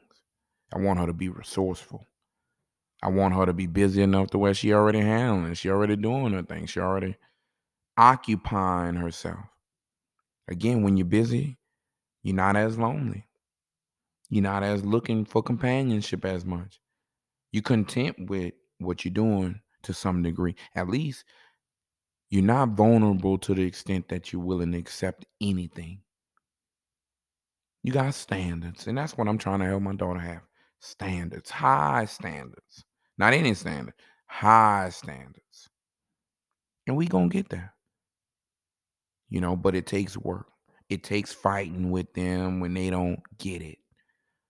I 0.72 0.78
want 0.78 0.98
her 0.98 1.06
to 1.06 1.12
be 1.12 1.28
resourceful. 1.28 2.06
I 3.02 3.08
want 3.08 3.34
her 3.34 3.44
to 3.46 3.52
be 3.52 3.66
busy 3.66 4.02
enough 4.02 4.30
to 4.30 4.38
where 4.38 4.54
she 4.54 4.72
already 4.72 5.00
handling, 5.00 5.54
she 5.54 5.68
already 5.68 5.96
doing 5.96 6.32
her 6.32 6.42
thing, 6.42 6.66
she 6.66 6.80
already 6.80 7.16
occupying 7.96 8.96
herself. 8.96 9.44
Again, 10.48 10.82
when 10.82 10.96
you're 10.96 11.06
busy, 11.06 11.58
you're 12.22 12.34
not 12.34 12.56
as 12.56 12.78
lonely. 12.78 13.26
You're 14.30 14.42
not 14.42 14.62
as 14.62 14.84
looking 14.84 15.24
for 15.24 15.42
companionship 15.42 16.24
as 16.24 16.44
much. 16.44 16.80
You're 17.52 17.62
content 17.62 18.16
with 18.30 18.54
what 18.78 19.04
you're 19.04 19.12
doing 19.14 19.60
to 19.82 19.92
some 19.92 20.22
degree. 20.22 20.56
At 20.74 20.88
least 20.88 21.24
you're 22.30 22.42
not 22.42 22.70
vulnerable 22.70 23.38
to 23.38 23.54
the 23.54 23.62
extent 23.62 24.08
that 24.08 24.32
you're 24.32 24.42
willing 24.42 24.72
to 24.72 24.78
accept 24.78 25.26
anything. 25.40 26.00
You 27.84 27.92
got 27.92 28.14
standards, 28.14 28.86
and 28.86 28.96
that's 28.96 29.18
what 29.18 29.28
I'm 29.28 29.36
trying 29.36 29.58
to 29.58 29.66
help 29.66 29.82
my 29.82 29.94
daughter 29.94 30.18
have. 30.18 30.40
Standards, 30.80 31.50
high 31.50 32.06
standards. 32.06 32.82
Not 33.18 33.34
any 33.34 33.52
standard, 33.52 33.92
high 34.26 34.88
standards. 34.88 35.68
And 36.86 36.96
we 36.96 37.06
gonna 37.06 37.28
get 37.28 37.50
there. 37.50 37.74
You 39.28 39.42
know, 39.42 39.54
but 39.54 39.74
it 39.74 39.86
takes 39.86 40.16
work. 40.16 40.46
It 40.88 41.02
takes 41.02 41.34
fighting 41.34 41.90
with 41.90 42.12
them 42.14 42.60
when 42.60 42.72
they 42.72 42.88
don't 42.88 43.20
get 43.38 43.60
it. 43.60 43.78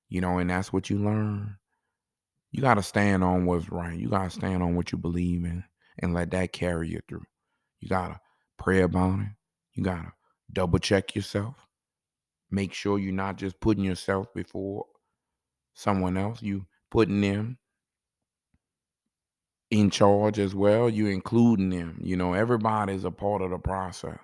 You 0.08 0.20
know, 0.20 0.38
and 0.38 0.48
that's 0.48 0.72
what 0.72 0.88
you 0.88 0.98
learn. 0.98 1.56
You 2.52 2.60
got 2.60 2.74
to 2.74 2.84
stand 2.84 3.24
on 3.24 3.46
what's 3.46 3.68
right. 3.68 3.98
You 3.98 4.08
got 4.08 4.30
to 4.30 4.30
stand 4.30 4.62
on 4.62 4.76
what 4.76 4.92
you 4.92 4.98
believe 4.98 5.44
in 5.44 5.64
and 5.98 6.14
let 6.14 6.30
that 6.30 6.52
carry 6.52 6.88
you 6.88 7.00
through. 7.08 7.24
You 7.80 7.88
got 7.88 8.08
to 8.08 8.20
pray 8.58 8.82
about 8.82 9.18
it. 9.18 9.28
You 9.72 9.82
got 9.82 10.02
to 10.02 10.12
double 10.52 10.78
check 10.78 11.16
yourself. 11.16 11.56
Make 12.54 12.72
sure 12.72 13.00
you're 13.00 13.12
not 13.12 13.36
just 13.36 13.58
putting 13.58 13.82
yourself 13.82 14.32
before 14.32 14.86
someone 15.72 16.16
else. 16.16 16.40
You 16.40 16.66
putting 16.88 17.20
them 17.20 17.58
in 19.72 19.90
charge 19.90 20.38
as 20.38 20.54
well. 20.54 20.88
You 20.88 21.08
including 21.08 21.70
them. 21.70 21.98
You 22.00 22.16
know, 22.16 22.34
everybody's 22.34 23.04
a 23.04 23.10
part 23.10 23.42
of 23.42 23.50
the 23.50 23.58
process. 23.58 24.20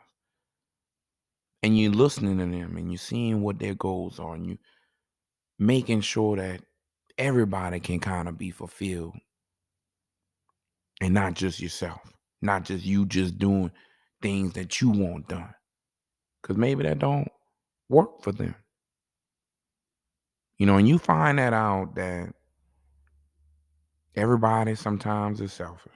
And 1.65 1.77
you're 1.77 1.91
listening 1.91 2.39
to 2.39 2.47
them 2.47 2.77
and 2.77 2.93
you're 2.93 2.99
seeing 2.99 3.43
what 3.43 3.59
their 3.59 3.75
goals 3.75 4.21
are 4.21 4.37
and 4.37 4.47
you 4.47 4.59
making 5.59 6.03
sure 6.03 6.37
that 6.37 6.63
everybody 7.19 7.81
can 7.81 7.99
kind 7.99 8.29
of 8.29 8.39
be 8.39 8.53
fulfilled. 8.53 9.17
And 11.01 11.15
not 11.15 11.35
just 11.35 11.59
yourself. 11.59 12.01
Not 12.41 12.63
just 12.63 12.85
you 12.85 13.07
just 13.07 13.39
doing 13.39 13.73
things 14.23 14.53
that 14.53 14.81
you 14.81 14.91
want 14.91 15.27
done. 15.27 15.53
Cause 16.45 16.57
maybe 16.57 16.85
that 16.85 17.01
don't 17.01 17.29
work 17.91 18.23
for 18.23 18.33
them. 18.33 18.55
You 20.57 20.67
know, 20.67 20.77
and 20.77 20.89
you 20.89 20.99
find 20.99 21.39
that 21.39 21.53
out 21.53 21.97
that 21.97 22.33
everybody 24.15 24.75
sometimes 24.75 25.41
is 25.41 25.53
selfish. 25.53 25.93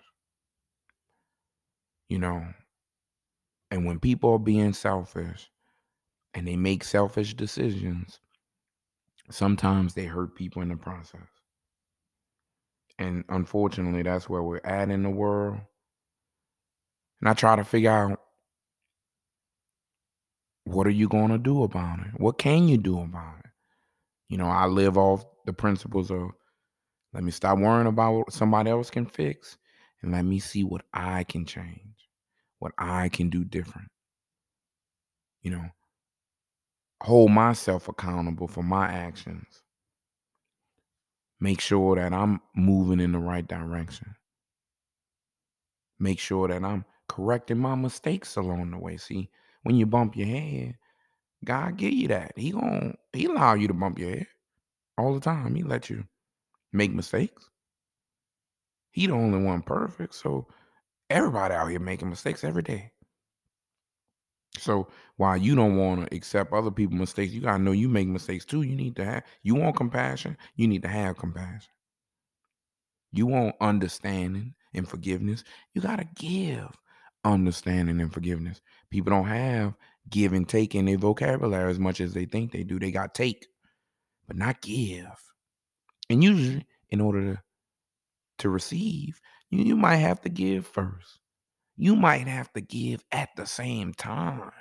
You 2.09 2.19
know, 2.19 2.45
and 3.71 3.87
when 3.87 3.99
people 3.99 4.33
are 4.33 4.39
being 4.39 4.73
selfish 4.73 5.51
and 6.35 6.47
they 6.47 6.57
make 6.57 6.85
selfish 6.85 7.35
decisions, 7.35 8.21
sometimes 9.31 9.95
they 9.95 10.05
hurt 10.05 10.35
people 10.35 10.63
in 10.63 10.69
the 10.69 10.77
process. 10.77 11.21
And 12.99 13.25
unfortunately, 13.29 14.03
that's 14.03 14.29
where 14.29 14.43
we're 14.43 14.61
at 14.65 14.91
in 14.91 15.03
the 15.03 15.11
world. 15.11 15.59
And 17.21 17.29
I 17.29 17.35
try 17.35 17.57
to 17.57 17.65
figure 17.65 17.91
out 17.91 18.21
what 20.65 20.87
are 20.87 20.91
you 20.91 21.09
going 21.09 21.31
to 21.31 21.39
do 21.39 21.62
about 21.62 22.01
it? 22.01 22.19
What 22.19 22.39
can 22.39 22.69
you 22.69 22.79
do 22.79 23.01
about 23.01 23.39
it? 23.45 23.51
You 24.29 24.39
know, 24.39 24.47
I 24.47 24.67
live 24.67 24.97
off 24.97 25.25
the 25.45 25.53
principles 25.53 26.11
of 26.11 26.31
let 27.12 27.23
me 27.23 27.31
stop 27.31 27.59
worrying 27.59 27.87
about 27.87 28.12
what 28.15 28.33
somebody 28.33 28.71
else 28.71 28.91
can 28.91 29.07
fix 29.07 29.57
and 30.03 30.12
let 30.12 30.25
me 30.25 30.39
see 30.39 30.65
what 30.65 30.83
I 30.93 31.25
can 31.25 31.47
change, 31.47 32.09
what 32.59 32.73
I 32.79 33.09
can 33.11 33.31
do 33.31 33.45
different. 33.45 33.89
You 35.43 35.53
know, 35.53 35.65
hold 37.03 37.31
myself 37.31 37.89
accountable 37.89 38.49
for 38.49 38.62
my 38.62 38.87
actions. 38.87 39.62
Make 41.41 41.61
sure 41.61 41.97
that 41.97 42.12
I'm 42.12 42.41
moving 42.57 43.01
in 43.01 43.12
the 43.12 43.19
right 43.19 43.47
direction. 43.47 44.15
Make 45.99 46.19
sure 46.19 46.49
that 46.49 46.65
I'm 46.65 46.85
correcting 47.09 47.59
my 47.59 47.75
mistakes 47.75 48.37
along 48.37 48.71
the 48.71 48.79
way. 48.79 48.97
See, 48.97 49.31
when 49.65 49.77
you 49.77 49.87
bump 49.87 50.17
your 50.17 50.29
head, 50.29 50.77
God 51.45 51.77
give 51.77 51.93
you 51.93 52.09
that. 52.09 52.33
He 52.37 52.53
gon' 52.53 52.95
he 53.12 53.27
allow 53.27 53.55
you 53.55 53.69
to 53.69 53.75
bump 53.75 53.99
your 53.99 54.11
head 54.11 54.27
all 54.97 55.12
the 55.12 55.21
time. 55.21 55.55
He 55.55 55.62
let 55.62 55.91
you 55.91 56.05
make 56.73 56.93
mistakes. 56.93 57.51
He 58.93 59.07
the 59.07 59.12
only 59.15 59.43
one 59.43 59.62
perfect. 59.62 60.15
So 60.15 60.47
everybody 61.11 61.55
out 61.55 61.71
here 61.71 61.81
making 61.81 62.11
mistakes 62.11 62.45
every 62.45 62.62
day. 62.62 62.93
So 64.59 64.89
while 65.17 65.37
you 65.37 65.57
don't 65.57 65.77
want 65.77 66.09
to 66.09 66.17
accept 66.17 66.53
other 66.53 66.71
people's 66.71 67.01
mistakes, 67.01 67.33
you 67.33 67.41
gotta 67.41 67.62
know 67.62 67.73
you 67.73 67.89
make 67.89 68.07
mistakes 68.07 68.45
too. 68.45 68.62
You 68.62 68.77
need 68.77 68.97
to 68.97 69.05
have 69.05 69.25
you 69.43 69.55
want 69.57 69.77
compassion, 69.77 70.37
you 70.57 70.69
need 70.69 70.83
to 70.83 70.89
have 70.89 71.17
compassion. 71.19 71.73
You 73.12 73.27
want 73.27 73.57
understanding 73.61 74.55
and 74.75 74.89
forgiveness, 74.89 75.45
you 75.73 75.83
gotta 75.83 76.07
give 76.15 76.69
understanding 77.25 78.01
and 78.01 78.12
forgiveness. 78.12 78.61
People 78.95 79.11
don't 79.11 79.27
have 79.27 79.75
give 80.09 80.33
and 80.33 80.49
take 80.49 80.73
in 80.77 80.85
their 80.85 80.97
vocabulary 80.97 81.69
as 81.69 81.81
much 81.81 82.01
as 82.01 82.15
they 82.15 82.27
think 82.27 82.53
they 82.53 82.63
do. 82.63 82.79
They 82.79 82.93
got 82.93 83.13
take, 83.13 83.49
but 84.29 84.37
not 84.37 84.61
give. 84.61 85.09
And 86.09 86.23
usually, 86.23 86.65
in 86.91 87.01
order 87.01 87.35
to, 87.35 87.43
to 88.39 88.49
receive, 88.51 89.21
you, 89.51 89.65
you 89.65 89.77
might 89.77 89.97
have 89.97 90.21
to 90.21 90.29
give 90.29 90.65
first. 90.65 91.19
You 91.77 91.97
might 91.97 92.29
have 92.29 92.53
to 92.53 92.61
give 92.61 93.03
at 93.11 93.31
the 93.37 93.47
same 93.47 93.95
time 93.95 94.53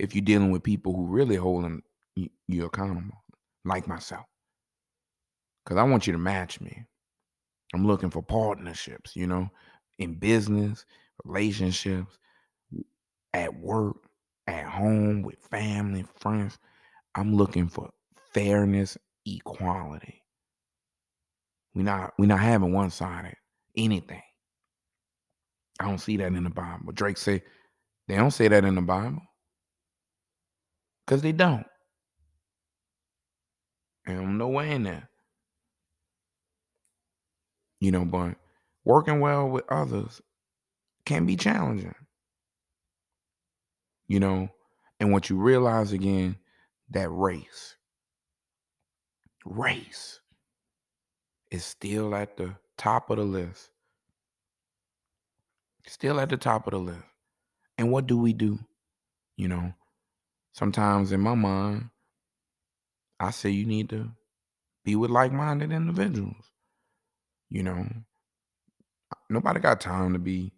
if 0.00 0.12
you're 0.12 0.24
dealing 0.24 0.50
with 0.50 0.64
people 0.64 0.92
who 0.92 1.06
really 1.06 1.36
holding 1.36 1.82
you, 2.16 2.64
accountable, 2.64 3.22
like 3.64 3.86
myself. 3.86 4.26
Because 5.64 5.76
I 5.76 5.84
want 5.84 6.08
you 6.08 6.12
to 6.12 6.18
match 6.18 6.60
me. 6.60 6.86
I'm 7.72 7.86
looking 7.86 8.10
for 8.10 8.20
partnerships, 8.20 9.14
you 9.14 9.28
know, 9.28 9.48
in 10.00 10.14
business, 10.14 10.84
relationships, 11.24 12.18
at 13.36 13.54
work, 13.60 13.96
at 14.46 14.64
home, 14.64 15.22
with 15.22 15.36
family, 15.50 16.04
friends. 16.16 16.58
I'm 17.14 17.34
looking 17.36 17.68
for 17.68 17.90
fairness, 18.32 18.96
equality. 19.26 20.22
We 21.74 21.82
not 21.82 22.14
we 22.18 22.26
not 22.26 22.40
having 22.40 22.72
one 22.72 22.90
sided 22.90 23.36
anything. 23.76 24.22
I 25.78 25.86
don't 25.86 25.98
see 25.98 26.16
that 26.16 26.32
in 26.32 26.44
the 26.44 26.50
Bible. 26.50 26.92
Drake 26.92 27.18
say 27.18 27.42
they 28.08 28.16
don't 28.16 28.30
say 28.30 28.48
that 28.48 28.64
in 28.64 28.74
the 28.74 28.82
Bible 28.82 29.22
because 31.06 31.20
they 31.20 31.32
don't. 31.32 31.66
And 34.06 34.38
no 34.38 34.48
way 34.48 34.72
in 34.72 34.84
there. 34.84 35.10
You 37.80 37.90
know, 37.90 38.06
but 38.06 38.36
working 38.84 39.20
well 39.20 39.48
with 39.48 39.64
others 39.68 40.22
can 41.04 41.26
be 41.26 41.36
challenging. 41.36 41.94
You 44.08 44.20
know, 44.20 44.48
and 45.00 45.12
what 45.12 45.28
you 45.30 45.36
realize 45.36 45.92
again, 45.92 46.36
that 46.90 47.08
race, 47.10 47.76
race 49.44 50.20
is 51.50 51.64
still 51.64 52.14
at 52.14 52.36
the 52.36 52.54
top 52.76 53.10
of 53.10 53.18
the 53.18 53.24
list. 53.24 53.70
Still 55.86 56.20
at 56.20 56.28
the 56.28 56.36
top 56.36 56.66
of 56.66 56.72
the 56.72 56.78
list. 56.78 57.04
And 57.78 57.90
what 57.90 58.06
do 58.06 58.18
we 58.18 58.32
do? 58.32 58.58
You 59.36 59.48
know, 59.48 59.72
sometimes 60.52 61.12
in 61.12 61.20
my 61.20 61.34
mind, 61.34 61.90
I 63.20 63.30
say 63.30 63.50
you 63.50 63.66
need 63.66 63.90
to 63.90 64.10
be 64.84 64.96
with 64.96 65.10
like 65.10 65.32
minded 65.32 65.72
individuals. 65.72 66.50
You 67.50 67.62
know, 67.62 67.86
nobody 69.30 69.60
got 69.60 69.80
time 69.80 70.12
to 70.14 70.18
be 70.18 70.52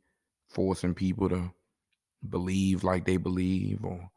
forcing 0.48 0.94
people 0.94 1.28
to 1.28 1.52
believe 2.26 2.84
like 2.84 3.04
they 3.04 3.16
believe 3.16 3.84
or 3.84 4.10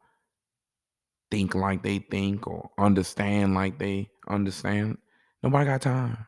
think 1.30 1.54
like 1.54 1.82
they 1.82 1.98
think 1.98 2.46
or 2.46 2.70
understand 2.78 3.54
like 3.54 3.78
they 3.78 4.08
understand. 4.28 4.98
Nobody 5.42 5.66
got 5.66 5.82
time. 5.82 6.26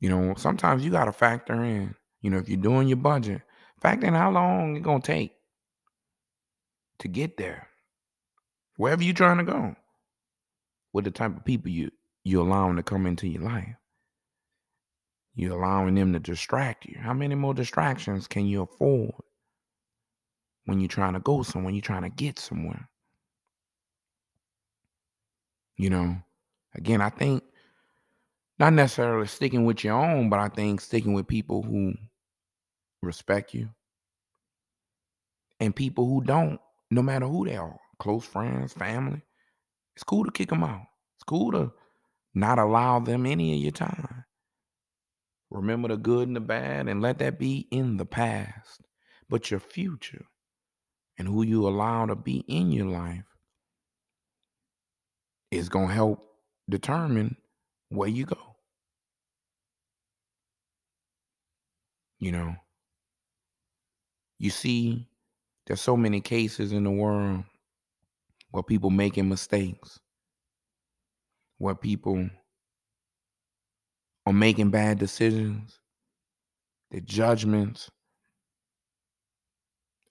You 0.00 0.10
know, 0.10 0.34
sometimes 0.36 0.84
you 0.84 0.90
got 0.90 1.06
to 1.06 1.12
factor 1.12 1.64
in, 1.64 1.94
you 2.20 2.30
know, 2.30 2.38
if 2.38 2.48
you're 2.48 2.58
doing 2.60 2.88
your 2.88 2.96
budget, 2.96 3.42
factor 3.80 4.06
in 4.06 4.14
how 4.14 4.30
long 4.30 4.76
it's 4.76 4.84
going 4.84 5.02
to 5.02 5.06
take 5.06 5.32
to 7.00 7.08
get 7.08 7.36
there. 7.36 7.68
Wherever 8.76 9.02
you're 9.02 9.14
trying 9.14 9.38
to 9.38 9.44
go. 9.44 9.74
With 10.92 11.04
the 11.04 11.10
type 11.10 11.36
of 11.36 11.44
people 11.44 11.70
you 11.70 11.90
you're 12.24 12.46
allowing 12.46 12.76
to 12.76 12.82
come 12.82 13.06
into 13.06 13.28
your 13.28 13.42
life. 13.42 13.74
You're 15.34 15.58
allowing 15.58 15.94
them 15.94 16.12
to 16.12 16.18
distract 16.18 16.84
you. 16.84 16.98
How 16.98 17.14
many 17.14 17.34
more 17.34 17.54
distractions 17.54 18.26
can 18.26 18.46
you 18.46 18.62
afford 18.62 19.12
when 20.68 20.80
you're 20.80 20.88
trying 20.88 21.14
to 21.14 21.20
go 21.20 21.42
somewhere, 21.42 21.72
you're 21.72 21.80
trying 21.80 22.02
to 22.02 22.10
get 22.10 22.38
somewhere? 22.38 22.90
You 25.78 25.88
know, 25.88 26.16
again, 26.74 27.00
I 27.00 27.08
think 27.08 27.42
not 28.58 28.74
necessarily 28.74 29.28
sticking 29.28 29.64
with 29.64 29.82
your 29.82 29.94
own, 29.94 30.28
but 30.28 30.40
I 30.40 30.48
think 30.48 30.82
sticking 30.82 31.14
with 31.14 31.26
people 31.26 31.62
who 31.62 31.94
respect 33.00 33.54
you 33.54 33.70
and 35.58 35.74
people 35.74 36.04
who 36.06 36.22
don't, 36.22 36.60
no 36.90 37.00
matter 37.00 37.24
who 37.24 37.46
they 37.46 37.56
are, 37.56 37.78
close 37.98 38.26
friends, 38.26 38.74
family. 38.74 39.22
It's 39.96 40.04
cool 40.04 40.26
to 40.26 40.30
kick 40.30 40.50
them 40.50 40.64
out. 40.64 40.82
It's 41.16 41.24
cool 41.24 41.50
to 41.52 41.72
not 42.34 42.58
allow 42.58 43.00
them 43.00 43.24
any 43.24 43.54
of 43.54 43.62
your 43.62 43.72
time. 43.72 44.26
Remember 45.48 45.88
the 45.88 45.96
good 45.96 46.28
and 46.28 46.36
the 46.36 46.40
bad 46.40 46.88
and 46.88 47.00
let 47.00 47.20
that 47.20 47.38
be 47.38 47.66
in 47.70 47.96
the 47.96 48.04
past. 48.04 48.82
But 49.30 49.50
your 49.50 49.60
future 49.60 50.26
and 51.18 51.26
who 51.26 51.42
you 51.42 51.66
allow 51.66 52.06
to 52.06 52.14
be 52.14 52.44
in 52.46 52.70
your 52.70 52.86
life 52.86 53.24
is 55.50 55.68
going 55.68 55.88
to 55.88 55.94
help 55.94 56.24
determine 56.68 57.36
where 57.88 58.08
you 58.08 58.24
go. 58.24 58.56
You 62.20 62.32
know, 62.32 62.56
you 64.38 64.50
see, 64.50 65.08
there's 65.66 65.80
so 65.80 65.96
many 65.96 66.20
cases 66.20 66.72
in 66.72 66.84
the 66.84 66.90
world 66.90 67.44
where 68.50 68.62
people 68.62 68.90
making 68.90 69.28
mistakes, 69.28 70.00
where 71.58 71.74
people 71.74 72.28
are 74.26 74.32
making 74.32 74.70
bad 74.70 74.98
decisions, 74.98 75.78
their 76.90 77.00
judgments 77.00 77.90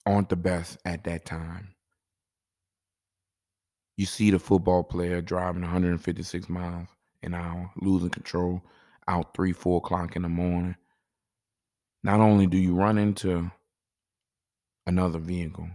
aren't 0.08 0.28
the 0.28 0.36
best 0.36 0.78
at 0.84 1.04
that 1.04 1.24
time. 1.24 1.74
You 3.96 4.06
see 4.06 4.30
the 4.30 4.38
football 4.38 4.84
player 4.84 5.20
driving 5.20 5.62
156 5.62 6.48
miles 6.48 6.88
an 7.22 7.34
hour, 7.34 7.70
losing 7.80 8.10
control, 8.10 8.62
out 9.08 9.34
three, 9.34 9.52
four 9.52 9.78
o'clock 9.78 10.16
in 10.16 10.22
the 10.22 10.28
morning. 10.28 10.76
Not 12.02 12.20
only 12.20 12.46
do 12.46 12.56
you 12.56 12.74
run 12.74 12.96
into 12.96 13.50
another 14.86 15.18
vehicle, 15.18 15.68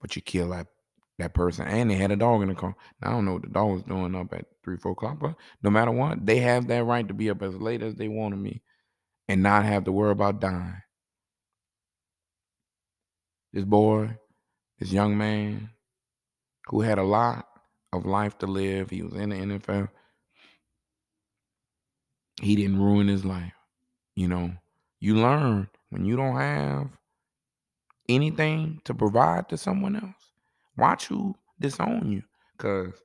but 0.00 0.16
you 0.16 0.22
kill 0.22 0.50
that 0.50 0.66
that 1.18 1.34
person. 1.34 1.66
And 1.66 1.90
they 1.90 1.96
had 1.96 2.12
a 2.12 2.16
dog 2.16 2.42
in 2.42 2.48
the 2.48 2.54
car. 2.54 2.76
Now, 3.02 3.08
I 3.08 3.12
don't 3.12 3.24
know 3.24 3.32
what 3.34 3.42
the 3.42 3.48
dog 3.48 3.70
was 3.70 3.82
doing 3.82 4.14
up 4.14 4.32
at 4.32 4.46
three, 4.64 4.76
four 4.76 4.92
o'clock, 4.92 5.18
but 5.20 5.34
no 5.62 5.70
matter 5.70 5.90
what, 5.90 6.24
they 6.24 6.38
have 6.38 6.68
that 6.68 6.84
right 6.84 7.06
to 7.08 7.14
be 7.14 7.30
up 7.30 7.42
as 7.42 7.56
late 7.56 7.82
as 7.82 7.96
they 7.96 8.08
want 8.08 8.34
to 8.34 8.40
be 8.40 8.62
and 9.28 9.42
not 9.42 9.64
have 9.64 9.84
to 9.84 9.92
worry 9.92 10.12
about 10.12 10.40
dying. 10.40 10.80
This 13.52 13.64
boy, 13.64 14.16
this 14.78 14.92
young 14.92 15.16
man 15.16 15.70
who 16.66 16.80
had 16.80 16.98
a 16.98 17.02
lot 17.02 17.46
of 17.92 18.06
life 18.06 18.38
to 18.38 18.46
live, 18.46 18.90
he 18.90 19.02
was 19.02 19.14
in 19.14 19.30
the 19.30 19.36
NFL. 19.36 19.88
He 22.40 22.54
didn't 22.56 22.80
ruin 22.80 23.08
his 23.08 23.24
life. 23.24 23.52
You 24.14 24.28
know, 24.28 24.52
you 25.00 25.16
learn 25.16 25.68
when 25.90 26.04
you 26.04 26.16
don't 26.16 26.36
have 26.36 26.88
anything 28.08 28.80
to 28.84 28.94
provide 28.94 29.48
to 29.48 29.56
someone 29.56 29.96
else 29.96 30.28
Watch 30.78 31.08
who 31.08 31.34
disown 31.60 32.10
you. 32.10 32.22
Cause 32.56 33.02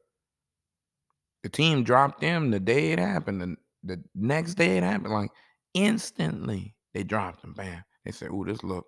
the 1.42 1.50
team 1.50 1.84
dropped 1.84 2.22
them 2.22 2.52
the 2.52 2.60
day 2.60 2.92
it 2.92 3.00
happened. 3.00 3.42
The, 3.42 3.56
the 3.84 4.04
next 4.16 4.54
day 4.54 4.78
it 4.78 4.84
happened. 4.84 5.14
Like 5.14 5.32
instantly 5.74 6.76
they 6.94 7.04
dropped 7.04 7.44
him. 7.44 7.54
Bam. 7.54 7.84
They 8.06 8.12
said, 8.12 8.30
oh, 8.32 8.46
this 8.46 8.64
look, 8.64 8.86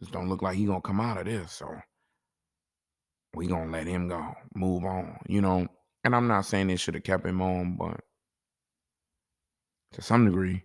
this 0.00 0.08
don't 0.08 0.28
look 0.28 0.42
like 0.42 0.56
he 0.56 0.64
gonna 0.64 0.80
come 0.80 1.00
out 1.00 1.18
of 1.18 1.26
this. 1.26 1.52
So 1.52 1.76
we 3.34 3.46
gonna 3.46 3.70
let 3.70 3.86
him 3.86 4.08
go. 4.08 4.34
Move 4.54 4.84
on. 4.84 5.18
You 5.28 5.40
know, 5.42 5.68
and 6.02 6.16
I'm 6.16 6.26
not 6.26 6.46
saying 6.46 6.66
they 6.66 6.76
should 6.76 6.94
have 6.94 7.04
kept 7.04 7.26
him 7.26 7.42
on, 7.42 7.76
but 7.76 8.00
to 9.92 10.02
some 10.02 10.24
degree, 10.24 10.64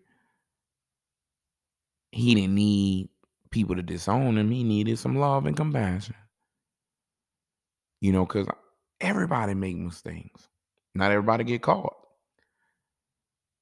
he 2.11 2.33
didn't 2.33 2.55
need 2.55 3.09
people 3.51 3.75
to 3.75 3.83
disown 3.83 4.37
him. 4.37 4.49
He 4.49 4.63
needed 4.63 4.97
some 4.97 5.17
love 5.17 5.45
and 5.45 5.57
compassion. 5.57 6.15
You 7.99 8.13
know, 8.13 8.25
because 8.25 8.47
everybody 9.01 9.53
make 9.53 9.75
mistakes. 9.75 10.47
Not 10.93 11.11
everybody 11.11 11.43
get 11.43 11.61
caught. 11.61 11.95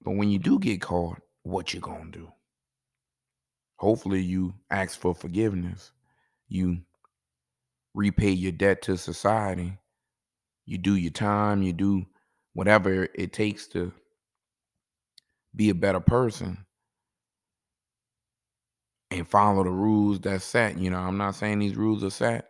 But 0.04 0.12
when 0.12 0.30
you 0.30 0.38
do 0.38 0.60
get 0.60 0.82
caught, 0.82 1.20
what 1.44 1.74
you 1.74 1.80
gonna 1.80 2.12
do? 2.12 2.32
Hopefully 3.84 4.22
you 4.22 4.54
ask 4.72 4.98
for 4.98 5.14
forgiveness. 5.14 5.92
You 6.48 6.78
repay 7.94 8.30
your 8.30 8.54
debt 8.54 8.82
to 8.84 8.98
society. 8.98 9.78
You 10.66 10.78
do 10.78 10.96
your 10.96 11.12
time, 11.12 11.62
you 11.64 11.74
do 11.74 12.06
whatever 12.54 13.10
it 13.14 13.34
takes 13.34 13.68
to 13.68 13.92
be 15.54 15.70
a 15.70 15.76
better 15.76 16.00
person. 16.00 16.66
And 19.12 19.28
follow 19.28 19.66
the 19.66 19.70
rules 19.70 20.22
that's 20.22 20.46
set. 20.46 20.78
You 20.78 20.90
know, 20.90 21.00
I'm 21.00 21.18
not 21.18 21.36
saying 21.36 21.60
these 21.60 21.76
rules 21.76 22.06
are 22.06 22.10
set 22.10 22.48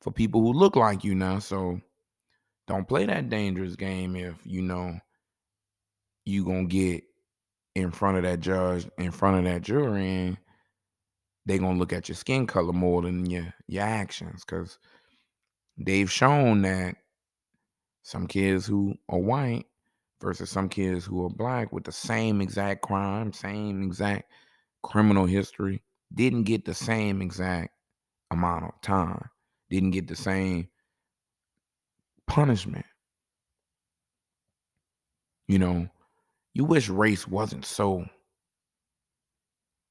for 0.00 0.10
people 0.10 0.40
who 0.40 0.52
look 0.52 0.74
like 0.74 1.04
you 1.04 1.14
now. 1.14 1.38
So 1.38 1.80
don't 2.66 2.88
play 2.88 3.06
that 3.06 3.30
dangerous 3.30 3.76
game 3.76 4.16
if 4.16 4.34
you 4.44 4.62
know 4.62 4.98
you 6.24 6.44
gonna 6.44 6.64
get 6.64 7.04
in 7.74 7.90
front 7.90 8.16
of 8.16 8.22
that 8.22 8.40
judge, 8.40 8.88
in 8.98 9.10
front 9.10 9.38
of 9.38 9.44
that 9.52 9.62
jury, 9.62 10.08
and 10.08 10.36
they're 11.46 11.58
gonna 11.58 11.78
look 11.78 11.92
at 11.92 12.08
your 12.08 12.16
skin 12.16 12.46
color 12.46 12.72
more 12.72 13.02
than 13.02 13.26
your 13.26 13.52
your 13.66 13.82
actions. 13.82 14.44
Cause 14.44 14.78
they've 15.76 16.10
shown 16.10 16.62
that 16.62 16.96
some 18.02 18.26
kids 18.26 18.66
who 18.66 18.94
are 19.08 19.18
white 19.18 19.66
versus 20.20 20.50
some 20.50 20.68
kids 20.68 21.04
who 21.04 21.24
are 21.24 21.30
black 21.30 21.72
with 21.72 21.84
the 21.84 21.92
same 21.92 22.40
exact 22.40 22.82
crime, 22.82 23.32
same 23.32 23.82
exact 23.82 24.30
criminal 24.82 25.26
history, 25.26 25.82
didn't 26.14 26.44
get 26.44 26.64
the 26.64 26.74
same 26.74 27.20
exact 27.20 27.70
amount 28.30 28.64
of 28.64 28.80
time, 28.82 29.28
didn't 29.70 29.90
get 29.90 30.06
the 30.06 30.16
same 30.16 30.68
punishment. 32.26 32.86
You 35.48 35.58
know, 35.58 35.88
you 36.54 36.64
wish 36.64 36.88
race 36.88 37.26
wasn't 37.26 37.64
so 37.64 38.06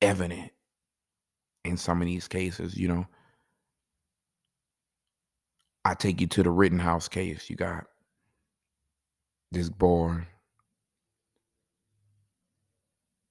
evident 0.02 0.52
in 1.66 1.78
some 1.78 2.02
of 2.02 2.08
these 2.08 2.28
cases, 2.28 2.78
you 2.78 2.88
know. 2.88 3.06
I 5.86 5.94
take 5.94 6.22
you 6.22 6.28
to 6.28 6.44
the 6.44 6.50
Rittenhouse 6.50 7.10
case. 7.10 7.50
You 7.50 7.58
got 7.58 7.86
this 9.52 9.70
boy 9.70 10.26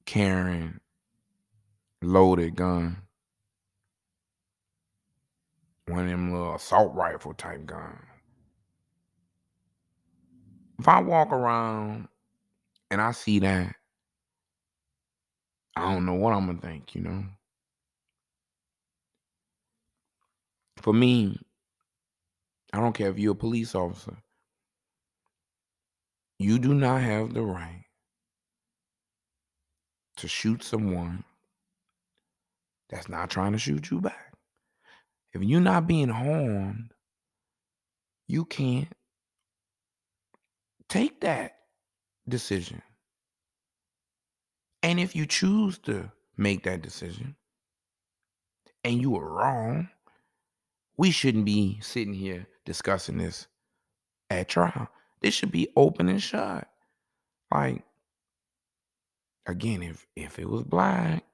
carrying 0.04 0.78
loaded 2.02 2.54
gun. 2.54 2.98
One 5.86 6.04
of 6.04 6.10
them 6.10 6.32
little 6.32 6.54
assault 6.54 6.94
rifle 6.94 7.32
type 7.32 7.64
guns. 7.64 7.98
If 10.78 10.88
I 10.88 11.00
walk 11.00 11.32
around 11.32 12.08
and 12.92 13.00
I 13.00 13.12
see 13.12 13.38
that, 13.38 13.74
I 15.74 15.94
don't 15.94 16.04
know 16.04 16.12
what 16.12 16.34
I'm 16.34 16.44
gonna 16.44 16.60
think, 16.60 16.94
you 16.94 17.00
know. 17.00 17.24
For 20.76 20.92
me, 20.92 21.40
I 22.70 22.80
don't 22.80 22.92
care 22.92 23.08
if 23.08 23.18
you're 23.18 23.32
a 23.32 23.34
police 23.34 23.74
officer. 23.74 24.14
You 26.38 26.58
do 26.58 26.74
not 26.74 27.00
have 27.00 27.32
the 27.32 27.40
right 27.40 27.86
to 30.18 30.28
shoot 30.28 30.62
someone 30.62 31.24
that's 32.90 33.08
not 33.08 33.30
trying 33.30 33.52
to 33.52 33.58
shoot 33.58 33.90
you 33.90 34.02
back. 34.02 34.34
If 35.32 35.42
you're 35.42 35.62
not 35.62 35.86
being 35.86 36.10
harmed, 36.10 36.92
you 38.28 38.44
can't 38.44 38.92
take 40.90 41.22
that 41.22 41.61
decision. 42.28 42.82
And 44.82 44.98
if 44.98 45.14
you 45.14 45.26
choose 45.26 45.78
to 45.80 46.10
make 46.36 46.64
that 46.64 46.82
decision 46.82 47.36
and 48.84 49.00
you 49.00 49.10
were 49.10 49.32
wrong, 49.32 49.88
we 50.96 51.10
shouldn't 51.10 51.44
be 51.44 51.78
sitting 51.80 52.14
here 52.14 52.46
discussing 52.64 53.18
this 53.18 53.46
at 54.30 54.48
trial. 54.48 54.88
This 55.20 55.34
should 55.34 55.52
be 55.52 55.68
open 55.76 56.08
and 56.08 56.22
shut. 56.22 56.68
Like, 57.52 57.84
again, 59.46 59.82
if 59.82 60.06
if 60.16 60.38
it 60.38 60.48
was 60.48 60.62
black, 60.62 61.24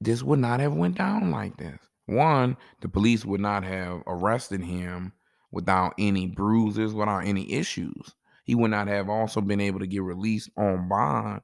this 0.00 0.22
would 0.22 0.38
not 0.38 0.60
have 0.60 0.74
went 0.74 0.98
down 0.98 1.30
like 1.30 1.56
this. 1.56 1.78
One, 2.06 2.56
the 2.80 2.88
police 2.88 3.24
would 3.24 3.40
not 3.40 3.64
have 3.64 4.02
arrested 4.06 4.62
him 4.62 5.12
without 5.56 5.94
any 5.98 6.26
bruises, 6.26 6.92
without 6.92 7.26
any 7.26 7.50
issues. 7.50 8.14
He 8.44 8.54
would 8.54 8.72
not 8.72 8.88
have 8.88 9.08
also 9.08 9.40
been 9.40 9.58
able 9.58 9.80
to 9.80 9.86
get 9.86 10.02
released 10.02 10.50
on 10.54 10.86
bond. 10.86 11.40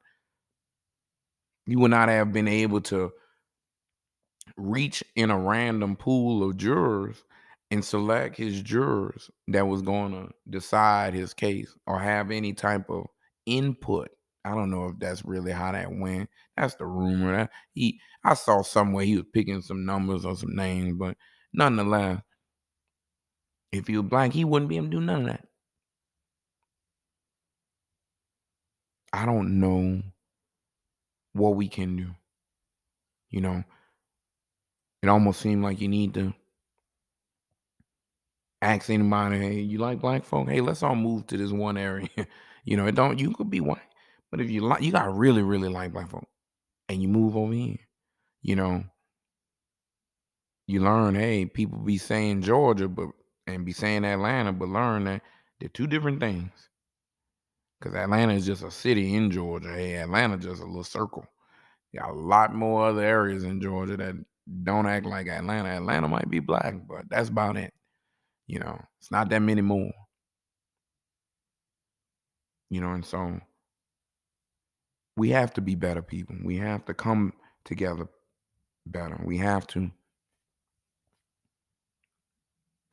He 1.64 1.76
would 1.76 1.90
not 1.90 2.10
have 2.10 2.30
been 2.30 2.46
able 2.46 2.82
to 2.82 3.10
reach 4.58 5.02
in 5.16 5.30
a 5.30 5.38
random 5.38 5.96
pool 5.96 6.46
of 6.46 6.58
jurors 6.58 7.24
and 7.70 7.82
select 7.82 8.36
his 8.36 8.60
jurors 8.60 9.30
that 9.48 9.66
was 9.66 9.80
going 9.80 10.12
to 10.12 10.28
decide 10.50 11.14
his 11.14 11.32
case 11.32 11.74
or 11.86 11.98
have 11.98 12.30
any 12.30 12.52
type 12.52 12.90
of 12.90 13.06
input. 13.46 14.10
I 14.44 14.50
don't 14.50 14.70
know 14.70 14.88
if 14.88 14.98
that's 14.98 15.24
really 15.24 15.52
how 15.52 15.72
that 15.72 15.90
went. 15.90 16.28
That's 16.58 16.74
the 16.74 16.84
rumor. 16.84 17.48
He, 17.72 17.98
I 18.22 18.34
saw 18.34 18.60
somewhere 18.60 19.06
he 19.06 19.16
was 19.16 19.24
picking 19.32 19.62
some 19.62 19.86
numbers 19.86 20.26
or 20.26 20.36
some 20.36 20.54
names, 20.54 20.96
but 20.98 21.16
nonetheless, 21.54 22.20
if 23.72 23.86
he 23.86 23.96
was 23.96 24.08
black, 24.08 24.32
he 24.32 24.44
wouldn't 24.44 24.68
be 24.68 24.76
able 24.76 24.86
to 24.86 24.90
do 24.90 25.00
none 25.00 25.22
of 25.22 25.26
that. 25.28 25.48
I 29.12 29.26
don't 29.26 29.60
know 29.60 30.02
what 31.32 31.56
we 31.56 31.68
can 31.68 31.96
do. 31.96 32.10
You 33.30 33.40
know, 33.40 33.64
it 35.02 35.08
almost 35.08 35.40
seemed 35.40 35.62
like 35.62 35.80
you 35.80 35.88
need 35.88 36.14
to 36.14 36.34
ask 38.60 38.90
anybody, 38.90 39.38
hey, 39.38 39.60
you 39.60 39.78
like 39.78 40.00
black 40.00 40.24
folk? 40.24 40.48
Hey, 40.48 40.60
let's 40.60 40.82
all 40.82 40.94
move 40.94 41.26
to 41.26 41.36
this 41.36 41.50
one 41.50 41.76
area. 41.76 42.08
you 42.64 42.76
know, 42.76 42.86
it 42.86 42.94
don't 42.94 43.18
you 43.18 43.32
could 43.32 43.50
be 43.50 43.60
white. 43.60 43.80
But 44.30 44.40
if 44.40 44.50
you 44.50 44.62
like 44.62 44.82
you 44.82 44.92
got 44.92 45.14
really, 45.16 45.42
really 45.42 45.68
like 45.68 45.92
black 45.92 46.10
folk 46.10 46.26
and 46.88 47.02
you 47.02 47.08
move 47.08 47.36
over 47.36 47.52
here, 47.52 47.78
you 48.42 48.56
know, 48.56 48.84
you 50.66 50.80
learn, 50.80 51.14
hey, 51.14 51.44
people 51.44 51.78
be 51.78 51.98
saying 51.98 52.42
Georgia, 52.42 52.88
but 52.88 53.08
and 53.46 53.64
be 53.64 53.72
saying 53.72 54.04
Atlanta, 54.04 54.52
but 54.52 54.68
learn 54.68 55.04
that 55.04 55.22
they're 55.60 55.68
two 55.68 55.86
different 55.86 56.20
things. 56.20 56.50
Cause 57.80 57.94
Atlanta 57.94 58.34
is 58.34 58.46
just 58.46 58.62
a 58.62 58.70
city 58.70 59.14
in 59.14 59.30
Georgia. 59.30 59.72
Hey, 59.72 59.96
Atlanta 59.96 60.36
just 60.36 60.62
a 60.62 60.66
little 60.66 60.84
circle. 60.84 61.26
Got 61.94 62.10
a 62.10 62.14
lot 62.14 62.54
more 62.54 62.88
other 62.88 63.02
areas 63.02 63.42
in 63.44 63.60
Georgia 63.60 63.96
that 63.96 64.14
don't 64.62 64.86
act 64.86 65.04
like 65.04 65.28
Atlanta. 65.28 65.68
Atlanta 65.68 66.08
might 66.08 66.30
be 66.30 66.38
black, 66.38 66.74
but 66.88 67.08
that's 67.10 67.28
about 67.28 67.56
it. 67.56 67.72
You 68.46 68.60
know, 68.60 68.80
it's 69.00 69.10
not 69.10 69.28
that 69.30 69.40
many 69.40 69.62
more. 69.62 69.92
You 72.70 72.80
know, 72.80 72.92
and 72.92 73.04
so 73.04 73.40
we 75.16 75.30
have 75.30 75.52
to 75.54 75.60
be 75.60 75.74
better 75.74 76.02
people. 76.02 76.36
We 76.44 76.56
have 76.58 76.84
to 76.86 76.94
come 76.94 77.32
together 77.64 78.08
better. 78.86 79.20
We 79.24 79.38
have 79.38 79.66
to 79.68 79.90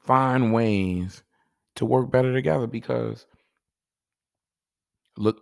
find 0.10 0.52
ways 0.52 1.22
to 1.76 1.86
work 1.86 2.10
better 2.10 2.34
together 2.34 2.66
because 2.66 3.28
look 5.16 5.40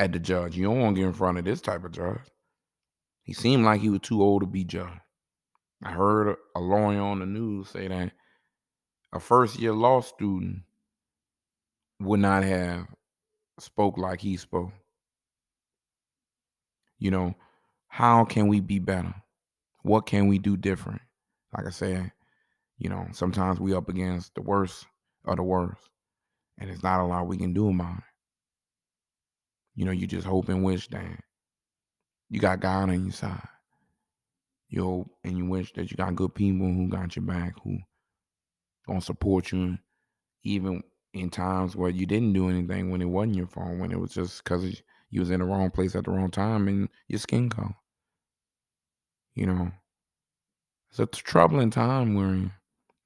at 0.00 0.12
the 0.12 0.18
judge. 0.18 0.56
You 0.56 0.64
don't 0.64 0.80
want 0.80 0.96
to 0.96 1.02
get 1.02 1.08
in 1.08 1.12
front 1.12 1.36
of 1.36 1.44
this 1.44 1.60
type 1.60 1.84
of 1.84 1.92
judge. 1.92 2.22
He 3.22 3.34
seemed 3.34 3.66
like 3.66 3.82
he 3.82 3.90
was 3.90 4.00
too 4.00 4.22
old 4.22 4.40
to 4.40 4.46
be 4.46 4.64
judge. 4.64 4.98
I 5.84 5.90
heard 5.92 6.36
a 6.56 6.60
lawyer 6.60 7.02
on 7.02 7.18
the 7.18 7.26
news 7.26 7.68
say 7.68 7.86
that 7.86 8.12
a 9.12 9.20
first 9.20 9.58
year 9.58 9.74
law 9.74 10.00
student 10.00 10.62
would 12.00 12.20
not 12.20 12.44
have 12.44 12.86
spoke 13.60 13.98
like 13.98 14.22
he 14.22 14.38
spoke. 14.38 14.72
You 16.98 17.10
know, 17.10 17.34
how 17.88 18.24
can 18.24 18.48
we 18.48 18.60
be 18.60 18.78
better? 18.78 19.14
What 19.82 20.06
can 20.06 20.28
we 20.28 20.38
do 20.38 20.56
different? 20.56 21.02
Like 21.54 21.66
I 21.66 21.70
said, 21.70 22.12
you 22.82 22.88
know, 22.88 23.06
sometimes 23.12 23.60
we 23.60 23.74
up 23.74 23.88
against 23.88 24.34
the 24.34 24.42
worst 24.42 24.86
of 25.24 25.36
the 25.36 25.42
worst, 25.44 25.88
and 26.58 26.68
it's 26.68 26.82
not 26.82 27.00
a 27.00 27.04
lot 27.04 27.28
we 27.28 27.36
can 27.36 27.54
do 27.54 27.68
about 27.68 27.98
it. 27.98 28.04
You 29.76 29.84
know, 29.84 29.92
you 29.92 30.08
just 30.08 30.26
hope 30.26 30.48
and 30.48 30.64
wish 30.64 30.88
that 30.88 31.20
you 32.28 32.40
got 32.40 32.58
God 32.58 32.90
on 32.90 33.04
your 33.04 33.12
side. 33.12 33.46
You 34.68 34.82
hope 34.82 35.10
and 35.22 35.38
you 35.38 35.46
wish 35.46 35.72
that 35.74 35.92
you 35.92 35.96
got 35.96 36.16
good 36.16 36.34
people 36.34 36.66
who 36.66 36.88
got 36.88 37.14
your 37.14 37.24
back, 37.24 37.54
who 37.62 37.78
gonna 38.88 39.00
support 39.00 39.52
you, 39.52 39.78
even 40.42 40.82
in 41.14 41.30
times 41.30 41.76
where 41.76 41.90
you 41.90 42.04
didn't 42.04 42.32
do 42.32 42.50
anything 42.50 42.90
when 42.90 43.00
it 43.00 43.04
wasn't 43.04 43.36
your 43.36 43.46
fault, 43.46 43.78
when 43.78 43.92
it 43.92 44.00
was 44.00 44.12
just 44.12 44.42
because 44.42 44.82
you 45.10 45.20
was 45.20 45.30
in 45.30 45.38
the 45.38 45.46
wrong 45.46 45.70
place 45.70 45.94
at 45.94 46.06
the 46.06 46.10
wrong 46.10 46.32
time 46.32 46.66
and 46.66 46.88
your 47.06 47.20
skin 47.20 47.48
color. 47.48 47.76
You 49.36 49.46
know, 49.46 49.70
it's 50.90 50.98
a 50.98 51.06
troubling 51.06 51.70
time 51.70 52.16
we're 52.16 52.34
in. 52.34 52.52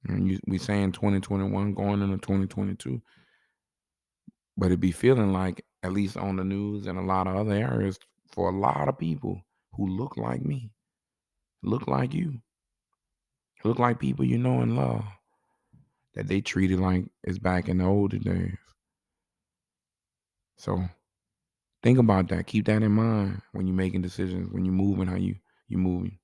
And 0.07 0.29
you, 0.29 0.39
we 0.47 0.57
saying 0.57 0.93
2021 0.93 1.73
going 1.73 2.01
into 2.01 2.17
2022, 2.17 3.01
but 4.55 4.71
it 4.71 4.79
be 4.79 4.91
feeling 4.91 5.33
like 5.33 5.63
at 5.83 5.93
least 5.93 6.17
on 6.17 6.35
the 6.37 6.43
news 6.43 6.87
and 6.87 6.97
a 6.97 7.01
lot 7.01 7.27
of 7.27 7.35
other 7.35 7.53
areas 7.53 7.99
for 8.31 8.49
a 8.49 8.57
lot 8.57 8.87
of 8.87 8.97
people 8.97 9.41
who 9.73 9.87
look 9.87 10.17
like 10.17 10.43
me, 10.43 10.71
look 11.63 11.87
like 11.87 12.13
you, 12.13 12.41
look 13.63 13.79
like 13.79 13.99
people 13.99 14.25
you 14.25 14.37
know 14.37 14.61
and 14.61 14.75
love, 14.75 15.03
that 16.15 16.27
they 16.27 16.41
treated 16.41 16.79
like 16.79 17.05
it's 17.23 17.37
back 17.37 17.69
in 17.69 17.79
the 17.79 17.85
older 17.85 18.17
days. 18.17 18.57
So 20.57 20.87
Think 21.83 21.99
about 21.99 22.27
that. 22.29 22.47
Keep 22.47 22.65
that 22.65 22.81
in 22.83 22.91
mind 22.91 23.41
when 23.51 23.67
you're 23.67 23.75
making 23.75 24.01
decisions, 24.01 24.51
when 24.51 24.65
you're 24.65 24.73
moving, 24.73 25.07
how 25.07 25.15
you 25.15 25.35
you 25.67 25.77
moving. 25.77 26.17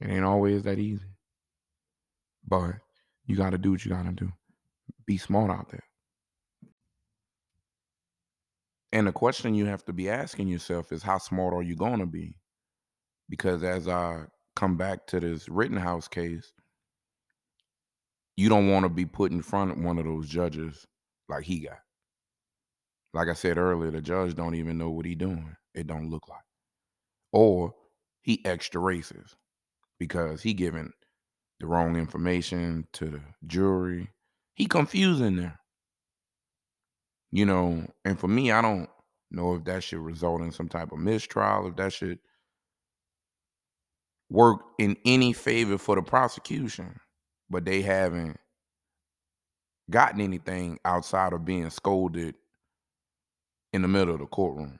It 0.00 0.10
ain't 0.10 0.24
always 0.24 0.62
that 0.62 0.78
easy. 0.78 1.13
But 2.46 2.72
you 3.26 3.36
gotta 3.36 3.58
do 3.58 3.72
what 3.72 3.84
you 3.84 3.90
gotta 3.90 4.12
do. 4.12 4.30
Be 5.06 5.16
smart 5.16 5.50
out 5.50 5.70
there. 5.70 5.84
And 8.92 9.06
the 9.06 9.12
question 9.12 9.54
you 9.54 9.66
have 9.66 9.84
to 9.86 9.92
be 9.92 10.08
asking 10.08 10.48
yourself 10.48 10.92
is 10.92 11.02
how 11.02 11.18
smart 11.18 11.54
are 11.54 11.62
you 11.62 11.74
gonna 11.74 12.06
be? 12.06 12.36
Because 13.28 13.64
as 13.64 13.88
I 13.88 14.24
come 14.54 14.76
back 14.76 15.06
to 15.08 15.20
this 15.20 15.48
Rittenhouse 15.48 16.06
case, 16.06 16.52
you 18.36 18.48
don't 18.48 18.70
want 18.70 18.84
to 18.84 18.88
be 18.88 19.06
put 19.06 19.32
in 19.32 19.42
front 19.42 19.70
of 19.70 19.78
one 19.78 19.98
of 19.98 20.04
those 20.04 20.28
judges 20.28 20.86
like 21.28 21.44
he 21.44 21.60
got. 21.60 21.78
Like 23.12 23.28
I 23.28 23.32
said 23.32 23.58
earlier, 23.58 23.90
the 23.90 24.00
judge 24.00 24.34
don't 24.34 24.56
even 24.56 24.76
know 24.76 24.90
what 24.90 25.06
he 25.06 25.14
doing. 25.14 25.56
It 25.74 25.86
don't 25.86 26.10
look 26.10 26.28
like. 26.28 26.42
Or 27.32 27.74
he 28.22 28.44
extra 28.44 28.80
racist 28.80 29.34
because 29.98 30.42
he 30.42 30.52
giving 30.52 30.90
the 31.60 31.66
wrong 31.66 31.96
information 31.96 32.86
to 32.94 33.06
the 33.06 33.20
jury. 33.46 34.10
He 34.54 34.66
confusing 34.66 35.36
there. 35.36 35.58
You 37.32 37.46
know, 37.46 37.86
and 38.04 38.18
for 38.18 38.28
me, 38.28 38.52
I 38.52 38.62
don't 38.62 38.88
know 39.30 39.54
if 39.54 39.64
that 39.64 39.82
should 39.82 39.98
result 39.98 40.40
in 40.40 40.52
some 40.52 40.68
type 40.68 40.92
of 40.92 40.98
mistrial, 40.98 41.66
if 41.66 41.76
that 41.76 41.92
should 41.92 42.20
work 44.30 44.60
in 44.78 44.96
any 45.04 45.32
favor 45.32 45.78
for 45.78 45.96
the 45.96 46.02
prosecution, 46.02 46.98
but 47.50 47.64
they 47.64 47.82
haven't 47.82 48.36
gotten 49.90 50.20
anything 50.20 50.78
outside 50.84 51.32
of 51.32 51.44
being 51.44 51.70
scolded 51.70 52.34
in 53.72 53.82
the 53.82 53.88
middle 53.88 54.14
of 54.14 54.20
the 54.20 54.26
courtroom. 54.26 54.78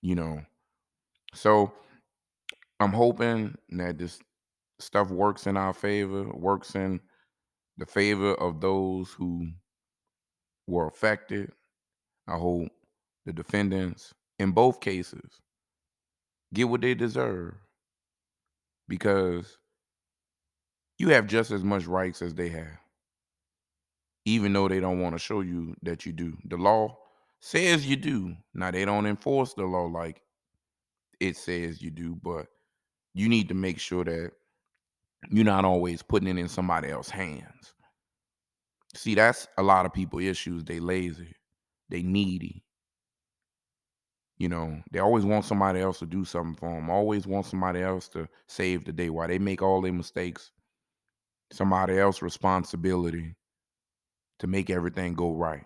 You 0.00 0.14
know, 0.14 0.40
so 1.34 1.72
I'm 2.78 2.92
hoping 2.92 3.56
that 3.70 3.98
this 3.98 4.20
stuff 4.80 5.10
works 5.10 5.46
in 5.46 5.56
our 5.56 5.72
favor, 5.72 6.28
works 6.34 6.74
in 6.74 7.00
the 7.76 7.86
favor 7.86 8.34
of 8.34 8.60
those 8.60 9.10
who 9.12 9.48
were 10.66 10.86
affected. 10.86 11.52
I 12.26 12.36
hope 12.36 12.68
the 13.26 13.32
defendants 13.32 14.14
in 14.38 14.52
both 14.52 14.80
cases 14.80 15.40
get 16.52 16.68
what 16.68 16.80
they 16.80 16.94
deserve 16.94 17.54
because 18.88 19.58
you 20.98 21.10
have 21.10 21.26
just 21.26 21.50
as 21.50 21.62
much 21.62 21.86
rights 21.86 22.22
as 22.22 22.34
they 22.34 22.48
have, 22.48 22.78
even 24.24 24.52
though 24.52 24.68
they 24.68 24.80
don't 24.80 25.00
want 25.00 25.14
to 25.14 25.18
show 25.18 25.40
you 25.40 25.74
that 25.82 26.04
you 26.06 26.12
do. 26.12 26.36
The 26.44 26.56
law 26.56 26.98
says 27.40 27.86
you 27.86 27.96
do. 27.96 28.34
Now, 28.54 28.70
they 28.70 28.84
don't 28.84 29.06
enforce 29.06 29.54
the 29.54 29.64
law 29.64 29.84
like 29.84 30.22
it 31.20 31.36
says 31.36 31.80
you 31.80 31.90
do, 31.90 32.16
but 32.22 32.46
you 33.14 33.28
need 33.28 33.48
to 33.48 33.54
make 33.54 33.78
sure 33.78 34.04
that 34.04 34.32
you're 35.30 35.44
not 35.44 35.64
always 35.64 36.02
putting 36.02 36.28
it 36.28 36.40
in 36.40 36.48
somebody 36.48 36.90
else's 36.90 37.12
hands. 37.12 37.74
See, 38.94 39.14
that's 39.14 39.46
a 39.58 39.62
lot 39.62 39.86
of 39.86 39.92
people 39.92 40.18
issues. 40.18 40.64
They 40.64 40.80
lazy, 40.80 41.34
they 41.88 42.02
needy. 42.02 42.64
You 44.38 44.48
know, 44.48 44.80
they 44.92 45.00
always 45.00 45.24
want 45.24 45.44
somebody 45.44 45.80
else 45.80 45.98
to 45.98 46.06
do 46.06 46.24
something 46.24 46.54
for 46.54 46.70
them. 46.70 46.90
Always 46.90 47.26
want 47.26 47.46
somebody 47.46 47.82
else 47.82 48.08
to 48.10 48.28
save 48.46 48.84
the 48.84 48.92
day. 48.92 49.10
While 49.10 49.26
they 49.26 49.38
make 49.38 49.62
all 49.62 49.82
their 49.82 49.92
mistakes, 49.92 50.52
somebody 51.52 51.98
else 51.98 52.22
responsibility 52.22 53.34
to 54.38 54.46
make 54.46 54.70
everything 54.70 55.14
go 55.14 55.32
right. 55.32 55.64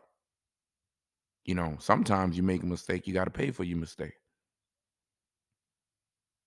You 1.44 1.54
know, 1.54 1.76
sometimes 1.80 2.36
you 2.36 2.42
make 2.42 2.62
a 2.62 2.66
mistake, 2.66 3.06
you 3.06 3.12
got 3.12 3.24
to 3.24 3.30
pay 3.30 3.50
for 3.50 3.64
your 3.64 3.78
mistake. 3.78 4.14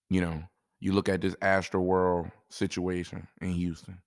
You 0.09 0.21
know, 0.21 0.43
you 0.85 0.91
look 0.91 1.09
at 1.09 1.19
this 1.19 1.33
Astroworld 1.37 2.31
situation 2.51 3.27
in 3.41 3.49
Houston. 3.53 3.97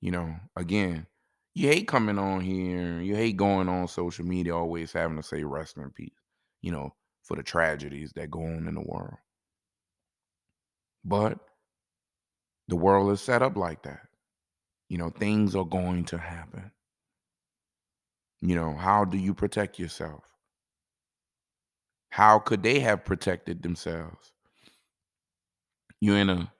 You 0.00 0.10
know, 0.10 0.34
again, 0.56 1.06
you 1.54 1.68
hate 1.68 1.86
coming 1.86 2.18
on 2.18 2.40
here, 2.40 3.02
you 3.02 3.14
hate 3.14 3.36
going 3.36 3.68
on 3.68 3.86
social 3.86 4.24
media, 4.24 4.56
always 4.56 4.94
having 4.94 5.18
to 5.18 5.22
say 5.22 5.44
rest 5.44 5.76
in 5.76 5.90
peace, 5.90 6.08
you 6.62 6.72
know, 6.72 6.94
for 7.22 7.36
the 7.36 7.42
tragedies 7.42 8.14
that 8.14 8.30
go 8.30 8.40
on 8.40 8.66
in 8.66 8.74
the 8.74 8.80
world. 8.80 9.18
But 11.04 11.38
the 12.68 12.76
world 12.76 13.12
is 13.12 13.20
set 13.20 13.42
up 13.42 13.54
like 13.54 13.82
that. 13.82 14.08
You 14.88 14.96
know, 14.96 15.10
things 15.10 15.54
are 15.54 15.66
going 15.66 16.06
to 16.06 16.16
happen. 16.16 16.70
You 18.40 18.54
know, 18.54 18.74
how 18.74 19.04
do 19.04 19.18
you 19.18 19.34
protect 19.34 19.78
yourself? 19.78 20.24
How 22.08 22.38
could 22.38 22.62
they 22.62 22.80
have 22.80 23.04
protected 23.04 23.62
themselves? 23.62 24.31
You're 26.02 26.18
in 26.18 26.30
a 26.30 26.52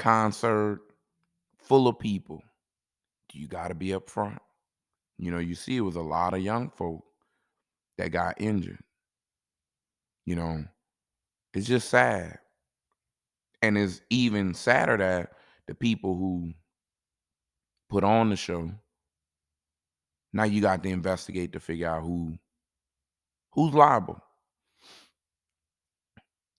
concert 0.00 0.80
full 1.56 1.86
of 1.86 2.00
people. 2.00 2.42
You 3.32 3.46
got 3.46 3.68
to 3.68 3.76
be 3.76 3.94
up 3.94 4.10
front. 4.10 4.40
You 5.18 5.30
know, 5.30 5.38
you 5.38 5.54
see, 5.54 5.76
it 5.76 5.82
was 5.82 5.94
a 5.94 6.00
lot 6.00 6.34
of 6.34 6.40
young 6.40 6.68
folk 6.68 7.04
that 7.96 8.10
got 8.10 8.40
injured. 8.40 8.82
You 10.26 10.34
know, 10.34 10.64
it's 11.54 11.68
just 11.68 11.90
sad. 11.90 12.40
And 13.62 13.78
it's 13.78 14.00
even 14.10 14.52
sadder 14.52 14.96
that 14.96 15.30
the 15.68 15.74
people 15.76 16.16
who 16.16 16.52
put 17.88 18.02
on 18.02 18.30
the 18.30 18.36
show, 18.36 18.68
now 20.32 20.42
you 20.42 20.60
got 20.60 20.82
to 20.82 20.88
investigate 20.88 21.52
to 21.52 21.60
figure 21.60 21.88
out 21.88 22.02
who 22.02 22.36
who's 23.52 23.74
liable. 23.74 24.20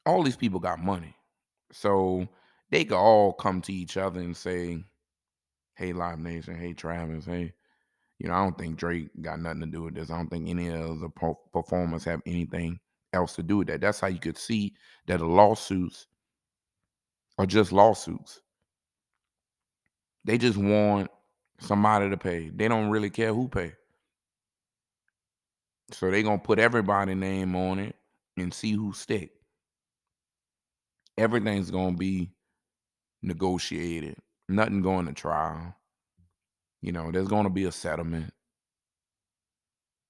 All 0.06 0.24
these 0.24 0.38
people 0.38 0.62
got 0.62 0.80
money. 0.80 1.18
So 1.72 2.28
they 2.70 2.86
could 2.86 2.98
all 2.98 3.34
come 3.34 3.62
to 3.62 3.74
each 3.74 3.98
other 3.98 4.20
and 4.20 4.36
say, 4.36 4.84
Hey 5.76 5.94
Live 5.94 6.20
Nation, 6.20 6.56
hey 6.56 6.74
Travis, 6.74 7.26
hey, 7.26 7.54
you 8.20 8.28
know, 8.28 8.36
I 8.36 8.44
don't 8.44 8.58
think 8.58 8.78
Drake 8.78 9.10
got 9.22 9.40
nothing 9.40 9.62
to 9.62 9.68
do 9.68 9.84
with 9.84 9.96
this. 9.96 10.12
I 10.12 10.18
don't 10.18 10.30
think 10.30 10.48
any 10.48 10.70
of 10.70 11.00
the 11.00 11.10
performers 11.54 12.04
have 12.04 12.22
anything 12.26 12.80
else 13.14 13.36
to 13.36 13.44
do 13.44 13.58
with 13.58 13.68
that. 13.68 13.82
That's 13.82 14.00
how 14.00 14.08
you 14.08 14.20
could 14.20 14.38
see 14.38 14.76
that 15.08 15.20
the 15.20 15.26
lawsuits 15.26 16.08
are 17.38 17.46
just 17.46 17.72
lawsuits. 17.72 18.42
They 20.24 20.38
just 20.38 20.58
want 20.58 21.10
somebody 21.60 22.10
to 22.10 22.18
pay. 22.18 22.50
They 22.50 22.68
don't 22.68 22.92
really 22.92 23.10
care 23.10 23.34
who 23.34 23.48
pay. 23.48 23.74
So 25.92 26.12
they 26.12 26.24
gonna 26.24 26.38
put 26.38 26.60
everybody 26.60 27.16
name 27.16 27.56
on 27.56 27.80
it 27.80 27.96
and 28.38 28.54
see 28.54 28.74
who 28.74 28.94
stick. 28.94 29.32
Everything's 31.18 31.72
gonna 31.72 31.98
be 31.98 32.32
negotiated. 33.22 34.18
Nothing 34.50 34.82
going 34.82 35.06
to 35.06 35.14
trial. 35.14 35.76
You 36.82 36.92
know, 36.92 37.12
there's 37.12 37.28
gonna 37.28 37.50
be 37.50 37.66
a 37.66 37.72
settlement. 37.72 38.34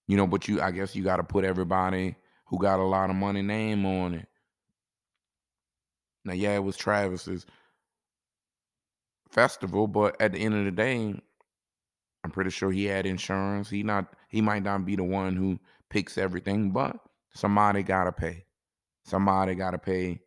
You 0.08 0.18
know, 0.18 0.28
but 0.28 0.48
you 0.48 0.62
I 0.62 0.72
guess 0.72 0.96
you 0.96 1.04
gotta 1.04 1.24
put 1.24 1.46
everybody 1.46 2.16
who 2.48 2.60
got 2.60 2.80
a 2.80 2.84
lot 2.84 3.10
of 3.10 3.16
money 3.16 3.42
name 3.42 3.86
on 3.86 4.14
it. 4.16 4.28
Now, 6.24 6.34
yeah, 6.34 6.56
it 6.56 6.64
was 6.64 6.78
Travis's 6.78 7.46
festival, 9.32 9.88
but 9.88 10.20
at 10.22 10.34
the 10.34 10.40
end 10.40 10.54
of 10.54 10.66
the 10.66 10.72
day, 10.72 11.16
I'm 12.24 12.32
pretty 12.32 12.52
sure 12.52 12.72
he 12.72 12.86
had 12.86 13.06
insurance. 13.06 13.70
He 13.70 13.84
not 13.84 14.14
he 14.30 14.42
might 14.42 14.64
not 14.64 14.86
be 14.86 14.96
the 14.96 15.04
one 15.04 15.36
who 15.36 15.60
picks 15.90 16.18
everything, 16.18 16.72
but 16.72 16.98
somebody 17.34 17.84
gotta 17.84 18.12
pay. 18.12 18.46
Somebody 19.06 19.56
gotta 19.56 19.80
pay 19.80 20.22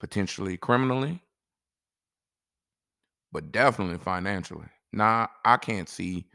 potentially 0.00 0.56
criminally, 0.56 1.20
but 3.32 3.52
definitely 3.52 3.98
financially. 3.98 4.66
Now 4.92 5.28
I 5.44 5.56
can't 5.56 5.88
see 5.88 6.26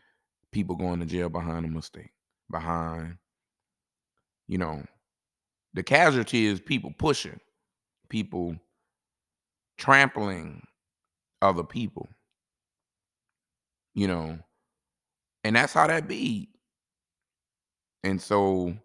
people 0.51 0.76
going 0.76 0.99
to 0.99 1.05
jail 1.05 1.30
behind 1.30 1.66
a 1.66 1.70
mistake. 1.70 2.12
Behind, 2.49 3.18
you 4.47 4.57
know, 4.57 4.84
the 5.74 5.84
casualty 5.84 6.45
is 6.45 6.59
people 6.59 6.93
pushing, 6.97 7.39
people 8.09 8.55
trampling 9.78 10.66
other 11.41 11.64
people. 11.64 12.09
You 13.93 14.07
know, 14.07 14.39
and 15.43 15.55
that's 15.55 15.74
how 15.74 15.88
that 15.88 16.07
be. 16.07 16.49
And 18.03 18.22
so 18.22 18.76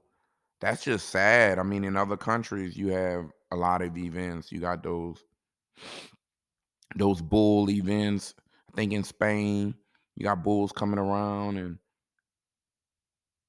that's 0.61 0.85
just 0.85 1.11
sad. 1.11 1.59
I 1.59 1.62
mean, 1.62 1.85
in 1.85 1.97
other 1.97 2.16
countries, 2.16 2.77
you 2.77 2.89
have 2.89 3.31
a 3.51 3.57
lot 3.57 3.82
of 3.82 3.97
events. 3.97 4.51
You 4.53 4.61
got 4.61 4.82
those 4.82 5.22
those 6.94 7.20
bull 7.20 7.68
events. 7.70 8.34
I 8.72 8.76
think 8.76 8.92
in 8.92 9.05
Spain, 9.05 9.74
you 10.16 10.24
got 10.24 10.42
bulls 10.42 10.72
coming 10.72 10.99
around 10.99 11.59
and 11.59 11.78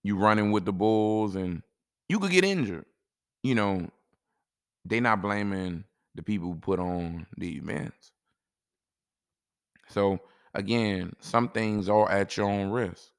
you 0.03 0.17
running 0.17 0.51
with 0.51 0.65
the 0.65 0.73
bulls 0.73 1.35
and 1.35 1.61
you 2.09 2.19
could 2.19 2.31
get 2.31 2.45
injured. 2.45 2.85
You 3.43 3.55
know, 3.55 3.89
they 4.85 4.99
not 4.99 5.21
blaming 5.21 5.83
the 6.15 6.23
people 6.23 6.47
who 6.47 6.59
put 6.59 6.79
on 6.79 7.27
the 7.37 7.57
events. 7.57 8.11
So 9.89 10.19
again, 10.53 11.13
some 11.19 11.49
things 11.49 11.89
are 11.89 12.09
at 12.09 12.35
your 12.35 12.49
own 12.49 12.71
risk. 12.71 13.11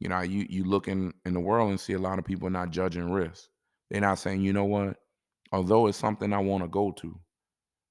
You 0.00 0.08
know, 0.08 0.20
you 0.20 0.46
you 0.48 0.64
look 0.64 0.88
in, 0.88 1.12
in 1.24 1.34
the 1.34 1.40
world 1.40 1.70
and 1.70 1.80
see 1.80 1.94
a 1.94 1.98
lot 1.98 2.18
of 2.18 2.24
people 2.24 2.50
not 2.50 2.70
judging 2.70 3.10
risk. 3.10 3.48
They're 3.90 4.00
not 4.00 4.18
saying, 4.18 4.42
you 4.42 4.52
know 4.52 4.64
what, 4.64 4.96
although 5.52 5.86
it's 5.86 5.98
something 5.98 6.32
I 6.32 6.38
want 6.38 6.62
to 6.64 6.68
go 6.68 6.92
to, 6.92 7.18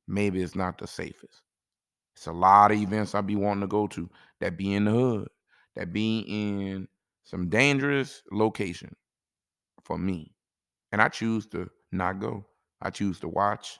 maybe 0.07 0.41
it's 0.41 0.55
not 0.55 0.77
the 0.77 0.87
safest. 0.87 1.41
It's 2.15 2.27
a 2.27 2.31
lot 2.31 2.71
of 2.71 2.77
events 2.77 3.13
I 3.13 3.21
be 3.21 3.35
wanting 3.35 3.61
to 3.61 3.67
go 3.67 3.87
to 3.87 4.09
that 4.39 4.57
be 4.57 4.73
in 4.73 4.85
the 4.85 4.91
hood, 4.91 5.27
that 5.75 5.93
be 5.93 6.25
in 6.27 6.87
some 7.23 7.49
dangerous 7.49 8.23
location 8.31 8.95
for 9.83 9.97
me. 9.97 10.33
And 10.91 11.01
I 11.01 11.09
choose 11.09 11.45
to 11.47 11.69
not 11.91 12.19
go. 12.19 12.45
I 12.81 12.89
choose 12.89 13.19
to 13.19 13.27
watch 13.27 13.79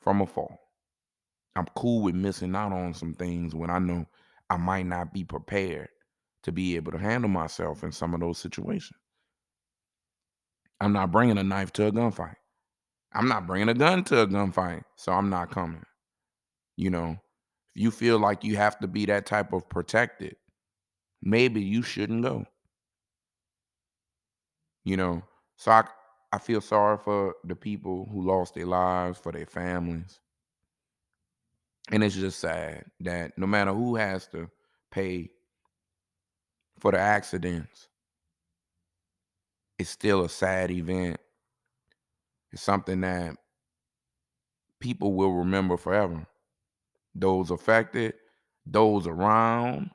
from 0.00 0.20
afar. 0.20 0.58
I'm 1.56 1.66
cool 1.76 2.02
with 2.02 2.14
missing 2.14 2.54
out 2.56 2.72
on 2.72 2.94
some 2.94 3.14
things 3.14 3.54
when 3.54 3.70
I 3.70 3.78
know 3.78 4.06
I 4.50 4.56
might 4.56 4.86
not 4.86 5.12
be 5.12 5.24
prepared 5.24 5.88
to 6.42 6.52
be 6.52 6.76
able 6.76 6.92
to 6.92 6.98
handle 6.98 7.30
myself 7.30 7.84
in 7.84 7.92
some 7.92 8.12
of 8.12 8.20
those 8.20 8.38
situations. 8.38 8.98
I'm 10.80 10.92
not 10.92 11.12
bringing 11.12 11.38
a 11.38 11.44
knife 11.44 11.72
to 11.74 11.86
a 11.86 11.92
gunfight. 11.92 12.34
I'm 13.14 13.28
not 13.28 13.46
bringing 13.46 13.68
a 13.68 13.74
gun 13.74 14.04
to 14.04 14.22
a 14.22 14.26
gunfight, 14.26 14.82
so 14.96 15.12
I'm 15.12 15.30
not 15.30 15.50
coming. 15.50 15.84
You 16.76 16.90
know, 16.90 17.16
if 17.74 17.82
you 17.82 17.90
feel 17.90 18.18
like 18.18 18.42
you 18.42 18.56
have 18.56 18.78
to 18.80 18.88
be 18.88 19.06
that 19.06 19.26
type 19.26 19.52
of 19.52 19.68
protected, 19.68 20.36
maybe 21.22 21.60
you 21.62 21.82
shouldn't 21.82 22.22
go. 22.22 22.44
You 24.84 24.96
know, 24.96 25.22
so 25.56 25.70
I 25.70 25.84
I 26.32 26.38
feel 26.38 26.60
sorry 26.60 26.98
for 26.98 27.36
the 27.44 27.54
people 27.54 28.08
who 28.10 28.26
lost 28.26 28.54
their 28.54 28.66
lives, 28.66 29.18
for 29.18 29.30
their 29.30 29.46
families. 29.46 30.18
And 31.92 32.02
it's 32.02 32.16
just 32.16 32.40
sad 32.40 32.86
that 33.00 33.38
no 33.38 33.46
matter 33.46 33.72
who 33.72 33.94
has 33.94 34.26
to 34.28 34.50
pay 34.90 35.30
for 36.80 36.90
the 36.90 36.98
accidents, 36.98 37.88
it's 39.78 39.90
still 39.90 40.24
a 40.24 40.28
sad 40.28 40.72
event. 40.72 41.18
It's 42.54 42.62
something 42.62 43.00
that 43.00 43.36
people 44.78 45.14
will 45.14 45.32
remember 45.32 45.76
forever. 45.76 46.24
Those 47.12 47.50
affected, 47.50 48.14
those 48.64 49.08
around. 49.08 49.90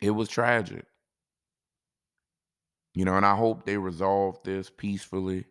It 0.00 0.12
was 0.12 0.30
tragic. 0.30 0.86
You 2.94 3.04
know, 3.04 3.14
and 3.14 3.26
I 3.26 3.36
hope 3.36 3.66
they 3.66 3.76
resolve 3.76 4.38
this 4.42 4.70
peacefully. 4.70 5.44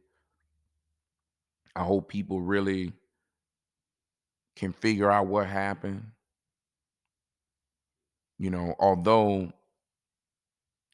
I 1.76 1.84
hope 1.84 2.10
people 2.10 2.42
really 2.42 2.92
can 4.56 4.74
figure 4.74 5.12
out 5.12 5.28
what 5.28 5.46
happened. 5.46 6.08
You 8.40 8.50
know, 8.50 8.74
although 8.80 9.52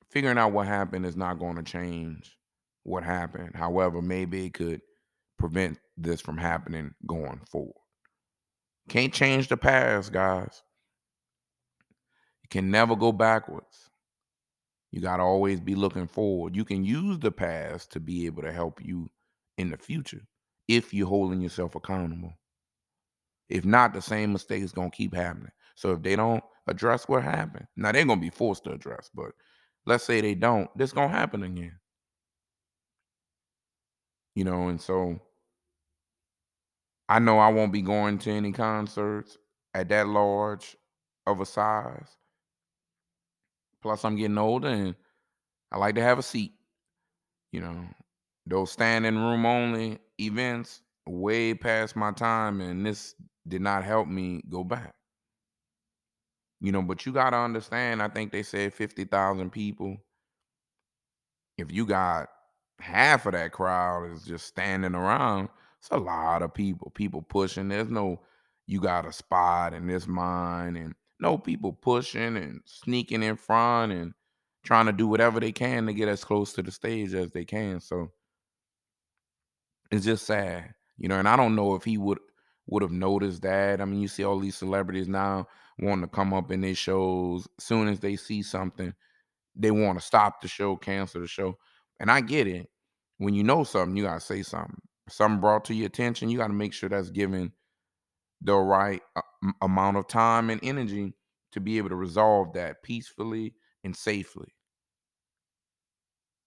figuring 0.09 0.37
out 0.37 0.51
what 0.51 0.67
happened 0.67 1.05
is 1.05 1.15
not 1.15 1.39
going 1.39 1.55
to 1.55 1.63
change 1.63 2.37
what 2.83 3.03
happened. 3.03 3.51
However, 3.55 4.01
maybe 4.01 4.45
it 4.45 4.53
could 4.53 4.81
prevent 5.37 5.79
this 5.97 6.21
from 6.21 6.37
happening 6.37 6.93
going 7.05 7.41
forward. 7.49 7.75
Can't 8.89 9.13
change 9.13 9.47
the 9.47 9.57
past, 9.57 10.11
guys. 10.11 10.61
You 12.43 12.49
can 12.49 12.71
never 12.71 12.95
go 12.95 13.11
backwards. 13.11 13.89
You 14.91 14.99
got 14.99 15.17
to 15.17 15.23
always 15.23 15.59
be 15.59 15.75
looking 15.75 16.07
forward. 16.07 16.55
You 16.55 16.65
can 16.65 16.83
use 16.83 17.17
the 17.19 17.31
past 17.31 17.91
to 17.93 17.99
be 17.99 18.25
able 18.25 18.41
to 18.43 18.51
help 18.51 18.83
you 18.83 19.09
in 19.57 19.71
the 19.71 19.77
future 19.77 20.21
if 20.67 20.93
you're 20.93 21.07
holding 21.07 21.41
yourself 21.41 21.75
accountable. 21.75 22.33
If 23.49 23.65
not, 23.65 23.93
the 23.93 24.01
same 24.01 24.33
mistake 24.33 24.63
is 24.63 24.71
going 24.71 24.91
to 24.91 24.97
keep 24.97 25.13
happening. 25.13 25.51
So 25.75 25.91
if 25.91 26.01
they 26.01 26.15
don't 26.15 26.43
address 26.67 27.07
what 27.07 27.23
happened, 27.23 27.67
now 27.75 27.91
they're 27.91 28.05
going 28.05 28.19
to 28.19 28.25
be 28.25 28.29
forced 28.29 28.63
to 28.65 28.71
address, 28.71 29.09
but 29.13 29.31
let's 29.85 30.03
say 30.03 30.21
they 30.21 30.35
don't, 30.35 30.69
this 30.77 30.93
going 30.93 31.09
to 31.09 31.15
happen 31.15 31.43
again. 31.43 31.77
You 34.35 34.45
know, 34.45 34.69
and 34.69 34.79
so 34.79 35.19
I 37.09 37.19
know 37.19 37.39
I 37.39 37.49
won't 37.49 37.73
be 37.73 37.81
going 37.81 38.17
to 38.19 38.31
any 38.31 38.51
concerts 38.51 39.37
at 39.73 39.89
that 39.89 40.07
large 40.07 40.77
of 41.27 41.41
a 41.41 41.45
size. 41.45 42.17
Plus, 43.81 44.05
I'm 44.05 44.15
getting 44.15 44.37
older 44.37 44.69
and 44.69 44.95
I 45.71 45.77
like 45.77 45.95
to 45.95 46.01
have 46.01 46.19
a 46.19 46.23
seat. 46.23 46.53
You 47.51 47.61
know, 47.61 47.85
those 48.45 48.71
standing 48.71 49.17
room 49.17 49.45
only 49.45 49.99
events 50.19 50.81
way 51.05 51.53
past 51.53 51.95
my 51.95 52.11
time, 52.11 52.61
and 52.61 52.85
this 52.85 53.15
did 53.47 53.61
not 53.61 53.83
help 53.83 54.07
me 54.07 54.41
go 54.49 54.63
back. 54.63 54.93
You 56.61 56.71
know, 56.71 56.81
but 56.81 57.05
you 57.05 57.11
got 57.11 57.31
to 57.31 57.37
understand, 57.37 58.01
I 58.01 58.07
think 58.07 58.31
they 58.31 58.43
said 58.43 58.73
50,000 58.73 59.49
people. 59.49 59.97
If 61.57 61.71
you 61.71 61.85
got 61.85 62.29
half 62.81 63.25
of 63.25 63.33
that 63.33 63.51
crowd 63.51 64.11
is 64.11 64.23
just 64.23 64.47
standing 64.47 64.95
around, 64.95 65.49
it's 65.79 65.89
a 65.89 65.97
lot 65.97 66.41
of 66.41 66.53
people. 66.53 66.91
People 66.91 67.21
pushing. 67.21 67.69
There's 67.69 67.89
no, 67.89 68.21
you 68.67 68.79
got 68.79 69.07
a 69.07 69.11
spot 69.13 69.73
in 69.73 69.87
this 69.87 70.07
mine, 70.07 70.75
and 70.75 70.93
no 71.19 71.37
people 71.37 71.73
pushing 71.73 72.37
and 72.37 72.61
sneaking 72.65 73.23
in 73.23 73.35
front 73.35 73.91
and 73.91 74.13
trying 74.63 74.85
to 74.85 74.91
do 74.91 75.07
whatever 75.07 75.39
they 75.39 75.51
can 75.51 75.85
to 75.85 75.93
get 75.93 76.07
as 76.07 76.23
close 76.23 76.53
to 76.53 76.61
the 76.61 76.71
stage 76.71 77.13
as 77.13 77.31
they 77.31 77.45
can. 77.45 77.79
So 77.79 78.11
it's 79.91 80.05
just 80.05 80.25
sad, 80.25 80.73
you 80.97 81.07
know. 81.07 81.19
And 81.19 81.27
I 81.27 81.35
don't 81.35 81.55
know 81.55 81.75
if 81.75 81.83
he 81.83 81.97
would 81.97 82.19
would 82.67 82.83
have 82.83 82.91
noticed 82.91 83.41
that. 83.41 83.81
I 83.81 83.85
mean, 83.85 84.01
you 84.01 84.07
see 84.07 84.23
all 84.23 84.39
these 84.39 84.55
celebrities 84.55 85.07
now 85.07 85.47
wanting 85.79 86.03
to 86.03 86.07
come 86.07 86.33
up 86.33 86.51
in 86.51 86.61
their 86.61 86.75
shows. 86.75 87.47
As 87.57 87.65
soon 87.65 87.87
as 87.87 87.99
they 87.99 88.15
see 88.15 88.41
something, 88.43 88.93
they 89.55 89.71
want 89.71 89.99
to 89.99 90.05
stop 90.05 90.41
the 90.41 90.47
show, 90.47 90.75
cancel 90.75 91.21
the 91.21 91.27
show. 91.27 91.57
And 92.01 92.11
I 92.11 92.19
get 92.19 92.47
it. 92.47 92.67
When 93.19 93.35
you 93.35 93.43
know 93.43 93.63
something, 93.63 93.95
you 93.95 94.03
gotta 94.03 94.19
say 94.19 94.41
something. 94.41 94.81
Something 95.07 95.39
brought 95.39 95.65
to 95.65 95.73
your 95.75 95.85
attention, 95.85 96.29
you 96.29 96.39
gotta 96.39 96.53
make 96.53 96.73
sure 96.73 96.89
that's 96.89 97.11
given 97.11 97.53
the 98.41 98.55
right 98.55 99.01
uh, 99.15 99.21
amount 99.61 99.97
of 99.97 100.07
time 100.07 100.49
and 100.49 100.59
energy 100.63 101.13
to 101.51 101.59
be 101.59 101.77
able 101.77 101.89
to 101.89 101.95
resolve 101.95 102.53
that 102.53 102.81
peacefully 102.81 103.53
and 103.83 103.95
safely. 103.95 104.47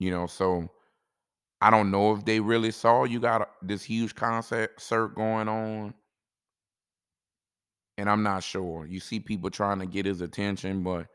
You 0.00 0.11
know, 0.11 0.26
so 0.26 0.68
I 1.61 1.70
don't 1.70 1.92
know 1.92 2.14
if 2.14 2.24
they 2.24 2.40
really 2.40 2.72
saw 2.72 3.05
you 3.05 3.20
got 3.20 3.48
this 3.62 3.84
huge 3.84 4.14
concert 4.16 4.76
going 5.14 5.48
on. 5.48 5.94
And 7.96 8.11
I'm 8.11 8.24
not 8.24 8.42
sure. 8.42 8.86
You 8.86 8.98
see 8.98 9.20
people 9.20 9.50
trying 9.50 9.78
to 9.78 9.86
get 9.86 10.05
his 10.05 10.20
attention, 10.20 10.82
but 10.82 11.07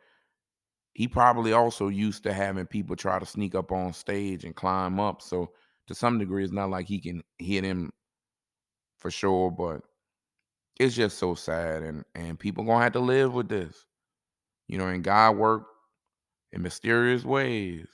he 1.00 1.08
probably 1.08 1.54
also 1.54 1.88
used 1.88 2.24
to 2.24 2.34
having 2.34 2.66
people 2.66 2.94
try 2.94 3.18
to 3.18 3.26
sneak 3.26 3.56
up 3.56 3.72
on 3.72 3.94
stage 3.94 4.44
and 4.44 4.54
climb 4.54 5.00
up. 5.00 5.22
So 5.22 5.54
to 5.88 5.96
some 5.96 6.20
degree, 6.20 6.44
it's 6.44 6.52
not 6.52 6.70
like 6.70 6.88
he 6.90 7.00
can 7.00 7.24
hit 7.38 7.64
him 7.64 7.90
for 8.98 9.10
sure, 9.10 9.50
but 9.50 9.80
it's 10.78 10.96
just 10.96 11.18
so 11.18 11.36
sad 11.36 11.84
and 11.84 12.04
and 12.16 12.38
people 12.38 12.66
gonna 12.66 12.84
have 12.84 12.94
to 12.94 13.00
live 13.00 13.34
with 13.34 13.50
this 13.50 13.86
you 14.70 14.78
know 14.78 14.88
and 14.88 15.04
god 15.04 15.36
worked 15.36 15.70
in 16.54 16.62
mysterious 16.62 17.26
ways 17.26 17.88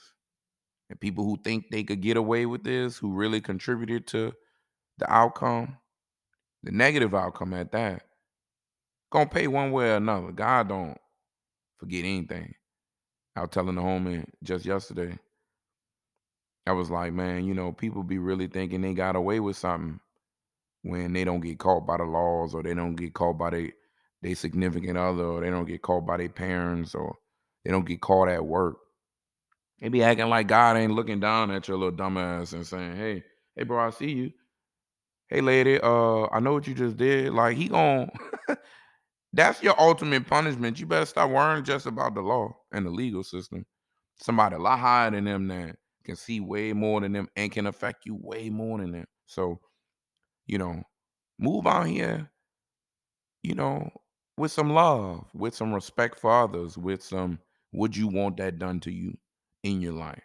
and 0.88 1.00
people 1.00 1.24
who 1.24 1.36
think 1.42 1.64
they 1.70 1.82
could 1.82 2.00
get 2.00 2.16
away 2.16 2.46
with 2.46 2.62
this 2.62 2.96
who 2.96 3.12
really 3.12 3.40
contributed 3.40 4.06
to 4.06 4.32
the 4.98 5.12
outcome 5.12 5.76
the 6.62 6.70
negative 6.70 7.12
outcome 7.12 7.52
at 7.52 7.72
that 7.72 8.04
gonna 9.10 9.28
pay 9.28 9.48
one 9.48 9.72
way 9.72 9.90
or 9.90 9.96
another 9.96 10.30
god 10.30 10.68
don't 10.68 10.96
forget 11.78 12.04
anything 12.04 12.54
i 13.36 13.40
was 13.40 13.50
telling 13.50 13.74
the 13.76 13.82
homie 13.82 14.24
just 14.42 14.64
yesterday 14.64 15.16
i 16.66 16.72
was 16.72 16.90
like 16.90 17.12
man 17.12 17.44
you 17.44 17.54
know 17.54 17.72
people 17.72 18.02
be 18.02 18.18
really 18.18 18.46
thinking 18.46 18.80
they 18.80 18.94
got 18.94 19.16
away 19.16 19.40
with 19.40 19.56
something 19.56 20.00
when 20.82 21.12
they 21.12 21.24
don't 21.24 21.40
get 21.40 21.58
caught 21.58 21.86
by 21.86 21.96
the 21.96 22.04
laws 22.04 22.54
or 22.54 22.62
they 22.62 22.74
don't 22.74 22.94
get 22.94 23.14
caught 23.14 23.36
by 23.38 23.50
their 23.50 23.70
they 24.22 24.34
significant 24.34 24.96
other 24.96 25.24
or 25.24 25.40
they 25.40 25.50
don't 25.50 25.66
get 25.66 25.82
caught 25.82 26.06
by 26.06 26.16
their 26.16 26.28
parents 26.28 26.94
or 26.94 27.16
they 27.64 27.70
don't 27.70 27.86
get 27.86 28.00
caught 28.00 28.28
at 28.28 28.44
work. 28.44 28.78
They 29.80 29.88
be 29.88 30.02
acting 30.02 30.28
like 30.28 30.46
God 30.46 30.76
ain't 30.76 30.94
looking 30.94 31.20
down 31.20 31.50
at 31.50 31.68
your 31.68 31.76
little 31.76 31.96
dumbass 31.96 32.52
and 32.54 32.66
saying, 32.66 32.96
Hey, 32.96 33.24
hey 33.54 33.64
bro, 33.64 33.86
I 33.86 33.90
see 33.90 34.12
you. 34.12 34.32
Hey 35.28 35.40
lady, 35.40 35.80
uh, 35.80 36.26
I 36.32 36.40
know 36.40 36.52
what 36.52 36.66
you 36.66 36.74
just 36.74 36.96
did. 36.96 37.32
Like 37.32 37.56
he 37.56 37.68
gon' 37.68 38.10
that's 39.32 39.62
your 39.62 39.78
ultimate 39.78 40.26
punishment. 40.26 40.80
You 40.80 40.86
better 40.86 41.06
stop 41.06 41.30
worrying 41.30 41.64
just 41.64 41.86
about 41.86 42.14
the 42.14 42.22
law 42.22 42.56
and 42.76 42.86
the 42.86 42.90
legal 42.90 43.24
system. 43.24 43.66
Somebody 44.16 44.56
a 44.56 44.58
lot 44.58 44.78
higher 44.78 45.10
than 45.10 45.24
them 45.24 45.48
that 45.48 45.76
can 46.04 46.16
see 46.16 46.40
way 46.40 46.72
more 46.72 47.00
than 47.00 47.12
them 47.12 47.28
and 47.36 47.50
can 47.50 47.66
affect 47.66 48.06
you 48.06 48.18
way 48.20 48.48
more 48.50 48.78
than 48.78 48.92
them. 48.92 49.06
So 49.26 49.60
you 50.46 50.58
know, 50.58 50.82
move 51.38 51.66
on 51.66 51.86
here, 51.86 52.30
you 53.42 53.54
know, 53.54 53.90
with 54.36 54.52
some 54.52 54.70
love, 54.70 55.24
with 55.34 55.54
some 55.54 55.72
respect 55.72 56.18
for 56.18 56.30
others, 56.30 56.78
with 56.78 57.02
some 57.02 57.38
would 57.72 57.96
you 57.96 58.08
want 58.08 58.36
that 58.38 58.58
done 58.58 58.80
to 58.80 58.92
you 58.92 59.16
in 59.62 59.80
your 59.80 59.92
life? 59.92 60.22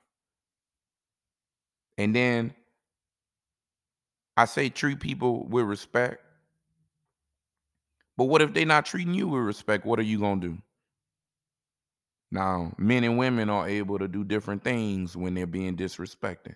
And 1.98 2.16
then 2.16 2.54
I 4.38 4.46
say 4.46 4.70
treat 4.70 5.00
people 5.00 5.48
with 5.48 5.66
respect. 5.66 6.24
But 8.18 8.26
what 8.26 8.42
if 8.42 8.54
they're 8.54 8.66
not 8.66 8.86
treating 8.86 9.14
you 9.14 9.28
with 9.28 9.42
respect? 9.42 9.86
What 9.86 10.00
are 10.00 10.04
you 10.04 10.20
going 10.20 10.42
to 10.42 10.48
do? 10.50 10.58
Now, 12.32 12.74
men 12.78 13.04
and 13.04 13.18
women 13.18 13.50
are 13.50 13.68
able 13.68 14.00
to 14.00 14.08
do 14.08 14.24
different 14.24 14.64
things 14.64 15.18
when 15.18 15.34
they're 15.34 15.46
being 15.46 15.76
disrespected. 15.76 16.56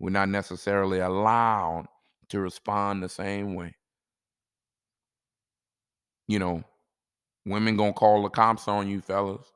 We're 0.00 0.10
not 0.10 0.28
necessarily 0.28 0.98
allowed 0.98 1.86
to 2.28 2.40
respond 2.40 3.02
the 3.02 3.08
same 3.08 3.54
way. 3.54 3.76
You 6.26 6.40
know, 6.40 6.64
women 7.44 7.76
gonna 7.76 7.92
call 7.92 8.22
the 8.24 8.30
cops 8.30 8.66
on 8.66 8.88
you, 8.88 9.00
fellas. 9.00 9.46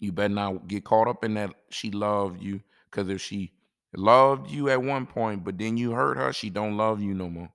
You 0.00 0.12
better 0.12 0.34
not 0.34 0.66
get 0.66 0.84
caught 0.84 1.08
up 1.08 1.24
in 1.24 1.34
that 1.34 1.54
she 1.70 1.90
loved 1.90 2.42
you. 2.42 2.60
Cause 2.90 3.08
if 3.08 3.20
she 3.20 3.52
loved 3.94 4.50
you 4.50 4.70
at 4.70 4.82
one 4.82 5.06
point, 5.06 5.44
but 5.44 5.58
then 5.58 5.76
you 5.76 5.92
hurt 5.92 6.16
her, 6.16 6.32
she 6.32 6.50
don't 6.50 6.76
love 6.76 7.00
you 7.00 7.14
no 7.14 7.28
more. 7.28 7.50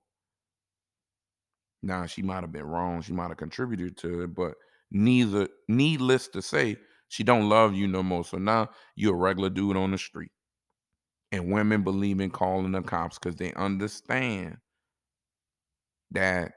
Now 1.82 2.06
she 2.06 2.22
might 2.22 2.40
have 2.42 2.52
been 2.52 2.66
wrong. 2.66 3.02
She 3.02 3.12
might 3.12 3.28
have 3.28 3.36
contributed 3.36 3.96
to 3.98 4.22
it, 4.22 4.34
but 4.34 4.54
neither 4.94 5.48
needless 5.68 6.28
to 6.28 6.40
say, 6.40 6.76
she 7.08 7.22
don't 7.22 7.48
love 7.48 7.74
you 7.74 7.86
no 7.86 8.02
more. 8.02 8.24
So 8.24 8.38
now 8.38 8.70
you're 8.96 9.14
a 9.14 9.18
regular 9.18 9.50
dude 9.50 9.76
on 9.76 9.90
the 9.90 9.98
street. 9.98 10.30
And 11.32 11.52
women 11.52 11.82
believe 11.82 12.20
in 12.20 12.30
calling 12.30 12.72
the 12.72 12.80
cops 12.80 13.18
because 13.18 13.36
they 13.36 13.52
understand 13.54 14.56
that 16.12 16.52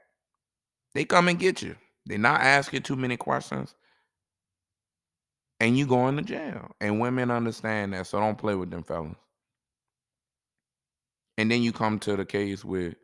they 0.94 1.04
come 1.04 1.28
and 1.28 1.38
get 1.38 1.60
you. 1.62 1.74
They're 2.06 2.16
not 2.16 2.40
asking 2.40 2.82
too 2.82 2.96
many 2.96 3.16
questions. 3.16 3.74
And 5.60 5.76
you 5.76 5.86
going 5.86 6.16
to 6.16 6.22
jail. 6.22 6.70
And 6.80 7.00
women 7.00 7.30
understand 7.30 7.92
that. 7.92 8.06
So 8.06 8.20
don't 8.20 8.38
play 8.38 8.54
with 8.54 8.70
them 8.70 8.84
fellas. 8.84 9.16
And 11.36 11.50
then 11.50 11.62
you 11.62 11.72
come 11.72 11.98
to 12.00 12.16
the 12.16 12.24
case 12.24 12.64
with 12.64 12.94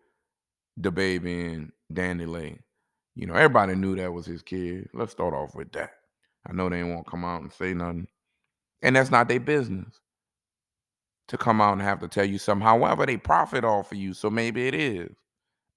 DaBaby 0.80 1.55
and 1.55 1.72
DaniLeigh. 1.93 2.59
You 3.14 3.26
know, 3.26 3.34
everybody 3.34 3.74
knew 3.74 3.96
that 3.96 4.12
was 4.12 4.26
his 4.26 4.42
kid. 4.42 4.88
Let's 4.92 5.12
start 5.12 5.34
off 5.34 5.54
with 5.54 5.72
that. 5.72 5.90
I 6.48 6.52
know 6.52 6.68
they 6.68 6.82
won't 6.82 7.06
come 7.06 7.24
out 7.24 7.42
and 7.42 7.52
say 7.52 7.74
nothing. 7.74 8.08
And 8.82 8.96
that's 8.96 9.10
not 9.10 9.28
their 9.28 9.40
business 9.40 10.00
to 11.28 11.38
come 11.38 11.60
out 11.60 11.72
and 11.72 11.82
have 11.82 12.00
to 12.00 12.08
tell 12.08 12.24
you 12.24 12.38
something. 12.38 12.66
However, 12.66 13.06
they 13.06 13.16
profit 13.16 13.64
off 13.64 13.92
of 13.92 13.98
you. 13.98 14.12
So 14.14 14.28
maybe 14.28 14.66
it 14.66 14.74
is. 14.74 15.14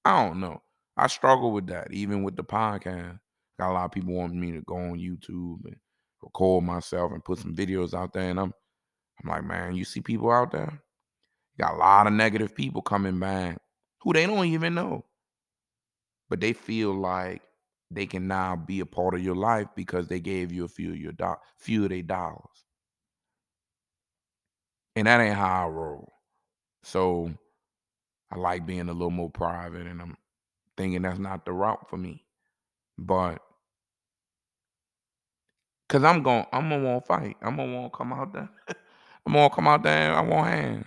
I 0.03 0.25
don't 0.25 0.39
know. 0.39 0.61
I 0.97 1.07
struggle 1.07 1.51
with 1.51 1.67
that, 1.67 1.91
even 1.91 2.23
with 2.23 2.35
the 2.35 2.43
podcast. 2.43 3.19
Got 3.59 3.71
a 3.71 3.73
lot 3.73 3.85
of 3.85 3.91
people 3.91 4.13
wanting 4.13 4.39
me 4.39 4.51
to 4.51 4.61
go 4.61 4.75
on 4.75 4.99
YouTube 4.99 5.65
and 5.65 5.75
record 6.21 6.63
myself 6.63 7.11
and 7.11 7.23
put 7.23 7.39
some 7.39 7.55
videos 7.55 7.93
out 7.93 8.13
there. 8.13 8.29
And 8.29 8.39
I'm 8.39 8.53
I'm 9.23 9.29
like, 9.29 9.43
man, 9.43 9.75
you 9.75 9.83
see 9.83 10.01
people 10.01 10.31
out 10.31 10.51
there? 10.51 10.81
Got 11.59 11.73
a 11.73 11.77
lot 11.77 12.07
of 12.07 12.13
negative 12.13 12.53
people 12.53 12.81
coming 12.81 13.19
back 13.19 13.59
who 14.01 14.13
they 14.13 14.27
don't 14.27 14.45
even 14.45 14.75
know. 14.75 15.05
But 16.29 16.41
they 16.41 16.53
feel 16.53 16.93
like 16.93 17.41
they 17.91 18.05
can 18.05 18.27
now 18.27 18.55
be 18.55 18.79
a 18.81 18.85
part 18.85 19.15
of 19.15 19.23
your 19.23 19.35
life 19.35 19.67
because 19.75 20.07
they 20.07 20.19
gave 20.19 20.51
you 20.51 20.65
a 20.65 20.69
few 20.69 20.91
of 20.91 20.97
your 20.97 21.13
do- 21.13 21.35
few 21.57 21.83
of 21.83 21.89
their 21.89 22.03
dollars. 22.03 22.65
And 24.95 25.07
that 25.07 25.21
ain't 25.21 25.35
how 25.35 25.65
I 25.65 25.69
roll. 25.69 26.11
So 26.83 27.31
I 28.31 28.37
like 28.37 28.65
being 28.65 28.89
a 28.89 28.93
little 28.93 29.11
more 29.11 29.29
private 29.29 29.87
and 29.87 30.01
I'm 30.01 30.17
thinking 30.77 31.03
that's 31.03 31.19
not 31.19 31.45
the 31.45 31.53
route 31.53 31.89
for 31.89 31.97
me. 31.97 32.25
But 32.97 33.41
cause 35.89 36.03
I'm 36.03 36.23
going 36.23 36.45
I'm 36.51 36.69
gonna 36.69 36.83
want 36.83 37.03
to 37.05 37.07
fight. 37.07 37.37
I'm 37.41 37.57
gonna 37.57 37.73
want 37.73 37.93
to 37.93 37.97
come 37.97 38.13
out 38.13 38.33
there. 38.33 38.49
I'm 39.25 39.33
gonna 39.33 39.49
come 39.49 39.67
out 39.67 39.83
there 39.83 40.13
I 40.15 40.21
want 40.21 40.47
hands. 40.47 40.85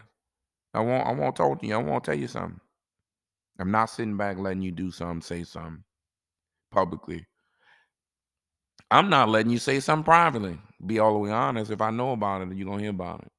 I 0.74 0.80
want 0.80 1.07
I 1.07 1.12
want 1.12 1.36
to 1.36 1.43
talk 1.43 1.61
to 1.61 1.66
you. 1.66 1.74
I 1.74 1.78
want 1.78 2.05
to 2.05 2.11
tell 2.12 2.20
you 2.20 2.28
something. 2.28 2.61
I'm 3.61 3.71
not 3.71 3.91
sitting 3.91 4.17
back 4.17 4.39
letting 4.39 4.63
you 4.63 4.73
do 4.73 4.91
something, 4.91 5.21
say 5.21 5.45
something 5.45 5.85
publicly. 6.71 7.27
I'm 8.91 9.11
not 9.11 9.29
letting 9.29 9.53
you 9.53 9.59
say 9.59 9.81
something 9.81 10.05
privately. 10.05 10.59
Be 10.85 10.99
all 10.99 11.13
the 11.13 11.19
way 11.19 11.31
honest. 11.31 11.71
If 11.71 11.83
I 11.83 11.91
know 11.91 12.13
about 12.13 12.43
it, 12.43 12.57
you're 12.57 12.67
gonna 12.67 12.81
hear 12.81 12.91
about 12.91 13.21
it. 13.21 13.31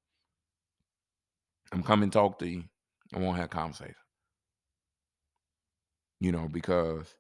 I'm 1.72 1.82
coming 1.82 2.12
talk 2.12 2.38
to 2.40 2.48
you. 2.48 2.64
I 3.14 3.20
won't 3.20 3.38
have 3.38 3.50
conversation. 3.50 3.96
You 6.20 6.32
know, 6.32 6.48
because 6.52 7.16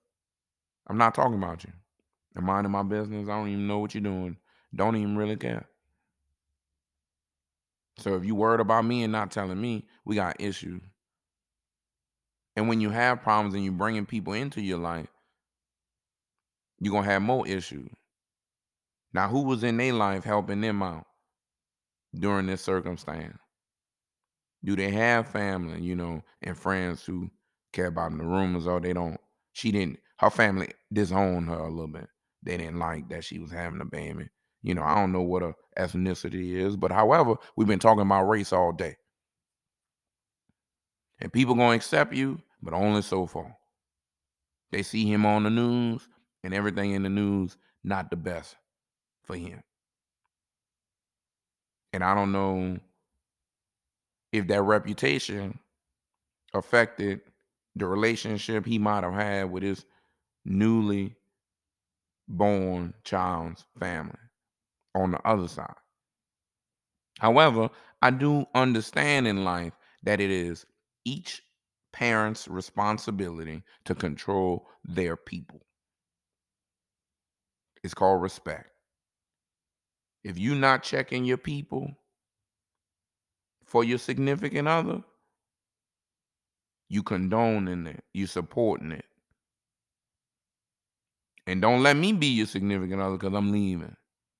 I'm 0.87 0.97
not 0.97 1.15
talking 1.15 1.37
about 1.37 1.63
you. 1.63 1.71
I'm 2.35 2.45
minding 2.45 2.71
my 2.71 2.83
business. 2.83 3.27
I 3.27 3.31
don't 3.31 3.47
even 3.47 3.67
know 3.67 3.79
what 3.79 3.95
you're 3.95 4.03
doing. 4.03 4.37
Don't 4.75 4.95
even 4.95 5.17
really 5.17 5.37
care. 5.37 5.67
So 7.97 8.15
if 8.15 8.25
you 8.25 8.35
worried 8.35 8.61
about 8.61 8.85
me 8.85 9.03
and 9.03 9.11
not 9.11 9.31
telling 9.31 9.59
me, 9.59 9.85
we 10.05 10.15
got 10.15 10.39
issues. 10.39 10.81
And 12.55 12.67
when 12.67 12.81
you 12.81 12.89
have 12.89 13.21
problems 13.23 13.53
and 13.53 13.63
you're 13.63 13.73
bringing 13.73 14.05
people 14.05 14.33
into 14.33 14.61
your 14.61 14.79
life, 14.79 15.07
you're 16.79 16.91
going 16.91 17.05
to 17.05 17.11
have 17.11 17.21
more 17.21 17.47
issues. 17.47 17.89
Now, 19.13 19.27
who 19.27 19.43
was 19.43 19.63
in 19.63 19.77
their 19.77 19.93
life 19.93 20.23
helping 20.23 20.61
them 20.61 20.81
out 20.81 21.05
during 22.13 22.47
this 22.47 22.61
circumstance? 22.61 23.37
Do 24.63 24.75
they 24.75 24.91
have 24.91 25.27
family, 25.27 25.81
you 25.81 25.95
know, 25.95 26.21
and 26.41 26.57
friends 26.57 27.03
who 27.05 27.29
care 27.73 27.87
about 27.87 28.11
them? 28.11 28.19
The 28.19 28.25
rumors 28.25 28.67
are 28.67 28.79
they 28.79 28.93
don't. 28.93 29.19
She 29.53 29.71
didn't. 29.71 29.99
Her 30.17 30.29
family 30.29 30.69
disowned 30.93 31.49
her 31.49 31.55
a 31.59 31.69
little 31.69 31.87
bit. 31.87 32.07
They 32.43 32.57
didn't 32.57 32.79
like 32.79 33.09
that 33.09 33.23
she 33.23 33.39
was 33.39 33.51
having 33.51 33.81
a 33.81 33.85
baby. 33.85 34.29
You 34.63 34.75
know, 34.75 34.83
I 34.83 34.95
don't 34.95 35.11
know 35.11 35.23
what 35.23 35.41
her 35.41 35.55
ethnicity 35.77 36.55
is, 36.55 36.77
but 36.77 36.91
however, 36.91 37.35
we've 37.55 37.67
been 37.67 37.79
talking 37.79 38.01
about 38.01 38.29
race 38.29 38.53
all 38.53 38.71
day. 38.71 38.97
And 41.21 41.31
people 41.31 41.55
gonna 41.55 41.75
accept 41.75 42.13
you, 42.13 42.41
but 42.61 42.73
only 42.73 43.01
so 43.01 43.27
far. 43.27 43.55
They 44.71 44.83
see 44.83 45.05
him 45.11 45.25
on 45.25 45.43
the 45.43 45.49
news, 45.49 46.07
and 46.43 46.53
everything 46.53 46.91
in 46.91 47.03
the 47.03 47.09
news 47.09 47.57
not 47.83 48.09
the 48.09 48.15
best 48.15 48.55
for 49.23 49.35
him. 49.35 49.61
And 51.93 52.03
I 52.03 52.15
don't 52.15 52.31
know 52.31 52.77
if 54.31 54.47
that 54.47 54.61
reputation 54.61 55.59
affected 56.53 57.21
the 57.75 57.85
relationship 57.85 58.65
he 58.65 58.79
might 58.79 59.03
have 59.03 59.13
had 59.13 59.51
with 59.51 59.63
his 59.63 59.85
newly 60.45 61.15
born 62.27 62.93
child's 63.03 63.65
family 63.79 64.17
on 64.95 65.11
the 65.11 65.27
other 65.27 65.47
side. 65.47 65.73
However, 67.19 67.69
I 68.01 68.11
do 68.11 68.45
understand 68.55 69.27
in 69.27 69.43
life 69.43 69.73
that 70.03 70.19
it 70.19 70.31
is 70.31 70.65
each 71.05 71.43
parent's 71.91 72.47
responsibility 72.47 73.63
to 73.85 73.95
control 73.95 74.67
their 74.83 75.15
people. 75.15 75.61
It's 77.83 77.93
called 77.93 78.21
respect. 78.21 78.69
If 80.23 80.37
you're 80.37 80.55
not 80.55 80.83
checking 80.83 81.25
your 81.25 81.37
people 81.37 81.91
for 83.65 83.83
your 83.83 83.97
significant 83.97 84.67
other, 84.67 85.01
you 86.89 87.01
condoning 87.01 87.87
it, 87.87 88.03
you 88.13 88.27
supporting 88.27 88.91
it. 88.91 89.05
And 91.47 91.61
don't 91.61 91.81
let 91.81 91.97
me 91.97 92.13
be 92.13 92.27
your 92.27 92.45
significant 92.45 93.01
other 93.01 93.17
because 93.17 93.33
I'm 93.33 93.51
leaving. 93.51 93.95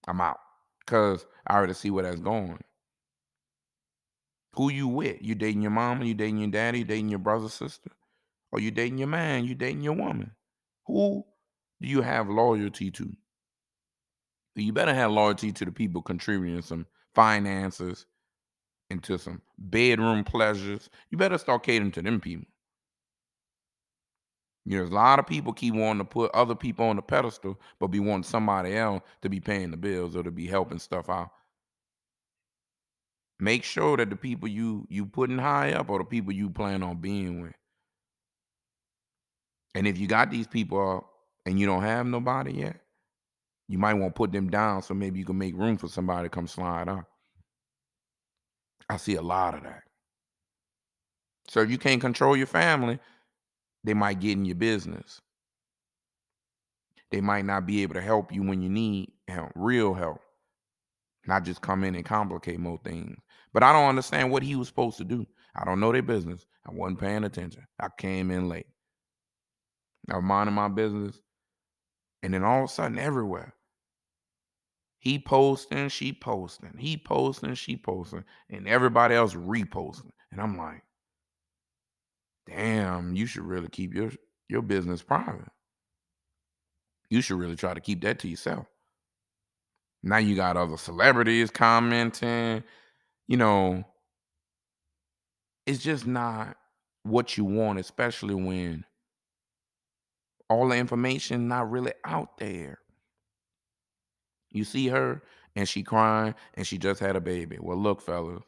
I'm 0.07 0.22
out. 0.22 0.39
Because 0.80 1.26
I 1.47 1.55
already 1.55 1.74
see 1.74 1.89
where 1.89 2.03
that's 2.03 2.20
going. 2.20 2.59
Who 4.55 4.71
you 4.71 4.87
with? 4.87 5.17
You 5.21 5.35
dating 5.35 5.61
your 5.61 5.71
mama? 5.71 6.05
You 6.05 6.13
dating 6.13 6.39
your 6.39 6.51
daddy? 6.51 6.79
You 6.79 6.85
dating 6.85 7.09
your 7.09 7.19
brother, 7.19 7.49
sister? 7.49 7.91
Or 8.51 8.59
you 8.59 8.71
dating 8.71 8.97
your 8.97 9.07
man? 9.07 9.45
You 9.45 9.55
dating 9.55 9.81
your 9.81 9.93
woman? 9.93 10.31
Who 10.87 11.23
do 11.81 11.87
you 11.87 12.01
have 12.01 12.29
loyalty 12.29 12.91
to? 12.91 13.15
You 14.55 14.73
better 14.73 14.93
have 14.93 15.11
loyalty 15.11 15.53
to 15.53 15.65
the 15.65 15.71
people 15.71 16.01
contributing 16.01 16.61
some 16.61 16.85
finances 17.15 18.05
into 18.89 19.17
some 19.17 19.41
bedroom 19.57 20.25
pleasures. 20.25 20.89
You 21.09 21.17
better 21.17 21.37
start 21.37 21.63
catering 21.63 21.91
to 21.93 22.01
them 22.01 22.19
people. 22.19 22.47
You 24.65 24.73
know, 24.73 24.77
there's 24.83 24.91
a 24.91 24.95
lot 24.95 25.19
of 25.19 25.25
people 25.25 25.53
keep 25.53 25.73
wanting 25.73 25.99
to 25.99 26.05
put 26.05 26.31
other 26.35 26.53
people 26.53 26.85
on 26.85 26.97
the 26.97 27.01
pedestal, 27.01 27.59
but 27.79 27.87
be 27.87 27.99
wanting 27.99 28.23
somebody 28.23 28.75
else 28.75 29.01
to 29.21 29.29
be 29.29 29.39
paying 29.39 29.71
the 29.71 29.77
bills 29.77 30.15
or 30.15 30.23
to 30.23 30.31
be 30.31 30.45
helping 30.45 30.77
stuff 30.77 31.09
out. 31.09 31.31
Make 33.41 33.63
sure 33.63 33.97
that 33.97 34.11
the 34.11 34.15
people 34.15 34.47
you 34.47 34.85
you 34.87 35.07
putting 35.07 35.39
high 35.39 35.73
up 35.73 35.89
are 35.89 35.97
the 35.97 36.05
people 36.05 36.31
you 36.31 36.51
plan 36.51 36.83
on 36.83 36.97
being 36.97 37.41
with. 37.41 37.55
And 39.73 39.87
if 39.87 39.97
you 39.97 40.07
got 40.07 40.29
these 40.29 40.45
people 40.45 40.97
up 40.97 41.09
and 41.47 41.59
you 41.59 41.65
don't 41.65 41.81
have 41.81 42.05
nobody 42.05 42.53
yet, 42.53 42.79
you 43.67 43.79
might 43.79 43.95
want 43.95 44.13
to 44.13 44.17
put 44.17 44.31
them 44.31 44.51
down 44.51 44.83
so 44.83 44.93
maybe 44.93 45.17
you 45.17 45.25
can 45.25 45.39
make 45.39 45.55
room 45.55 45.75
for 45.75 45.87
somebody 45.87 46.25
to 46.25 46.29
come 46.29 46.45
slide 46.45 46.87
up. 46.87 47.05
I 48.87 48.97
see 48.97 49.15
a 49.15 49.23
lot 49.23 49.55
of 49.55 49.63
that. 49.63 49.83
So 51.47 51.61
if 51.61 51.71
you 51.71 51.79
can't 51.79 51.99
control 51.99 52.37
your 52.37 52.47
family, 52.47 52.99
they 53.83 53.95
might 53.95 54.19
get 54.19 54.33
in 54.33 54.45
your 54.45 54.55
business. 54.55 55.19
They 57.09 57.21
might 57.21 57.45
not 57.45 57.65
be 57.65 57.81
able 57.81 57.95
to 57.95 58.01
help 58.01 58.31
you 58.31 58.43
when 58.43 58.61
you 58.61 58.69
need 58.69 59.13
help, 59.27 59.51
real 59.55 59.95
help. 59.95 60.21
Not 61.25 61.43
just 61.43 61.61
come 61.61 61.83
in 61.83 61.95
and 61.95 62.05
complicate 62.05 62.59
more 62.59 62.79
things. 62.83 63.17
But 63.53 63.63
I 63.63 63.73
don't 63.73 63.89
understand 63.89 64.31
what 64.31 64.43
he 64.43 64.55
was 64.55 64.67
supposed 64.67 64.97
to 64.97 65.03
do. 65.03 65.27
I 65.55 65.65
don't 65.65 65.79
know 65.79 65.91
their 65.91 66.01
business. 66.01 66.45
I 66.67 66.71
wasn't 66.73 66.99
paying 66.99 67.23
attention. 67.23 67.65
I 67.79 67.89
came 67.97 68.31
in 68.31 68.49
late. 68.49 68.67
I 70.11 70.15
was 70.15 70.23
minding 70.23 70.55
my 70.55 70.69
business. 70.69 71.19
And 72.23 72.33
then 72.33 72.43
all 72.43 72.63
of 72.63 72.69
a 72.69 72.73
sudden, 72.73 72.99
everywhere, 72.99 73.53
He 74.99 75.19
posting, 75.19 75.89
she 75.89 76.13
posting. 76.13 76.75
He 76.77 76.97
posting, 76.97 77.55
she 77.55 77.77
posting, 77.77 78.23
and 78.49 78.67
everybody 78.67 79.15
else 79.15 79.33
reposting. 79.33 80.11
And 80.31 80.41
I'm 80.41 80.57
like, 80.57 80.83
damn, 82.47 83.15
you 83.15 83.25
should 83.25 83.43
really 83.45 83.69
keep 83.69 83.93
your 83.93 84.11
your 84.49 84.61
business 84.61 85.01
private. 85.03 85.49
You 87.09 87.21
should 87.21 87.39
really 87.39 87.55
try 87.55 87.73
to 87.73 87.81
keep 87.81 88.01
that 88.03 88.19
to 88.19 88.27
yourself. 88.29 88.67
Now 90.03 90.17
you 90.17 90.35
got 90.35 90.57
other 90.57 90.77
celebrities 90.77 91.51
commenting, 91.51 92.63
you 93.32 93.38
know. 93.38 93.82
It's 95.65 95.82
just 95.82 96.05
not 96.05 96.57
what 97.03 97.38
you 97.38 97.45
want, 97.45 97.79
especially 97.79 98.36
when 98.36 98.84
all 100.49 100.67
the 100.67 100.75
information 100.75 101.47
not 101.47 101.71
really 101.71 101.93
out 102.03 102.38
there. 102.39 102.79
You 104.49 104.65
see 104.65 104.89
her 104.89 105.23
and 105.55 105.69
she 105.69 105.82
crying 105.82 106.36
and 106.55 106.67
she 106.67 106.77
just 106.77 106.99
had 106.99 107.15
a 107.15 107.21
baby. 107.21 107.57
Well, 107.57 107.77
look, 107.77 108.01
fellas, 108.01 108.43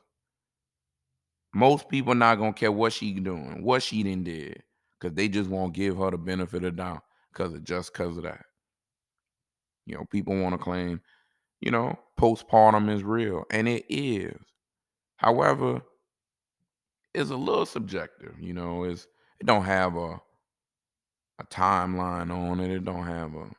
most 1.53 1.87
people 1.87 2.13
not 2.13 2.35
gonna 2.35 2.51
care 2.51 2.71
what 2.71 2.91
she 2.91 3.13
doing, 3.13 3.63
what 3.63 3.83
she 3.83 4.03
done 4.03 4.25
did, 4.25 4.63
because 4.99 5.15
they 5.15 5.29
just 5.29 5.49
won't 5.49 5.73
give 5.73 5.95
her 5.95 6.11
the 6.11 6.17
benefit 6.17 6.65
of 6.65 6.75
doubt 6.75 7.03
because 7.31 7.53
of 7.53 7.63
just 7.63 7.93
because 7.93 8.17
of 8.17 8.23
that. 8.23 8.43
You 9.85 9.95
know, 9.95 10.05
people 10.11 10.35
want 10.41 10.55
to 10.55 10.57
claim, 10.57 10.99
you 11.61 11.71
know, 11.71 11.97
postpartum 12.19 12.93
is 12.93 13.01
real, 13.01 13.45
and 13.49 13.69
it 13.69 13.85
is. 13.87 14.35
However, 15.23 15.81
it's 17.13 17.29
a 17.29 17.35
little 17.35 17.65
subjective. 17.65 18.35
You 18.39 18.53
know, 18.53 18.83
it's 18.83 19.07
it 19.39 19.45
don't 19.45 19.65
have 19.65 19.95
a 19.95 20.19
a 21.39 21.43
timeline 21.49 22.31
on 22.31 22.59
it. 22.59 22.71
It 22.71 22.85
don't 22.85 23.07
have 23.07 23.33
a 23.35 23.49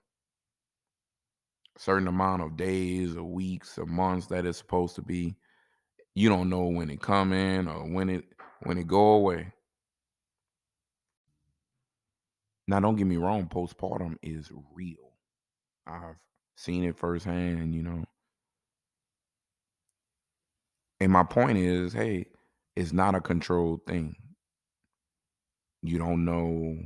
certain 1.79 2.09
amount 2.09 2.43
of 2.43 2.57
days 2.57 3.17
or 3.17 3.25
weeks 3.25 3.79
or 3.79 3.87
months 3.87 4.27
that 4.29 4.47
it's 4.47 4.59
supposed 4.59 4.95
to 4.97 5.03
be. 5.03 5.37
You 6.15 6.29
don't 6.29 6.51
know 6.51 6.67
when 6.67 6.91
it 6.91 7.01
come 7.01 7.33
in 7.33 7.67
or 7.67 7.91
when 7.91 8.11
it 8.11 8.25
when 8.62 8.79
it 8.79 8.87
go 8.87 9.15
away. 9.15 9.53
Now, 12.67 12.81
don't 12.81 12.97
get 12.97 13.07
me 13.07 13.17
wrong, 13.17 13.47
postpartum 13.49 14.17
is 14.23 14.51
real. 14.75 15.12
I've 15.87 16.17
seen 16.57 16.85
it 16.85 16.97
firsthand, 16.97 17.75
you 17.75 17.83
know. 17.83 18.05
And 21.05 21.13
my 21.13 21.23
point 21.23 21.59
is, 21.59 21.93
hey, 21.93 22.25
it's 22.77 22.95
not 22.95 23.15
a 23.15 23.21
controlled 23.21 23.85
thing. 23.87 24.17
You 25.83 25.99
don't 25.99 26.25
know 26.25 26.79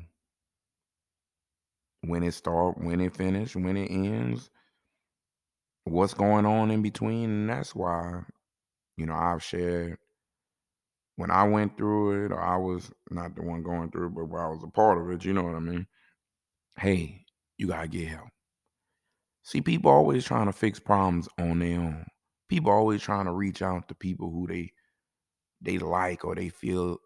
when 2.01 2.25
it 2.25 2.33
start, 2.33 2.79
when 2.79 3.01
it 3.01 3.14
finish, 3.16 3.55
when 3.55 3.77
it 3.77 3.93
ends, 3.93 4.51
what's 5.85 6.14
going 6.14 6.47
on 6.47 6.73
in 6.73 6.83
between, 6.83 7.31
and 7.31 7.49
that's 7.49 7.77
why, 7.77 8.23
you 8.97 9.07
know, 9.07 9.14
I've 9.14 9.41
shared 9.41 9.99
when 11.14 11.31
I 11.31 11.45
went 11.45 11.79
through 11.79 12.25
it, 12.25 12.33
or 12.33 12.41
I 12.41 12.57
was 12.57 12.91
not 13.12 13.37
the 13.37 13.43
one 13.43 13.62
going 13.62 13.93
through 13.93 14.09
it, 14.09 14.14
but 14.14 14.37
I 14.37 14.49
was 14.49 14.64
a 14.64 14.69
part 14.69 14.99
of 14.99 15.09
it. 15.12 15.25
You 15.25 15.33
know 15.33 15.45
what 15.45 15.55
I 15.55 15.61
mean? 15.61 15.87
Hey, 16.77 17.25
you 17.57 17.69
gotta 17.69 17.87
get 17.87 18.09
help. 18.09 18.31
See, 19.45 19.61
people 19.61 19.93
always 19.93 20.25
trying 20.25 20.47
to 20.47 20.53
fix 20.53 20.81
problems 20.81 21.29
on 21.39 21.61
their 21.61 21.79
own. 21.79 22.05
People 22.49 22.72
always 22.72 23.03
trying 23.03 23.26
to 23.26 23.32
reach 23.32 23.62
out 23.62 23.88
to 23.88 23.94
people 23.94 24.30
who 24.30 24.46
they 24.46 24.72
they 25.61 25.78
like 25.78 26.24
or 26.24 26.34
they 26.36 26.49
feel 26.51 26.99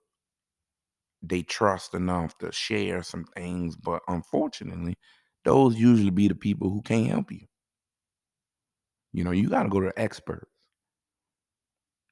they 1.23 1.43
trust 1.43 1.95
enough 1.95 2.37
to 2.39 2.53
share 2.53 3.03
some 3.03 3.25
things. 3.25 3.77
But 3.77 4.03
unfortunately, 4.09 4.97
those 5.45 5.77
usually 5.77 6.11
be 6.11 6.29
the 6.29 6.35
people 6.35 6.71
who 6.71 6.83
can't 6.83 7.09
help 7.09 7.33
you. 7.33 7.47
You 9.13 9.25
know, 9.25 9.31
you 9.31 9.49
got 9.49 9.63
to 9.63 9.69
go 9.69 9.81
to 9.81 9.93
experts. 9.99 10.51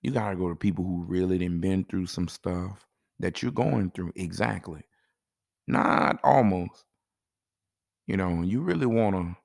You 0.03 0.11
got 0.11 0.29
to 0.31 0.37
go 0.37 0.51
to 0.51 0.55
people 0.55 0.85
who 0.85 1.05
really 1.05 1.39
didn't 1.39 1.61
been 1.63 1.85
through 1.85 2.07
some 2.07 2.29
stuff 2.29 2.87
that 3.19 3.43
you're 3.43 3.51
going 3.53 3.91
through. 3.93 4.13
Exactly. 4.15 4.83
Not 5.67 6.21
almost. 6.25 6.85
You 8.07 8.19
know, 8.19 8.43
you 8.43 8.61
really 8.61 8.85
want 8.85 9.17
to 9.17 9.37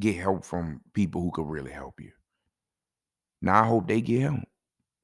get 0.00 0.16
help 0.16 0.44
from 0.44 0.80
people 0.92 1.22
who 1.22 1.30
could 1.30 1.46
really 1.46 1.70
help 1.70 2.00
you. 2.00 2.10
Now, 3.40 3.62
I 3.62 3.66
hope 3.66 3.88
they 3.88 4.00
get 4.00 4.22
help. 4.22 4.40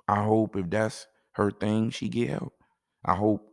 I 0.08 0.22
hope 0.24 0.56
if 0.56 0.68
that's 0.70 1.06
her 1.32 1.50
thing, 1.50 1.90
she 1.90 2.08
get 2.08 2.30
help. 2.30 2.54
I 3.04 3.14
hope 3.14 3.48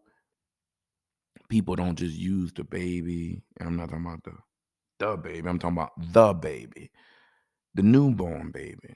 people 1.49 1.75
don't 1.75 1.97
just 1.97 2.17
use 2.17 2.51
the 2.53 2.63
baby. 2.63 3.43
And 3.59 3.67
I'm 3.69 3.77
not 3.77 3.89
talking 3.89 4.05
about 4.05 4.23
the 4.23 4.33
DaBaby. 5.05 5.47
I'm 5.47 5.59
talking 5.59 5.77
about 5.77 5.91
the 5.97 6.33
baby, 6.33 6.91
the 7.73 7.83
newborn 7.83 8.51
baby, 8.51 8.95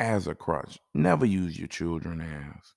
as 0.00 0.26
a 0.26 0.34
crutch. 0.34 0.78
Never 0.94 1.26
use 1.26 1.58
your 1.58 1.68
children 1.68 2.20
as 2.20 2.74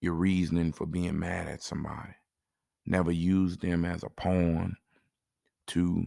your 0.00 0.14
reasoning 0.14 0.72
for 0.72 0.86
being 0.86 1.18
mad 1.18 1.48
at 1.48 1.62
somebody. 1.62 2.14
Never 2.86 3.12
use 3.12 3.56
them 3.56 3.84
as 3.84 4.02
a 4.02 4.10
pawn 4.10 4.76
to 5.68 6.04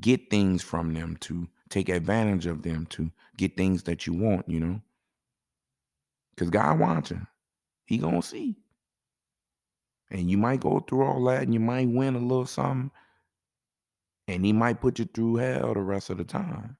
get 0.00 0.30
things 0.30 0.62
from 0.62 0.92
them, 0.94 1.16
to 1.20 1.48
take 1.74 1.88
advantage 1.88 2.46
of 2.46 2.62
them, 2.62 2.86
to 2.86 3.10
get 3.36 3.56
things 3.56 3.82
that 3.82 4.06
you 4.06 4.12
want, 4.12 4.48
you 4.48 4.60
know? 4.60 4.80
Because 6.30 6.48
God 6.48 6.78
wants 6.78 7.10
watching. 7.10 7.26
He 7.84 7.98
gonna 7.98 8.22
see. 8.22 8.56
And 10.10 10.30
you 10.30 10.38
might 10.38 10.60
go 10.60 10.78
through 10.78 11.04
all 11.04 11.24
that 11.24 11.42
and 11.42 11.52
you 11.52 11.58
might 11.58 11.88
win 11.88 12.14
a 12.14 12.20
little 12.20 12.46
something. 12.46 12.92
And 14.28 14.44
he 14.44 14.52
might 14.52 14.80
put 14.80 15.00
you 15.00 15.04
through 15.06 15.36
hell 15.36 15.74
the 15.74 15.80
rest 15.80 16.10
of 16.10 16.18
the 16.18 16.24
time. 16.24 16.76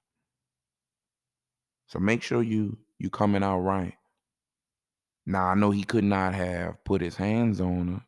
So 1.87 1.99
make 1.99 2.23
sure 2.23 2.41
you 2.41 2.77
you 2.97 3.09
coming 3.09 3.43
out 3.43 3.59
right. 3.59 3.95
Now 5.25 5.47
I 5.47 5.55
know 5.55 5.71
he 5.71 5.83
could 5.83 6.05
not 6.05 6.33
have 6.33 6.81
put 6.85 7.01
his 7.01 7.17
hands 7.17 7.59
on 7.59 7.87
her. 7.89 8.01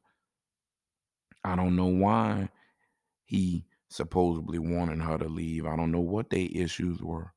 I 1.44 1.56
don't 1.58 1.76
know 1.76 1.88
why 1.88 2.50
he 3.26 3.66
supposedly 3.90 4.60
wanting 4.60 5.00
her 5.00 5.18
to 5.18 5.28
leave. 5.30 5.66
I 5.66 5.76
don't 5.76 5.92
know 5.92 6.02
what 6.02 6.30
their 6.30 6.48
issues 6.52 7.02
were. 7.02 7.32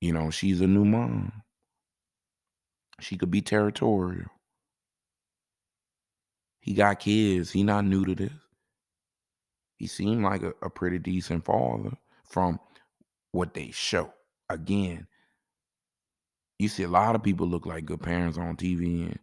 You 0.00 0.12
know, 0.12 0.30
she's 0.30 0.60
a 0.60 0.66
new 0.66 0.84
mom. 0.84 1.32
She 3.00 3.16
could 3.16 3.30
be 3.30 3.42
territorial. 3.42 4.28
He 6.60 6.74
got 6.74 7.00
kids. 7.00 7.50
He 7.50 7.62
not 7.62 7.84
new 7.84 8.04
to 8.04 8.14
this. 8.14 8.32
He 9.76 9.86
seemed 9.86 10.24
like 10.24 10.42
a, 10.42 10.52
a 10.62 10.70
pretty 10.70 10.98
decent 10.98 11.44
father 11.44 11.92
from 12.24 12.60
what 13.32 13.54
they 13.54 13.70
show. 13.72 14.12
Again, 14.48 15.06
you 16.58 16.68
see 16.68 16.84
a 16.84 16.88
lot 16.88 17.14
of 17.14 17.22
people 17.22 17.46
look 17.46 17.66
like 17.66 17.86
good 17.86 18.02
parents 18.02 18.38
on 18.38 18.56
TV 18.56 19.06
and 19.06 19.18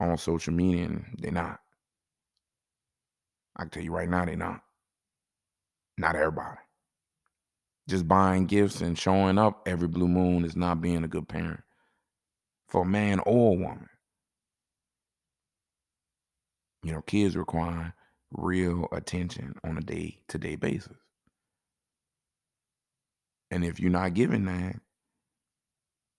on 0.00 0.18
social 0.18 0.52
media, 0.52 0.86
and 0.86 1.04
they're 1.18 1.32
not. 1.32 1.60
I 3.56 3.62
can 3.62 3.70
tell 3.70 3.82
you 3.82 3.92
right 3.92 4.08
now, 4.08 4.24
they're 4.24 4.36
not. 4.36 4.60
Not 5.96 6.16
everybody. 6.16 6.58
Just 7.88 8.08
buying 8.08 8.46
gifts 8.46 8.80
and 8.80 8.98
showing 8.98 9.38
up 9.38 9.62
every 9.66 9.88
blue 9.88 10.08
moon 10.08 10.44
is 10.44 10.56
not 10.56 10.80
being 10.80 11.04
a 11.04 11.08
good 11.08 11.28
parent 11.28 11.60
for 12.68 12.82
a 12.82 12.86
man 12.86 13.20
or 13.20 13.52
a 13.52 13.56
woman. 13.56 13.88
You 16.82 16.92
know, 16.92 17.02
kids 17.02 17.36
require 17.36 17.94
real 18.32 18.88
attention 18.92 19.54
on 19.64 19.78
a 19.78 19.80
day 19.80 20.18
to 20.28 20.38
day 20.38 20.56
basis. 20.56 20.96
And 23.50 23.64
if 23.64 23.78
you're 23.78 23.90
not 23.90 24.14
giving 24.14 24.46
that, 24.46 24.76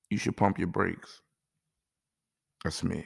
you 0.10 0.18
should 0.18 0.38
pump 0.38 0.58
your 0.58 0.68
brakes 0.68 1.22
a 2.64 2.70
smidge. 2.70 3.04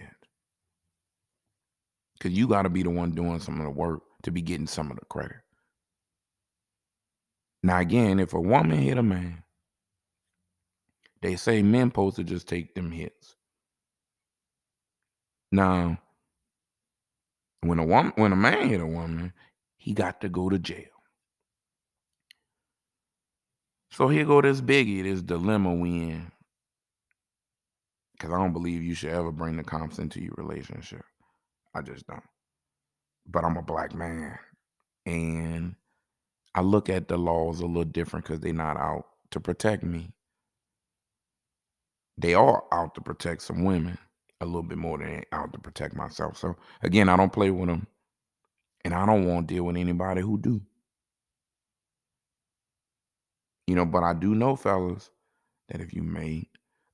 Because 2.14 2.38
you 2.38 2.48
got 2.48 2.64
to 2.64 2.70
be 2.70 2.84
the 2.84 2.90
one 2.90 3.12
doing 3.12 3.40
some 3.40 3.60
of 3.60 3.64
the 3.64 3.72
work 3.72 4.02
to 4.24 4.32
be 4.32 4.42
getting 4.42 4.68
some 4.68 4.92
of 4.92 5.00
the 5.00 5.06
credit. 5.06 5.38
Now, 7.64 7.80
again, 7.80 8.20
if 8.20 8.34
a 8.34 8.40
woman 8.42 8.80
hit 8.80 8.98
a 8.98 9.04
man, 9.04 9.44
they 11.22 11.36
say 11.36 11.62
men 11.62 11.90
supposed 11.90 12.16
to 12.18 12.24
just 12.24 12.48
take 12.48 12.74
them 12.76 12.92
hits. 12.92 13.36
Now, 15.52 16.00
when 17.62 17.80
a 17.80 17.86
woman, 17.86 18.14
when 18.16 18.32
a 18.32 18.38
man 18.38 18.70
hit 18.70 18.82
a 18.82 18.88
woman, 18.88 19.34
he 19.78 19.94
got 19.94 20.22
to 20.22 20.30
go 20.30 20.50
to 20.50 20.60
jail. 20.60 20.86
So 23.92 24.08
here 24.08 24.26
go 24.26 24.42
this 24.42 24.62
biggie, 24.62 25.04
this 25.04 25.22
dilemma 25.22 25.74
we 25.74 25.90
in. 25.90 26.32
Cause 28.20 28.32
I 28.32 28.38
don't 28.38 28.54
believe 28.54 28.84
you 28.84 28.96
should 28.96 29.12
ever 29.12 29.32
bring 29.32 29.56
the 29.58 29.64
comps 29.64 29.98
into 29.98 30.22
your 30.22 30.34
relationship. 30.38 31.04
I 31.74 31.82
just 31.82 32.06
don't. 32.08 32.24
But 33.30 33.46
I'm 33.46 33.58
a 33.58 33.62
black 33.62 33.94
man. 33.94 34.38
And 35.06 35.76
I 36.56 36.62
look 36.62 36.90
at 36.90 37.08
the 37.08 37.18
laws 37.18 37.60
a 37.60 37.66
little 37.66 37.84
different 37.84 38.26
because 38.26 38.40
they're 38.40 38.54
not 38.54 38.78
out 38.78 39.06
to 39.32 39.40
protect 39.40 39.84
me. 39.84 40.12
They 42.18 42.34
are 42.34 42.64
out 42.72 42.96
to 42.96 43.02
protect 43.02 43.44
some 43.44 43.64
women 43.64 43.98
a 44.42 44.46
little 44.46 44.64
bit 44.64 44.78
more 44.78 44.98
than 44.98 45.24
out 45.32 45.54
to 45.54 45.60
protect 45.60 45.96
myself. 45.96 46.38
So 46.38 46.56
again, 46.82 47.08
I 47.10 47.18
don't 47.18 47.32
play 47.32 47.52
with 47.52 47.70
them, 47.70 47.88
and 48.84 48.94
I 48.94 49.06
don't 49.06 49.26
want 49.26 49.48
to 49.48 49.54
deal 49.54 49.64
with 49.66 49.78
anybody 49.78 50.22
who 50.22 50.38
do. 50.38 50.62
You 53.68 53.76
know, 53.76 53.86
but 53.86 54.04
I 54.04 54.14
do 54.14 54.34
know, 54.34 54.56
fellas, 54.56 55.12
that 55.70 55.82
if 55.82 55.94
you 55.94 56.02
make 56.02 56.50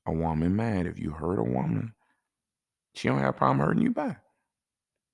a 0.06 0.12
woman 0.12 0.56
mad, 0.56 0.86
if 0.86 1.00
you 1.00 1.12
hurt 1.12 1.40
a 1.40 1.44
woman, 1.44 1.94
she 2.94 3.08
don't 3.08 3.20
have 3.20 3.30
a 3.30 3.38
problem 3.38 3.66
hurting 3.66 3.84
you 3.84 3.92
back. 3.92 4.22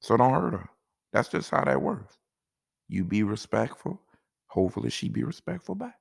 So 0.02 0.18
don't 0.18 0.34
hurt 0.34 0.54
her. 0.54 0.70
That's 1.14 1.30
just 1.30 1.50
how 1.50 1.64
that 1.66 1.82
works. 1.82 2.18
You 2.88 3.04
be 3.04 3.24
respectful. 3.24 4.02
Hopefully 4.48 4.90
she 4.90 5.10
be 5.10 5.24
respectful 5.24 5.76
back. 5.76 5.96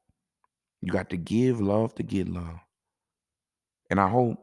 You 0.83 0.93
got 0.93 1.11
to 1.11 1.17
give 1.17 1.61
love 1.61 1.95
to 1.97 2.03
get 2.03 2.29
love. 2.29 2.59
And 3.91 4.01
I 4.01 4.09
hope 4.09 4.39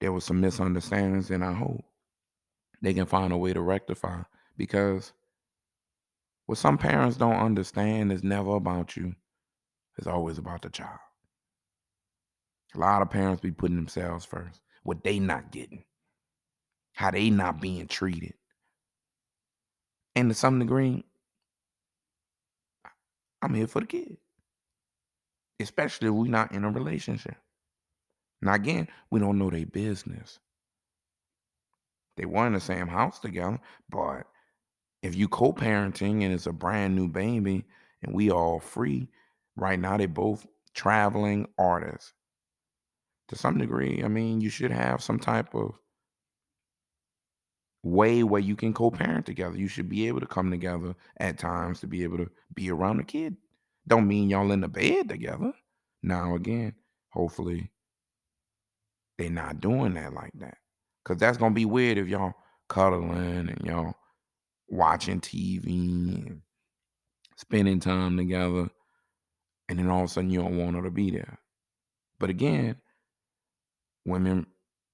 there 0.00 0.12
was 0.12 0.24
some 0.24 0.40
misunderstandings, 0.40 1.30
and 1.30 1.44
I 1.44 1.52
hope 1.52 1.84
they 2.80 2.92
can 2.94 3.06
find 3.06 3.32
a 3.32 3.36
way 3.36 3.52
to 3.52 3.60
rectify 3.60 4.22
because 4.56 5.12
what 6.46 6.58
some 6.58 6.76
parents 6.76 7.16
don't 7.16 7.36
understand 7.36 8.12
is 8.12 8.24
never 8.24 8.56
about 8.56 8.96
you. 8.96 9.14
It's 9.98 10.06
always 10.06 10.38
about 10.38 10.62
the 10.62 10.70
child. 10.70 10.98
A 12.74 12.78
lot 12.78 13.02
of 13.02 13.10
parents 13.10 13.40
be 13.40 13.52
putting 13.52 13.76
themselves 13.76 14.24
first. 14.24 14.60
What 14.82 15.04
they 15.04 15.18
not 15.18 15.52
getting. 15.52 15.84
How 16.94 17.10
they 17.10 17.30
not 17.30 17.60
being 17.60 17.86
treated. 17.86 18.34
And 20.14 20.28
to 20.28 20.34
some 20.34 20.58
degree, 20.58 21.04
I'm 23.40 23.54
here 23.54 23.66
for 23.66 23.80
the 23.80 23.86
kid. 23.86 24.18
Especially 25.58 26.08
if 26.08 26.14
we're 26.14 26.28
not 26.28 26.52
in 26.52 26.64
a 26.64 26.70
relationship. 26.70 27.36
Now 28.40 28.54
again, 28.54 28.88
we 29.10 29.20
don't 29.20 29.38
know 29.38 29.50
their 29.50 29.66
business. 29.66 30.38
They 32.16 32.26
were 32.26 32.46
in 32.46 32.52
the 32.52 32.60
same 32.60 32.88
house 32.88 33.18
together, 33.18 33.58
but 33.88 34.24
if 35.02 35.14
you 35.14 35.28
co-parenting 35.28 36.22
and 36.22 36.32
it's 36.32 36.46
a 36.46 36.52
brand 36.52 36.94
new 36.94 37.08
baby 37.08 37.64
and 38.02 38.14
we 38.14 38.30
all 38.30 38.60
free, 38.60 39.08
right 39.56 39.78
now 39.78 39.96
they 39.96 40.06
both 40.06 40.46
traveling 40.74 41.48
artists. 41.58 42.12
To 43.28 43.36
some 43.36 43.56
degree, 43.56 44.02
I 44.04 44.08
mean, 44.08 44.40
you 44.40 44.50
should 44.50 44.72
have 44.72 45.02
some 45.02 45.18
type 45.18 45.54
of 45.54 45.72
way 47.82 48.22
where 48.22 48.40
you 48.40 48.54
can 48.56 48.72
co-parent 48.72 49.26
together. 49.26 49.56
You 49.56 49.68
should 49.68 49.88
be 49.88 50.06
able 50.08 50.20
to 50.20 50.26
come 50.26 50.50
together 50.50 50.94
at 51.18 51.38
times 51.38 51.80
to 51.80 51.86
be 51.86 52.04
able 52.04 52.18
to 52.18 52.30
be 52.54 52.70
around 52.70 52.98
the 52.98 53.04
kid. 53.04 53.36
Don't 53.88 54.06
mean 54.06 54.30
y'all 54.30 54.52
in 54.52 54.60
the 54.60 54.68
bed 54.68 55.08
together. 55.08 55.52
Now 56.02 56.34
again, 56.34 56.74
hopefully 57.10 57.70
they're 59.18 59.30
not 59.30 59.60
doing 59.60 59.94
that 59.94 60.12
like 60.12 60.32
that. 60.34 60.58
Cause 61.04 61.16
that's 61.16 61.38
gonna 61.38 61.54
be 61.54 61.64
weird 61.64 61.98
if 61.98 62.06
y'all 62.06 62.34
cuddling 62.68 63.48
and 63.48 63.60
y'all 63.64 63.94
watching 64.68 65.20
TV 65.20 65.66
and 65.66 66.42
spending 67.36 67.80
time 67.80 68.16
together, 68.16 68.68
and 69.68 69.78
then 69.78 69.90
all 69.90 70.04
of 70.04 70.10
a 70.10 70.12
sudden 70.12 70.30
you 70.30 70.40
don't 70.40 70.56
want 70.56 70.76
her 70.76 70.82
to 70.82 70.90
be 70.90 71.10
there. 71.10 71.38
But 72.20 72.30
again, 72.30 72.76
women 74.04 74.46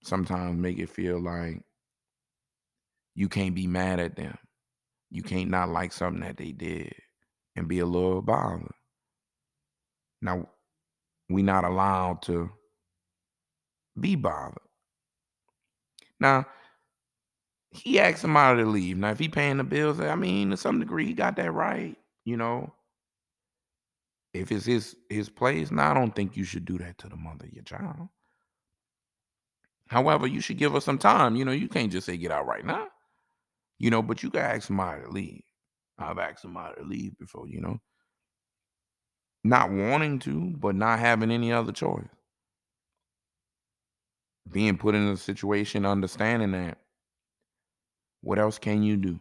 sometimes 0.02 0.58
make 0.58 0.78
it 0.78 0.88
feel 0.88 1.22
like 1.22 1.62
you 3.18 3.28
can't 3.28 3.56
be 3.56 3.66
mad 3.66 3.98
at 3.98 4.14
them. 4.14 4.38
You 5.10 5.24
can't 5.24 5.42
mm-hmm. 5.42 5.50
not 5.50 5.70
like 5.70 5.92
something 5.92 6.22
that 6.22 6.36
they 6.36 6.52
did 6.52 6.94
and 7.56 7.66
be 7.66 7.80
a 7.80 7.86
little 7.86 8.22
bothered. 8.22 8.70
Now, 10.22 10.48
we're 11.28 11.44
not 11.44 11.64
allowed 11.64 12.22
to 12.22 12.48
be 13.98 14.14
bothered. 14.14 14.58
Now, 16.20 16.46
he 17.72 17.98
asked 17.98 18.20
somebody 18.20 18.62
to 18.62 18.68
leave. 18.68 18.96
Now, 18.96 19.10
if 19.10 19.18
he 19.18 19.28
paying 19.28 19.56
the 19.56 19.64
bills, 19.64 19.98
I 19.98 20.14
mean, 20.14 20.50
to 20.50 20.56
some 20.56 20.78
degree, 20.78 21.06
he 21.06 21.12
got 21.12 21.34
that 21.36 21.52
right. 21.52 21.96
You 22.24 22.36
know, 22.36 22.72
if 24.32 24.52
it's 24.52 24.64
his 24.64 24.94
his 25.10 25.28
place, 25.28 25.72
now 25.72 25.90
I 25.90 25.94
don't 25.94 26.14
think 26.14 26.36
you 26.36 26.44
should 26.44 26.64
do 26.64 26.78
that 26.78 26.98
to 26.98 27.08
the 27.08 27.16
mother 27.16 27.46
of 27.46 27.52
your 27.52 27.64
child. 27.64 28.10
However, 29.88 30.28
you 30.28 30.40
should 30.40 30.58
give 30.58 30.74
her 30.74 30.80
some 30.80 30.98
time. 30.98 31.34
You 31.34 31.44
know, 31.44 31.52
you 31.52 31.66
can't 31.66 31.90
just 31.90 32.06
say 32.06 32.16
get 32.16 32.30
out 32.30 32.46
right 32.46 32.64
now. 32.64 32.86
You 33.78 33.90
know, 33.90 34.02
but 34.02 34.22
you 34.22 34.30
can 34.30 34.40
ask 34.40 34.66
somebody 34.66 35.02
to 35.02 35.10
leave. 35.10 35.42
I've 35.98 36.18
asked 36.18 36.42
somebody 36.42 36.74
to 36.80 36.86
leave 36.86 37.18
before, 37.18 37.48
you 37.48 37.60
know. 37.60 37.78
Not 39.44 39.70
wanting 39.70 40.18
to, 40.20 40.54
but 40.58 40.74
not 40.74 40.98
having 40.98 41.30
any 41.30 41.52
other 41.52 41.72
choice. 41.72 42.08
Being 44.50 44.78
put 44.78 44.94
in 44.94 45.08
a 45.08 45.16
situation, 45.16 45.86
understanding 45.86 46.52
that. 46.52 46.78
What 48.20 48.38
else 48.38 48.58
can 48.58 48.82
you 48.82 48.96
do? 48.96 49.20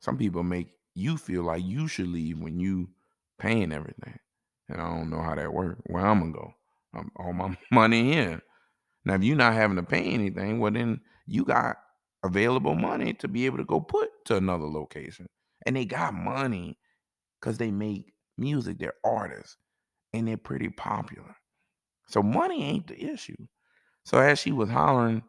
Some 0.00 0.16
people 0.16 0.42
make 0.42 0.68
you 0.94 1.16
feel 1.16 1.42
like 1.42 1.62
you 1.64 1.88
should 1.88 2.08
leave 2.08 2.38
when 2.38 2.58
you 2.58 2.88
paying 3.38 3.72
everything. 3.72 4.18
And 4.68 4.80
I 4.80 4.88
don't 4.88 5.10
know 5.10 5.20
how 5.20 5.34
that 5.34 5.52
works. 5.52 5.80
Where 5.86 6.04
I'm 6.04 6.20
gonna 6.20 6.32
go? 6.32 6.54
I'm, 6.94 7.10
all 7.16 7.32
my 7.32 7.56
money 7.70 8.12
in. 8.12 8.40
Now, 9.04 9.14
if 9.14 9.22
you're 9.22 9.36
not 9.36 9.54
having 9.54 9.76
to 9.76 9.82
pay 9.82 10.04
anything, 10.04 10.60
well, 10.60 10.72
then 10.72 11.00
you 11.26 11.44
got 11.44 11.76
available 12.22 12.74
money 12.74 13.12
to 13.14 13.28
be 13.28 13.46
able 13.46 13.58
to 13.58 13.64
go 13.64 13.80
put 13.80 14.10
to 14.26 14.36
another 14.36 14.66
location. 14.66 15.26
And 15.66 15.76
they 15.76 15.84
got 15.84 16.14
money 16.14 16.78
because 17.40 17.58
they 17.58 17.70
make 17.70 18.12
music, 18.38 18.78
they're 18.78 18.94
artists, 19.04 19.56
and 20.12 20.26
they're 20.26 20.36
pretty 20.36 20.68
popular. 20.68 21.34
So 22.08 22.22
money 22.22 22.64
ain't 22.64 22.86
the 22.86 23.02
issue. 23.02 23.36
So 24.04 24.18
as 24.18 24.38
she 24.38 24.52
was 24.52 24.68
hollering 24.68 25.22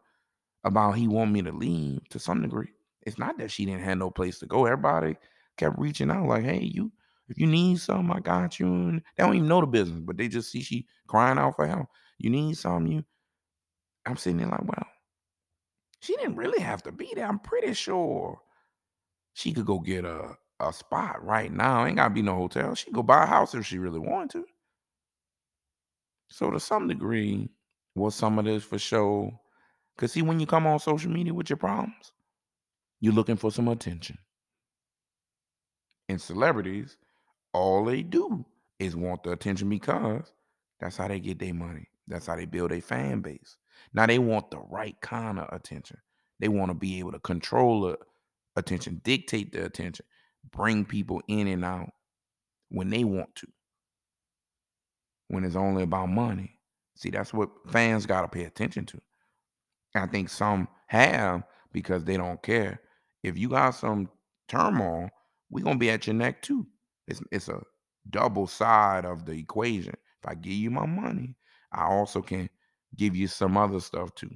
about 0.64 0.92
he 0.92 1.08
want 1.08 1.32
me 1.32 1.42
to 1.42 1.52
leave 1.52 2.08
to 2.10 2.18
some 2.18 2.42
degree, 2.42 2.72
it's 3.02 3.18
not 3.18 3.38
that 3.38 3.50
she 3.50 3.64
didn't 3.66 3.82
have 3.82 3.98
no 3.98 4.10
place 4.10 4.38
to 4.40 4.46
go. 4.46 4.66
Everybody 4.66 5.16
kept 5.56 5.78
reaching 5.78 6.10
out 6.10 6.26
like, 6.26 6.44
hey, 6.44 6.60
you 6.60 6.90
if 7.28 7.38
you 7.38 7.46
need 7.46 7.80
something, 7.80 8.14
I 8.14 8.20
got 8.20 8.60
you. 8.60 8.66
And 8.66 9.02
they 9.16 9.24
don't 9.24 9.34
even 9.36 9.48
know 9.48 9.60
the 9.60 9.66
business, 9.66 10.00
but 10.00 10.18
they 10.18 10.28
just 10.28 10.50
see 10.50 10.60
she 10.60 10.86
crying 11.06 11.38
out 11.38 11.56
for 11.56 11.66
help. 11.66 11.86
You 12.18 12.30
need 12.30 12.58
something, 12.58 12.92
you 12.92 13.04
I'm 14.06 14.16
sitting 14.16 14.38
there 14.38 14.48
like, 14.48 14.64
well, 14.64 14.86
she 16.04 16.14
didn't 16.16 16.36
really 16.36 16.62
have 16.62 16.82
to 16.82 16.92
be 16.92 17.12
there. 17.14 17.26
I'm 17.26 17.38
pretty 17.38 17.72
sure 17.72 18.38
she 19.32 19.52
could 19.52 19.64
go 19.64 19.78
get 19.78 20.04
a, 20.04 20.36
a 20.60 20.72
spot 20.72 21.24
right 21.24 21.50
now. 21.50 21.86
Ain't 21.86 21.96
gotta 21.96 22.12
be 22.12 22.20
no 22.20 22.34
hotel. 22.36 22.74
She 22.74 22.86
could 22.86 22.94
go 22.94 23.02
buy 23.02 23.24
a 23.24 23.26
house 23.26 23.54
if 23.54 23.64
she 23.64 23.78
really 23.78 23.98
wanted 23.98 24.30
to. 24.32 24.44
So 26.28 26.50
to 26.50 26.60
some 26.60 26.88
degree, 26.88 27.48
was 27.94 28.14
some 28.14 28.38
of 28.38 28.44
this 28.44 28.64
for 28.64 28.78
show? 28.78 29.32
Cause 29.96 30.12
see, 30.12 30.22
when 30.22 30.40
you 30.40 30.46
come 30.46 30.66
on 30.66 30.78
social 30.78 31.10
media 31.10 31.32
with 31.32 31.48
your 31.48 31.56
problems, 31.56 32.12
you're 33.00 33.14
looking 33.14 33.36
for 33.36 33.50
some 33.50 33.68
attention. 33.68 34.18
And 36.08 36.20
celebrities, 36.20 36.98
all 37.54 37.84
they 37.84 38.02
do 38.02 38.44
is 38.78 38.94
want 38.94 39.22
the 39.22 39.32
attention 39.32 39.70
because 39.70 40.32
that's 40.80 40.96
how 40.98 41.08
they 41.08 41.20
get 41.20 41.38
their 41.38 41.54
money. 41.54 41.88
That's 42.08 42.26
how 42.26 42.36
they 42.36 42.44
build 42.44 42.72
a 42.72 42.80
fan 42.80 43.20
base. 43.20 43.56
Now 43.92 44.06
they 44.06 44.18
want 44.18 44.50
the 44.50 44.58
right 44.58 44.96
kind 45.00 45.38
of 45.38 45.48
attention. 45.52 45.98
They 46.40 46.48
want 46.48 46.70
to 46.70 46.74
be 46.74 46.98
able 46.98 47.12
to 47.12 47.20
control 47.20 47.82
the 47.82 47.98
attention, 48.56 49.00
dictate 49.04 49.52
the 49.52 49.64
attention, 49.64 50.04
bring 50.50 50.84
people 50.84 51.22
in 51.28 51.46
and 51.46 51.64
out 51.64 51.90
when 52.70 52.90
they 52.90 53.04
want 53.04 53.34
to. 53.36 53.46
When 55.28 55.44
it's 55.44 55.56
only 55.56 55.82
about 55.82 56.08
money. 56.08 56.58
See, 56.96 57.10
that's 57.10 57.32
what 57.32 57.50
fans 57.70 58.06
got 58.06 58.22
to 58.22 58.28
pay 58.28 58.44
attention 58.44 58.86
to. 58.86 59.00
I 59.94 60.06
think 60.06 60.28
some 60.28 60.68
have 60.88 61.44
because 61.72 62.04
they 62.04 62.16
don't 62.16 62.42
care. 62.42 62.80
If 63.22 63.38
you 63.38 63.48
got 63.48 63.70
some 63.70 64.08
turmoil, 64.48 65.08
we're 65.50 65.64
gonna 65.64 65.78
be 65.78 65.90
at 65.90 66.06
your 66.06 66.14
neck 66.14 66.42
too. 66.42 66.66
It's 67.06 67.22
it's 67.30 67.48
a 67.48 67.60
double 68.10 68.46
side 68.46 69.04
of 69.04 69.24
the 69.24 69.32
equation. 69.32 69.94
If 70.22 70.28
I 70.28 70.34
give 70.34 70.52
you 70.52 70.70
my 70.70 70.86
money, 70.86 71.36
I 71.72 71.84
also 71.84 72.22
can 72.22 72.48
give 72.96 73.16
you 73.16 73.28
some 73.28 73.56
other 73.56 73.80
stuff 73.80 74.14
too, 74.14 74.30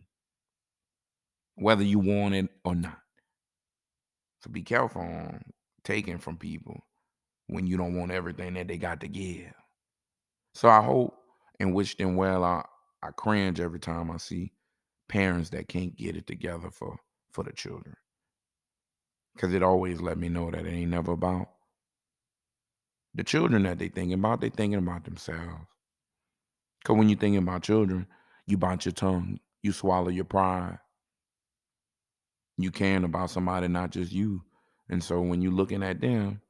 whether 1.57 1.85
you 1.85 1.99
want 1.99 2.35
it 2.35 2.49
or 2.65 2.75
not. 2.75 2.99
So 4.43 4.51
be 4.51 4.63
careful 4.63 5.03
on 5.03 5.43
taking 5.85 6.19
from 6.19 6.37
people 6.37 6.81
when 7.49 7.67
you 7.67 7.77
don't 7.77 7.97
want 7.97 8.13
everything 8.13 8.55
that 8.55 8.69
they 8.69 8.79
got 8.79 9.01
to 9.01 9.09
give. 9.09 9.53
So 10.55 10.69
I 10.69 10.83
hope 10.83 11.15
and 11.61 11.75
wish 11.75 11.97
them 11.97 12.17
well. 12.17 12.45
I, 12.45 12.65
I 13.03 13.11
cringe 13.11 13.61
every 13.61 13.81
time 13.81 14.11
I 14.11 14.17
see 14.19 14.53
parents 15.09 15.51
that 15.51 15.69
can't 15.69 15.97
get 15.97 16.17
it 16.17 16.27
together 16.27 16.71
for 16.71 16.99
for 17.33 17.45
the 17.45 17.53
children. 17.53 17.97
Cause 19.39 19.53
it 19.55 19.63
always 19.63 20.01
let 20.01 20.19
me 20.19 20.29
know 20.29 20.51
that 20.51 20.67
it 20.67 20.71
ain't 20.71 20.91
never 20.91 21.13
about 21.13 21.49
the 23.15 23.25
children 23.25 23.63
that 23.65 23.79
they 23.79 23.89
thinking 23.89 24.15
about, 24.19 24.41
they 24.41 24.51
thinking 24.51 24.79
about 24.79 25.05
themselves. 25.05 25.67
Cause 26.85 26.97
when 26.97 27.09
you 27.09 27.17
thinking 27.17 27.43
about 27.43 27.63
children, 27.63 28.07
you 28.49 28.57
bite 28.57 28.87
your 28.87 28.93
tongue, 28.93 29.39
you 29.63 29.73
swallow 29.73 30.09
your 30.09 30.25
pride. 30.25 30.79
You 32.57 32.71
caring 32.71 33.05
about 33.05 33.31
somebody, 33.31 33.69
not 33.69 33.91
just 33.91 34.11
you. 34.11 34.43
And 34.89 35.05
so 35.05 35.21
when 35.21 35.43
you're 35.43 35.53
looking 35.53 35.83
at 35.83 36.01
them, 36.01 36.41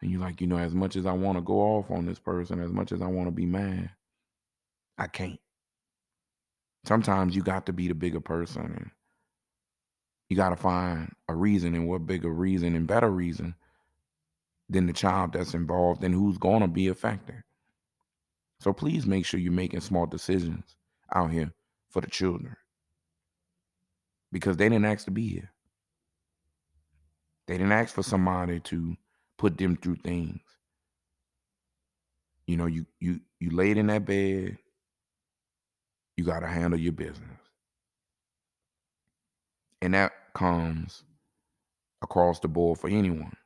and 0.00 0.10
you're 0.10 0.20
like, 0.20 0.40
you 0.40 0.46
know, 0.46 0.58
as 0.58 0.74
much 0.74 0.96
as 0.96 1.06
I 1.06 1.12
want 1.12 1.38
to 1.38 1.42
go 1.42 1.60
off 1.60 1.90
on 1.90 2.06
this 2.06 2.18
person, 2.18 2.60
as 2.60 2.70
much 2.70 2.92
as 2.92 3.02
I 3.02 3.06
want 3.06 3.26
to 3.28 3.32
be 3.32 3.46
mad, 3.46 3.90
I 4.96 5.08
can't. 5.08 5.40
Sometimes 6.84 7.34
you 7.34 7.42
got 7.42 7.66
to 7.66 7.72
be 7.72 7.88
the 7.88 7.94
bigger 7.94 8.20
person. 8.20 8.62
And 8.62 8.90
you 10.28 10.36
got 10.36 10.50
to 10.50 10.56
find 10.56 11.12
a 11.28 11.34
reason, 11.34 11.74
and 11.74 11.88
what 11.88 12.06
bigger 12.06 12.30
reason 12.30 12.76
and 12.76 12.86
better 12.86 13.10
reason 13.10 13.54
than 14.68 14.86
the 14.86 14.92
child 14.92 15.32
that's 15.32 15.54
involved 15.54 16.04
and 16.04 16.14
who's 16.14 16.38
going 16.38 16.60
to 16.60 16.68
be 16.68 16.88
affected. 16.88 17.42
So 18.60 18.72
please 18.72 19.06
make 19.06 19.26
sure 19.26 19.40
you're 19.40 19.52
making 19.52 19.80
smart 19.80 20.10
decisions 20.10 20.76
out 21.14 21.30
here 21.30 21.52
for 21.90 22.00
the 22.00 22.08
children 22.08 22.56
because 24.32 24.56
they 24.56 24.68
didn't 24.68 24.86
ask 24.86 25.04
to 25.04 25.10
be 25.10 25.28
here. 25.28 25.52
They 27.46 27.58
didn't 27.58 27.72
ask 27.72 27.94
for 27.94 28.02
somebody 28.02 28.60
to 28.60 28.96
put 29.38 29.56
them 29.58 29.76
through 29.76 29.96
things. 29.96 30.40
You 32.46 32.56
know, 32.56 32.66
you 32.66 32.86
you 33.00 33.20
you 33.40 33.50
laid 33.50 33.76
in 33.76 33.88
that 33.88 34.04
bed, 34.04 34.58
you 36.16 36.24
got 36.24 36.40
to 36.40 36.46
handle 36.46 36.78
your 36.78 36.92
business. 36.92 37.40
And 39.82 39.94
that 39.94 40.12
comes 40.34 41.04
across 42.02 42.40
the 42.40 42.48
board 42.48 42.78
for 42.78 42.88
anyone. 42.88 43.36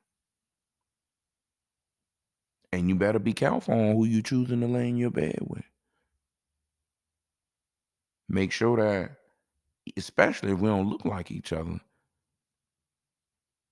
And 2.73 2.89
you 2.89 2.95
better 2.95 3.19
be 3.19 3.33
careful 3.33 3.75
on 3.75 3.97
who 3.97 4.05
you 4.05 4.23
choosing 4.23 4.61
to 4.61 4.67
lay 4.67 4.89
in 4.89 4.97
your 4.97 5.11
bed 5.11 5.39
with. 5.43 5.65
Make 8.29 8.53
sure 8.53 8.77
that, 8.77 9.17
especially 9.97 10.53
if 10.53 10.59
we 10.61 10.69
don't 10.69 10.89
look 10.89 11.05
like 11.05 11.31
each 11.33 11.53
other, 11.53 11.81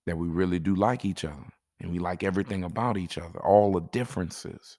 that 0.06 0.18
we 0.18 0.26
really 0.26 0.58
do 0.58 0.74
like 0.74 1.04
each 1.04 1.24
other 1.24 1.46
and 1.80 1.92
we 1.92 2.00
like 2.00 2.24
everything 2.24 2.64
about 2.64 2.96
each 2.96 3.18
other, 3.18 3.38
all 3.40 3.72
the 3.72 3.82
differences. 3.92 4.78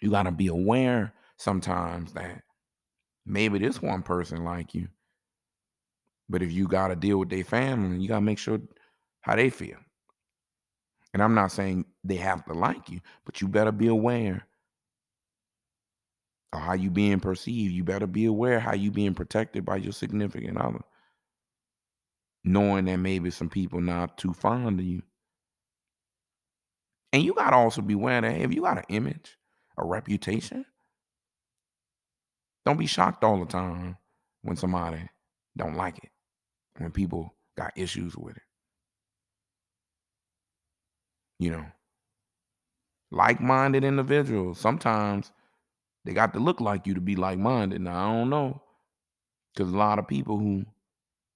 You 0.00 0.10
got 0.10 0.24
to 0.24 0.30
be 0.30 0.46
aware 0.46 1.12
sometimes 1.38 2.12
that 2.12 2.42
maybe 3.26 3.58
this 3.58 3.82
one 3.82 4.02
person 4.02 4.44
like 4.44 4.74
you, 4.74 4.88
but 6.28 6.42
if 6.42 6.52
you 6.52 6.68
got 6.68 6.88
to 6.88 6.96
deal 6.96 7.18
with 7.18 7.30
their 7.30 7.44
family, 7.44 8.00
you 8.00 8.08
got 8.08 8.16
to 8.16 8.20
make 8.20 8.38
sure 8.38 8.60
how 9.22 9.34
they 9.34 9.50
feel. 9.50 9.78
And 11.14 11.22
I'm 11.22 11.34
not 11.34 11.52
saying 11.52 11.86
they 12.04 12.16
have 12.16 12.44
to 12.46 12.52
like 12.52 12.88
you, 12.90 13.00
but 13.24 13.40
you 13.40 13.48
better 13.48 13.72
be 13.72 13.86
aware 13.86 14.46
of 16.52 16.60
how 16.60 16.74
you 16.74 16.90
being 16.90 17.20
perceived. 17.20 17.72
You 17.72 17.84
better 17.84 18.06
be 18.06 18.26
aware 18.26 18.60
how 18.60 18.74
you 18.74 18.90
being 18.90 19.14
protected 19.14 19.64
by 19.64 19.76
your 19.76 19.92
significant 19.92 20.58
other. 20.58 20.80
Knowing 22.44 22.86
that 22.86 22.96
maybe 22.98 23.30
some 23.30 23.48
people 23.48 23.80
not 23.80 24.16
too 24.18 24.32
fond 24.32 24.78
of 24.78 24.86
you. 24.86 25.02
And 27.12 27.22
you 27.22 27.34
gotta 27.34 27.56
also 27.56 27.82
be 27.82 27.94
aware 27.94 28.20
that 28.20 28.32
hey, 28.32 28.42
if 28.42 28.54
you 28.54 28.62
got 28.62 28.78
an 28.78 28.84
image, 28.88 29.36
a 29.78 29.84
reputation, 29.84 30.64
don't 32.64 32.78
be 32.78 32.86
shocked 32.86 33.24
all 33.24 33.38
the 33.40 33.46
time 33.46 33.96
when 34.42 34.56
somebody 34.56 35.08
don't 35.56 35.76
like 35.76 35.98
it. 35.98 36.10
When 36.76 36.90
people 36.90 37.34
got 37.56 37.72
issues 37.76 38.16
with 38.16 38.36
it. 38.36 38.42
You 41.38 41.52
know, 41.52 41.66
like-minded 43.10 43.84
individuals. 43.84 44.58
Sometimes 44.58 45.32
they 46.04 46.12
got 46.12 46.32
to 46.34 46.40
look 46.40 46.60
like 46.60 46.86
you 46.86 46.94
to 46.94 47.00
be 47.00 47.16
like-minded. 47.16 47.80
Now 47.80 48.10
I 48.10 48.12
don't 48.12 48.30
know, 48.30 48.62
because 49.54 49.72
a 49.72 49.76
lot 49.76 49.98
of 49.98 50.08
people 50.08 50.38
who 50.38 50.64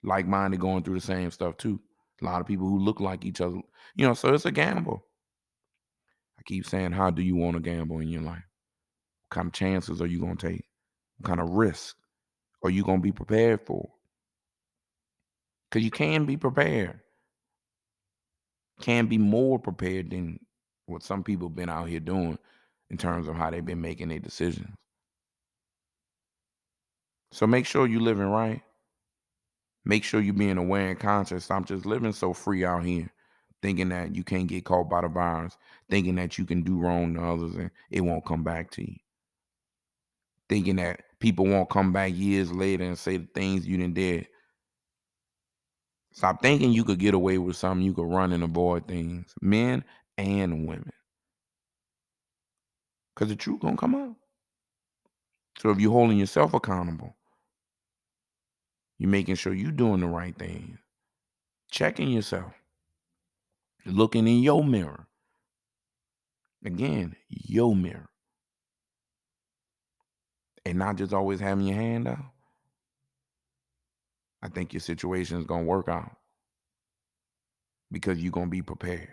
like-minded 0.03 0.61
going 0.61 0.83
through 0.83 0.97
the 0.97 1.01
same 1.07 1.31
stuff 1.31 1.57
too. 1.57 1.81
A 2.21 2.25
lot 2.25 2.41
of 2.41 2.47
people 2.47 2.69
who 2.69 2.79
look 2.79 3.01
like 3.01 3.25
each 3.25 3.41
other. 3.41 3.61
You 3.95 4.07
know, 4.07 4.15
so 4.15 4.33
it's 4.35 4.47
a 4.47 4.53
gamble. 4.53 5.05
I 6.39 6.43
keep 6.45 6.67
saying, 6.67 6.93
how 6.93 7.11
do 7.11 7.23
you 7.23 7.37
want 7.37 7.55
to 7.55 7.61
gamble 7.61 8.01
in 8.01 8.09
your 8.09 8.23
life? 8.23 8.43
What 9.29 9.31
kind 9.31 9.47
of 9.47 9.53
chances 9.53 10.01
are 10.01 10.07
you 10.07 10.21
gonna 10.21 10.37
take? 10.37 10.65
What 11.19 11.29
kind 11.29 11.41
of 11.41 11.51
risk 11.51 11.97
are 12.65 12.71
you 12.71 12.83
gonna 12.85 13.01
be 13.01 13.13
prepared 13.13 13.61
for? 13.67 13.89
Because 15.71 15.85
you 15.85 15.91
can 15.91 16.27
be 16.27 16.37
prepared 16.37 17.01
can 18.83 19.07
be 19.07 19.17
more 19.17 19.59
prepared 19.59 20.11
than 20.11 20.39
what 20.87 21.03
some 21.03 21.23
people 21.23 21.49
have 21.49 21.57
been 21.57 21.71
out 21.71 21.89
here 21.89 22.01
doing 22.01 22.39
in 22.91 22.99
terms 22.99 23.29
of 23.29 23.35
how 23.35 23.51
they've 23.51 23.65
been 23.65 23.81
making 23.81 24.09
their 24.09 24.19
decisions. 24.19 24.69
So 27.31 27.47
make 27.47 27.65
sure 27.65 27.87
you're 27.87 28.03
living 28.03 28.27
right. 28.27 28.61
Make 29.85 30.05
sure 30.05 30.21
you're 30.21 30.35
being 30.35 30.59
aware 30.59 30.91
and 30.91 31.01
conscious. 31.01 31.51
I'm 31.51 31.65
just 31.65 31.87
living 31.87 32.13
so 32.13 32.35
free 32.35 32.65
out 32.65 32.85
here, 32.85 33.11
thinking 33.63 33.89
that 33.89 34.15
you 34.15 34.23
can't 34.23 34.47
get 34.47 34.65
caught 34.65 34.91
by 34.91 35.01
the 35.01 35.09
virus, 35.09 35.57
thinking 35.89 36.17
that 36.17 36.37
you 36.37 36.45
can 36.45 36.63
do 36.63 36.79
wrong 36.79 37.15
to 37.15 37.23
others 37.23 37.55
and 37.55 37.71
it 37.91 38.03
won't 38.03 38.27
come 38.27 38.45
back 38.45 38.71
to 38.73 38.83
you. 38.83 38.97
Thinking 40.49 40.77
that 40.77 41.01
people 41.21 41.47
won't 41.47 41.71
come 41.71 41.93
back 41.93 42.13
years 42.15 42.53
later 42.53 42.85
and 42.85 42.99
say 42.99 43.17
the 43.17 43.29
things 43.35 43.67
you 43.67 43.79
didn't 43.79 43.95
did 43.95 44.29
Stop 46.13 46.43
thinking 46.43 46.73
you 46.73 46.85
could 46.85 46.99
get 46.99 47.15
away 47.15 47.39
with 47.39 47.57
something. 47.57 47.85
You 47.85 47.95
could 47.95 48.11
run 48.11 48.33
and 48.33 48.45
avoid 48.45 48.87
things, 48.89 49.35
men 49.41 49.85
and 50.19 50.67
women. 50.67 50.93
Because 53.15 53.29
the 53.29 53.37
truth 53.37 53.61
gonna 53.61 53.77
come 53.77 53.95
out. 53.95 54.17
So 55.59 55.71
if 55.71 55.81
you're 55.81 55.93
holding 55.93 56.19
yourself 56.19 56.55
accountable, 56.55 57.17
you're 58.99 59.11
making 59.11 59.37
sure 59.37 59.55
you're 59.55 59.73
doing 59.73 60.01
the 60.01 60.07
right 60.07 60.37
thing, 60.37 60.79
checking 61.71 62.11
yourself, 62.11 62.53
looking 63.87 64.29
in 64.29 64.41
your 64.43 64.65
mirror. 64.65 65.07
Again, 66.65 67.17
your 67.29 67.75
mirror. 67.77 68.09
And 70.65 70.79
not 70.79 70.97
just 70.97 71.13
always 71.13 71.41
having 71.41 71.67
your 71.67 71.77
hand 71.77 72.09
out. 72.09 72.25
I 74.43 74.49
think 74.49 74.73
your 74.73 74.81
situation 74.81 75.39
is 75.39 75.47
going 75.47 75.63
to 75.63 75.69
work 75.69 75.89
out 75.89 76.17
because 77.91 78.19
you're 78.19 78.33
going 78.33 78.47
to 78.47 78.51
be 78.51 78.63
prepared. 78.63 79.09